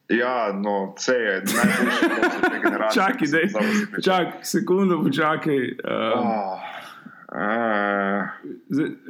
ja, 0.09 0.51
no, 0.53 0.95
C 0.97 1.13
je 1.13 1.43
najboljši 1.45 1.99
closer 2.15 2.41
te 2.51 2.59
generacije. 2.63 3.03
Čakaj, 3.03 3.27
daj, 3.27 4.01
čak, 4.03 4.27
sekundo, 4.41 5.03
počakaj. 5.03 5.57
Uh, 5.57 6.19
Oh, 6.19 6.59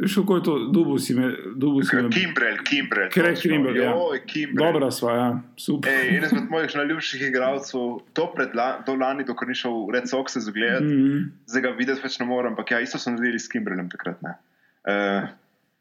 veš, 0.01 0.15
kako 0.15 0.35
je 0.35 0.43
to, 0.43 0.53
dubu 0.73 0.97
si 0.97 1.13
me, 1.13 1.29
dubu 1.55 1.83
si 1.83 1.95
me. 1.95 2.09
Kimbrel, 2.09 2.57
Kimbrel. 2.65 3.09
Točno. 3.09 3.51
Kimbrel, 3.51 3.77
ja. 3.77 3.93
Kimbrel. 4.25 4.73
Dobra 4.73 4.91
sva, 4.91 5.15
ja, 5.15 5.27
super. 5.57 5.91
Ej, 5.91 6.17
en 6.17 6.25
izmed 6.25 6.49
mojih 6.49 6.75
najljubših 6.75 7.27
igralcev, 7.29 7.99
to 8.17 8.27
pred 8.35 8.55
la, 8.57 8.69
do 8.87 8.95
lani, 8.97 9.27
dokler 9.27 9.51
ni 9.51 9.57
šel 9.59 9.77
v 9.85 9.97
Red 9.97 10.09
Sox 10.09 10.37
zagledati, 10.37 10.89
mm. 10.89 11.11
Mm. 11.11 11.27
zdaj 11.51 11.65
ga 11.67 11.73
videti 11.77 12.05
več 12.05 12.17
ne 12.21 12.29
morem, 12.29 12.55
ampak 12.55 12.73
ja, 12.73 12.81
isto 12.81 13.01
so 13.01 13.13
naredili 13.13 13.39
s 13.39 13.51
Kimberlem 13.51 13.91
takrat. 13.93 14.21
ne. 14.25 14.37
Uh, 14.85 15.29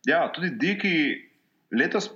ja, 0.08 0.26
tudi 0.34 0.52
Diki 0.60 0.94
letos 1.72 2.10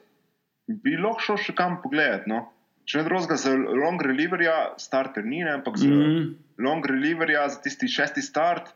bi 0.69 0.97
lahko 1.01 1.25
šel 1.25 1.43
še 1.47 1.57
kam 1.57 1.81
pogledati. 1.83 2.29
No? 2.31 2.45
Če 2.89 3.01
ne 3.01 3.09
drugega 3.09 3.37
za 3.41 3.53
long 3.57 4.01
relieverja, 4.01 4.75
starter 4.81 5.25
ni, 5.25 5.43
ne, 5.45 5.59
ampak 5.61 5.77
za 5.81 5.89
mm. 5.89 6.13
Mm. 6.13 6.29
long 6.65 6.85
relieverja, 6.89 7.47
za 7.53 7.61
tisti 7.65 7.89
šesti 7.93 8.25
start, 8.25 8.73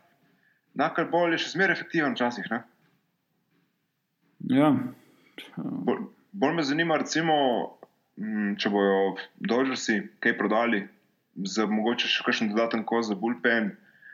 nakar 0.73 1.09
bolj 1.11 1.37
je 1.37 1.43
še 1.45 1.53
zmeraj 1.55 1.77
efektiven 1.79 2.17
včasih. 2.17 2.49
ne. 2.51 2.63
Ja. 4.53 4.73
Bolj, 5.57 6.07
bolj 6.31 6.55
me 6.57 6.63
zanima, 6.63 6.97
recimo, 7.01 7.35
če 8.59 8.69
bojo 8.69 9.15
Dodgersi 9.39 10.01
kaj 10.23 10.37
prodali, 10.37 10.83
za 11.33 11.65
mogoče 11.69 12.09
še 12.09 12.25
kakšen 12.27 12.51
dodaten 12.51 12.83
koz 12.85 13.09
za 13.09 13.17
Bullpen. 13.17 13.73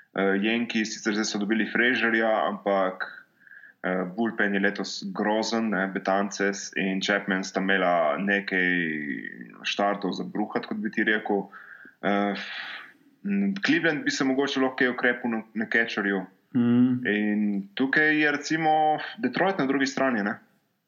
Uh, 0.09 0.33
Jenki 0.41 0.85
sicer 0.87 1.13
zdaj 1.13 1.27
so 1.27 1.41
dobili 1.41 1.67
Fraserja, 1.69 2.29
ampak 2.47 3.03
uh, 3.05 4.07
Bullpen 4.15 4.55
je 4.55 4.63
letos 4.63 4.93
grozen, 5.13 5.69
ne, 5.75 5.83
Betances 5.93 6.69
in 6.79 7.03
Chapman 7.03 7.43
sta 7.45 7.61
imela 7.61 8.17
nekaj 8.17 8.71
štartov 9.67 10.15
za 10.17 10.25
bruhat, 10.25 10.65
kot 10.65 10.81
bi 10.81 10.91
ti 10.95 11.05
rekel. 11.05 11.45
Uh, 12.01 12.49
Cleveland 13.65 14.05
bi 14.07 14.15
se 14.15 14.25
mogoče 14.25 14.63
lahko 14.63 14.93
ukrepil 14.93 15.35
na, 15.35 15.43
na 15.53 15.67
catcherju. 15.69 16.23
Mm. 16.55 17.05
In 17.07 17.67
tukaj 17.73 18.21
je 18.21 18.31
recimo 18.31 18.69
Detroit 19.17 19.57
na 19.59 19.65
drugi 19.65 19.85
strani. 19.85 20.23
Ne? 20.23 20.39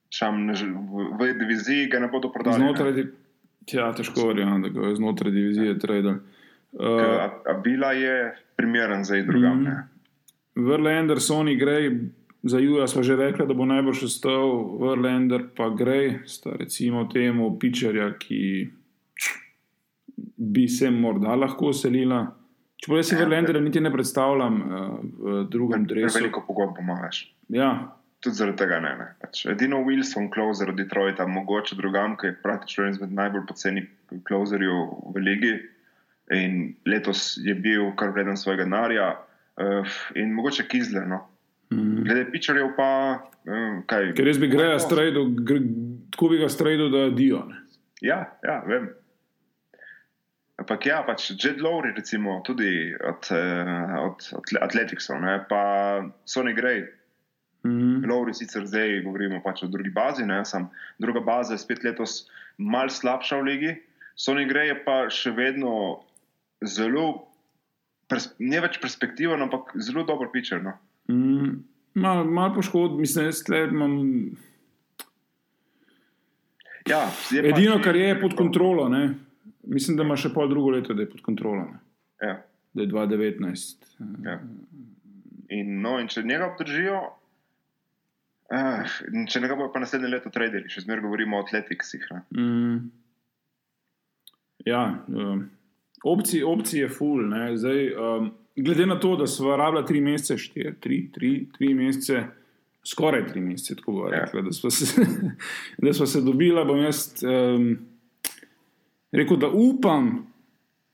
Šam, 0.09 0.45
ne 0.45 0.53
v, 0.53 1.05
v 1.19 1.33
diviziji 1.39 1.87
ga 1.87 1.99
ne 1.99 2.07
bodo 2.07 2.31
prodali. 2.33 2.57
Znotraj, 2.57 2.93
di- 2.93 3.09
ja, 3.71 3.91
težko 3.93 4.27
verjamem, 4.27 4.61
da 4.61 4.69
ga 4.69 4.87
je 4.89 4.95
znotraj 4.95 5.31
divizije 5.31 5.79
trade. 5.79 6.11
ne. 6.11 6.19
Uh, 6.71 7.01
A, 7.19 7.29
a 7.45 7.53
bila 7.63 7.91
je 7.91 8.33
primeren 8.55 9.03
za 9.03 9.21
drugam. 9.21 9.63
Ne. 9.63 9.87
Verlander, 10.55 11.19
Sony 11.19 11.55
Gray, 11.59 12.09
za 12.43 12.59
Juja 12.59 12.87
smo 12.87 13.03
že 13.03 13.15
rekli, 13.15 13.47
da 13.47 13.53
bo 13.53 13.65
najbolj 13.65 14.05
ostal, 14.05 14.77
Verlander 14.81 15.45
pa 15.55 15.69
Gray, 15.69 16.19
sta 16.25 16.55
recimo 16.59 17.05
temu 17.05 17.59
pičerja, 17.59 18.13
ki 18.19 18.69
bi 20.37 20.67
se 20.67 20.89
morda 20.91 21.35
lahko 21.35 21.73
selila. 21.73 22.40
Čeprav 22.81 22.97
jaz 22.97 23.09
si 23.11 23.15
Ja, 23.15 23.21
Verlandera 23.21 23.61
niti 23.61 23.81
ne 23.81 23.91
predstavljam 23.93 24.61
uh, 24.61 24.85
v 25.21 25.41
drugem 25.53 25.85
dresu. 25.85 26.17
Veliko 26.17 26.41
pogodb 26.47 26.79
imaš. 26.81 27.27
Ja, 27.53 27.73
Tudi 28.21 28.37
zaradi 28.37 28.57
tega 28.61 28.77
ne. 28.79 28.91
ne. 28.99 29.07
Pač 29.21 29.47
edino 29.49 29.79
Wilson, 29.81 30.27
closer 30.33 30.69
od 30.69 30.77
Detroita, 30.77 31.25
mogoče 31.25 31.75
drugam, 31.77 32.13
ki 32.21 32.29
je 32.29 32.35
praktično 32.43 32.83
eden 32.83 32.93
izmed 32.93 33.15
najbolj 33.17 33.47
poceni 33.49 33.81
closerjev 34.27 34.91
v 35.15 35.23
ligi. 35.25 35.53
In 36.37 36.75
letos 36.85 37.33
je 37.41 37.55
bil 37.57 37.89
kar 37.97 38.13
vreden 38.13 38.37
svojega 38.37 38.67
denarja, 38.67 39.07
uh, 39.57 39.97
in 40.15 40.35
mogoče 40.37 40.67
Kizler. 40.69 41.07
No. 41.09 41.23
mm. 41.73 42.03
Glede 42.05 42.27
pičarjev 42.31 42.69
pa, 42.77 42.91
uh, 43.49 43.81
kaj. 43.89 44.13
ker 44.17 44.29
jaz 44.29 44.41
bi 44.41 44.51
Greja 44.53 44.77
strajdo, 44.79 45.25
gre, 45.41 45.63
tako 46.13 46.29
bi 46.29 46.41
ga 46.43 46.49
strajdo, 46.49 46.91
da 46.93 47.07
dio. 47.09 47.41
Ne. 47.49 47.63
Ja, 48.05 48.21
ja, 48.45 48.61
vem. 48.69 48.91
Ampak 50.61 50.85
ja, 50.85 51.01
pač 51.01 51.31
Jed 51.33 51.57
Lowry, 51.57 51.89
recimo, 51.97 52.41
tudi 52.45 52.93
od, 52.93 53.25
eh, 53.33 53.97
od, 54.05 54.21
od 54.37 54.45
Atleticov, 54.61 55.17
ne, 55.17 55.41
pa 55.49 55.63
Sony 56.25 56.53
Gray. 56.53 56.85
Mm 57.65 57.71
-hmm. 57.71 58.05
Lowry 58.05 58.33
sicer 58.33 58.65
zdaj 58.65 59.01
govorimo 59.01 59.41
pač 59.41 59.63
o 59.63 59.67
drugi 59.67 59.89
bazi, 59.89 60.25
ne, 60.25 60.45
sam 60.45 60.69
druga 60.99 61.19
baza 61.19 61.53
je 61.53 61.57
spet 61.57 61.83
letos 61.83 62.29
mal 62.57 62.89
slabša 62.89 63.37
v 63.37 63.43
ligi. 63.43 63.75
Sony 64.15 64.45
Gray 64.45 64.67
je 64.67 64.83
pa 64.85 65.09
še 65.09 65.31
vedno 65.31 66.03
zelo, 66.61 67.27
pers 68.07 68.29
ne 68.39 68.61
več 68.61 68.77
perspektiven, 68.81 69.41
ampak 69.41 69.73
zelo 69.75 70.03
dober 70.03 70.27
pitcher. 70.33 70.61
No. 70.63 70.73
mm, 71.09 71.63
malo 71.93 72.25
mal 72.25 72.53
poškodb, 72.53 72.99
mislim, 72.99 73.25
jaz 73.25 73.43
tle 73.43 73.67
imam. 73.67 73.97
Ja, 76.89 77.09
je 77.31 77.39
Edino, 77.49 77.77
pač- 77.77 77.83
kar 77.83 77.95
je 77.95 78.21
pod 78.21 78.33
kontrolo, 78.35 78.89
ne? 78.89 79.30
Mislim, 79.63 79.97
da 79.97 80.03
ima 80.03 80.15
še 80.17 80.29
pol 80.33 80.49
drugo 80.49 80.69
leto, 80.69 80.93
da 80.93 81.01
je 81.01 81.09
pod 81.09 81.21
kontrolo, 81.21 81.65
ne? 81.65 81.79
Ja. 82.21 82.37
da 82.73 82.81
je 82.81 82.87
2019. 82.87 83.85
Ja. 84.25 84.39
In, 85.49 85.81
no, 85.81 85.97
in 85.99 86.07
če 86.07 86.23
njega 86.23 86.51
obdržijo, 86.53 86.99
uh, 88.53 88.97
če 89.27 89.41
njega 89.43 89.55
bojo 89.55 89.71
pa 89.73 89.81
naslednje 89.83 90.07
leto 90.13 90.29
tradili, 90.31 90.69
še 90.71 90.85
zmeraj 90.85 91.03
govorimo 91.03 91.37
o 91.39 91.43
atletiksih. 91.43 92.05
Mm. 92.37 92.77
Ja, 94.65 94.83
um, 95.07 95.47
opcij, 96.05 96.43
opcij 96.45 96.83
je 96.85 96.89
full. 96.93 97.25
Ne? 97.27 97.57
Zdaj, 97.57 97.81
um, 97.97 98.29
glede 98.55 98.85
na 98.85 98.99
to, 99.01 99.15
da 99.17 99.27
smo 99.27 99.55
rabili 99.57 99.85
tri 99.89 100.01
mesece, 100.01 100.37
štiri, 100.37 100.75
tri, 100.79 101.01
tri, 101.13 101.31
tri 101.57 101.73
mesece, 101.73 102.21
skoraj 102.87 103.25
tri 103.31 103.41
mesece, 103.41 103.75
tako 103.81 103.91
bo 103.97 104.07
Ja. 104.11 104.23
rekla, 104.25 104.41
da 104.47 104.51
smo 104.53 104.69
se, 104.69 105.05
da 105.83 105.93
smo 105.93 106.05
se 106.05 106.21
dobila, 106.21 106.63
bom 106.65 106.79
jaz 106.85 107.23
um, 107.25 107.73
rekel, 109.11 109.37
da 109.37 109.49
upam, 109.49 110.27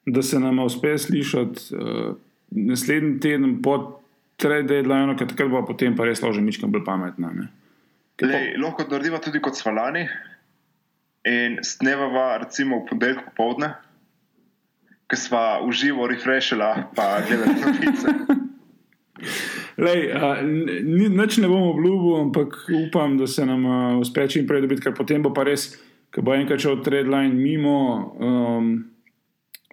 da 0.05 0.21
se 0.23 0.39
nam 0.39 0.59
uspe 0.63 0.97
slišati 0.97 1.75
uh, 1.75 2.15
naslednji 2.51 3.19
teden 3.19 3.61
po 3.61 3.99
trade 4.37 4.69
deadlineu, 4.69 5.17
ker 5.17 5.29
takrat 5.29 5.49
bo 5.51 5.63
potem 5.65 5.95
pa 5.97 6.05
res 6.07 6.21
ložen 6.21 6.45
mičkam 6.45 6.71
bolj 6.71 6.85
pametna. 6.85 7.33
Lej, 8.21 8.55
lahko 8.61 8.85
naredimo 8.89 9.19
tudi 9.21 9.41
kot 9.43 9.57
svalani 9.57 10.07
in 11.27 11.57
snevava 11.65 12.37
recimo 12.45 12.79
v 12.79 12.87
ponedeljek 12.89 13.25
popovdne, 13.29 13.73
ki 15.07 15.19
sva 15.19 15.59
uživo 15.63 16.07
refreshila, 16.09 16.89
pa 16.95 17.17
gledali 17.27 17.57
novice. 17.61 18.13
Lej, 19.85 20.07
a, 20.13 20.41
ni- 20.41 21.09
nič 21.13 21.37
ne 21.37 21.49
bom 21.49 21.67
obljubil, 21.71 22.15
ampak 22.21 22.55
upam, 22.87 23.17
da 23.17 23.27
se 23.29 23.45
nam 23.45 23.65
a, 23.65 23.77
uspe 24.01 24.25
čim 24.29 24.47
prej 24.49 24.63
dobiti, 24.65 24.81
ker 24.85 24.95
potem 24.97 25.21
bo 25.21 25.33
pa 25.33 25.45
res, 25.45 25.69
ko 26.11 26.21
bo 26.21 26.35
enkrat 26.35 26.61
šel 26.63 26.81
Threadline 26.83 27.35
mimo, 27.35 27.79
um, 28.19 28.71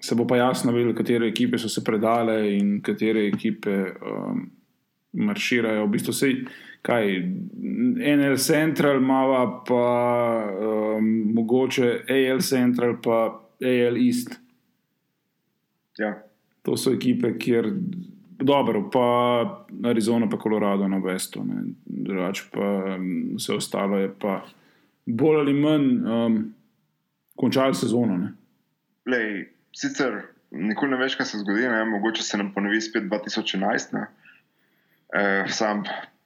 se 0.01 0.14
bo 0.14 0.26
pa 0.26 0.37
jasno 0.37 0.72
videlo, 0.72 0.95
katere 0.95 1.28
ekipe 1.28 1.59
so 1.59 1.68
se 1.68 1.85
predale 1.85 2.57
in 2.57 2.80
katere 2.82 3.26
ekipe 3.28 3.76
um, 4.03 4.45
marširajo. 5.12 5.87
V 5.87 5.93
bistvu 5.95 6.12
se 6.12 6.32
kaj, 6.85 7.14
NL 8.16 8.37
Central, 8.37 9.01
mava 9.01 9.45
pa 9.64 9.85
um, 10.53 11.09
mogoče 11.35 12.05
AL 12.09 12.43
Central, 12.45 12.99
pa 13.03 13.20
AL 13.62 13.97
East. 13.97 14.37
Ja. 15.99 16.18
To 16.64 16.76
so 16.76 16.93
ekipe, 16.93 17.37
kjer 17.39 17.70
dobro, 18.45 18.91
pa 18.93 19.07
Arizona, 19.89 20.28
pa 20.28 20.37
Colorado 20.43 20.89
na 20.89 20.99
Westu, 21.01 21.45
ne. 21.45 21.62
drugače 21.87 22.45
pa 22.53 22.68
um, 22.97 23.09
vse 23.37 23.55
ostalo 23.55 23.99
je 23.99 24.11
pa 24.20 24.43
bolj 25.07 25.40
ali 25.40 25.52
manj 25.52 25.88
um, 26.05 26.38
končali 27.36 27.74
sezono. 27.74 28.16
Ne. 28.16 28.32
Lej, 29.11 29.48
sicer 29.76 30.22
nikoli 30.50 30.90
ne 30.90 30.96
veš, 30.96 31.16
kaj 31.18 31.26
se 31.26 31.38
zgodi, 31.38 31.68
ne? 31.68 31.84
mogoče 31.84 32.22
se 32.22 32.38
nam 32.38 32.52
ponovi 32.55 32.80
spet 32.80 33.05
2011. 33.11 33.94
ne. 33.94 34.07
E, 35.14 35.44
sam 35.48 35.82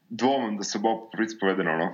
dvomim, 0.08 0.56
da 0.56 0.64
se 0.64 0.78
bo 0.78 1.10
prvič 1.12 1.36
povedano. 1.40 1.76
No? 1.76 1.88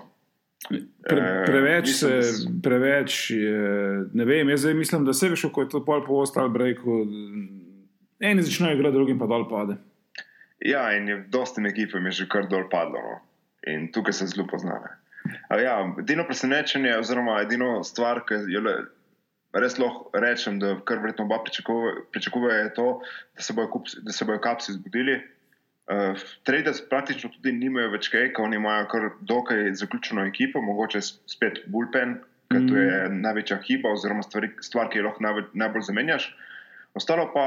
Pre, 1.09 1.21
Eh, 1.21 1.45
preveč, 1.47 1.87
mislim, 1.87 2.23
se, 2.23 2.49
preveč 2.63 3.31
je, 3.31 4.05
ne 4.13 4.25
vem, 4.25 4.49
jaz 4.49 4.61
zdaj 4.61 4.75
mislim, 4.75 5.05
da 5.05 5.13
se 5.13 5.29
veš, 5.29 5.47
ko 5.53 5.63
je 5.63 5.69
to 5.69 5.85
pol 5.85 6.05
po 6.07 6.23
ostal 6.23 6.49
breaku. 6.49 7.05
Eni 8.21 8.43
začnejo 8.43 8.79
igrati, 8.79 8.95
drugi 8.95 9.19
pa 9.19 9.27
dol 9.27 9.49
pade. 9.49 9.77
Ja, 10.65 10.87
in 10.97 11.09
je 11.09 11.19
dostim 11.29 11.67
ekipam 11.67 12.07
je 12.07 12.13
že 12.23 12.29
kar 12.29 12.49
dol 12.49 12.69
padlo. 12.71 13.01
No? 13.03 13.21
In 13.69 13.91
tukaj 13.93 14.13
se 14.13 14.27
zelo 14.27 14.47
poznane. 14.47 14.97
Ja, 15.51 15.79
edino 15.99 16.25
presenečenje, 16.29 16.99
oziroma 16.99 17.39
edino 17.43 17.79
stvar, 17.85 18.21
ki 18.29 18.43
jo 18.53 18.61
le, 18.65 18.75
res 19.57 19.79
lahko 19.79 20.11
rečem, 20.21 20.59
da 20.61 20.75
kar 20.85 21.01
verjetno 21.01 21.25
oba 21.25 21.39
pričakuje- 21.45 22.03
pričakujejo, 22.13 22.59
je 22.59 22.75
to, 22.75 22.89
da 23.37 23.43
se 23.43 23.57
bojo, 23.57 23.71
kups, 23.71 23.97
da 24.05 24.13
se 24.13 24.25
bojo 24.25 24.41
kapsi 24.45 24.73
zbudili. 24.77 25.21
Uh, 25.85 26.17
Traders 26.49 26.81
praktično 26.89 27.29
tudi 27.31 27.53
nimajo 27.53 27.91
več 27.93 28.09
kaj, 28.09 28.31
ker 28.33 28.45
oni 28.45 28.57
imajo 28.57 28.87
kar 28.89 29.11
dokaj 29.21 29.75
zaključeno 29.77 30.25
ekipo, 30.27 30.63
mogoče 30.65 31.01
spet 31.05 31.61
bullpen, 31.69 32.19
ker 32.53 32.65
to 32.69 32.77
je 32.77 33.09
največja 33.13 33.59
hiba, 33.67 33.93
oziroma 33.93 34.23
stvari, 34.25 34.49
stvar, 34.65 34.89
ki 34.89 34.99
jo 34.99 35.09
lahko 35.09 35.25
najbolj, 35.25 35.51
najbolj 35.61 35.85
zamenjaš. 35.89 36.31
Ostalo 36.97 37.29
pa, 37.35 37.45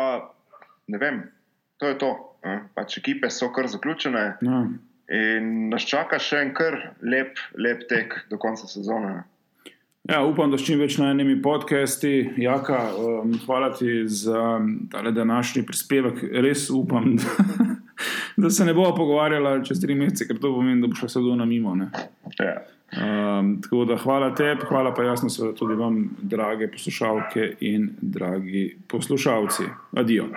ne 0.88 0.98
vem, 1.02 1.24
to 1.78 1.90
je 1.90 1.98
to. 1.98 2.12
ne. 2.46 2.60
Pač 2.76 2.98
ekipe 3.02 3.30
so 3.34 3.50
kar 3.54 3.68
zaključene 3.68 4.38
Ja. 4.42 4.62
In 5.10 5.70
nas 5.70 5.88
čaka 5.88 6.20
še 6.20 6.44
en 6.44 6.54
kar 6.54 6.78
lep, 7.02 7.40
lep 7.58 7.88
tek 7.90 8.14
do 8.30 8.38
konca 8.38 8.68
sezone. 8.68 9.16
ne. 9.16 9.24
Ja, 10.08 10.22
upam, 10.24 10.52
da 10.52 10.58
čim 10.58 10.80
več 10.80 10.96
najnemi 11.02 11.42
podcasti. 11.44 12.14
Jaka, 12.40 12.78
um, 12.96 13.34
hvala 13.44 13.74
ti 13.76 14.06
za 14.08 14.62
tale 14.92 15.12
današnji 15.12 15.66
prispevek. 15.68 16.22
Res 16.46 16.70
upam, 16.72 17.16
da, 17.20 17.34
da 18.38 18.50
se 18.50 18.66
ne 18.66 18.74
bomo 18.74 18.94
pogovarjali 18.96 19.66
čez 19.68 19.82
tri 19.84 19.98
mesece, 20.00 20.30
ker 20.30 20.40
to 20.40 20.54
pomeni, 20.56 20.80
da 20.82 20.88
bo 20.88 20.96
šla 20.96 21.12
sezona 21.12 21.46
mimo. 21.46 21.76
Ne? 21.76 21.90
Ja. 22.40 22.56
Um, 22.96 23.58
tako 23.62 23.84
da 23.86 23.98
hvala 24.00 24.30
tebi, 24.36 24.64
hvala 24.70 24.94
pa 24.96 25.04
jasno 25.04 25.28
seveda 25.30 25.58
tudi 25.60 25.76
vam, 25.76 26.00
drage 26.24 26.72
poslušalke 26.72 27.50
in 27.68 27.90
dragi 28.00 28.70
poslušalci. 28.88 29.68
Adijo. 30.00 30.30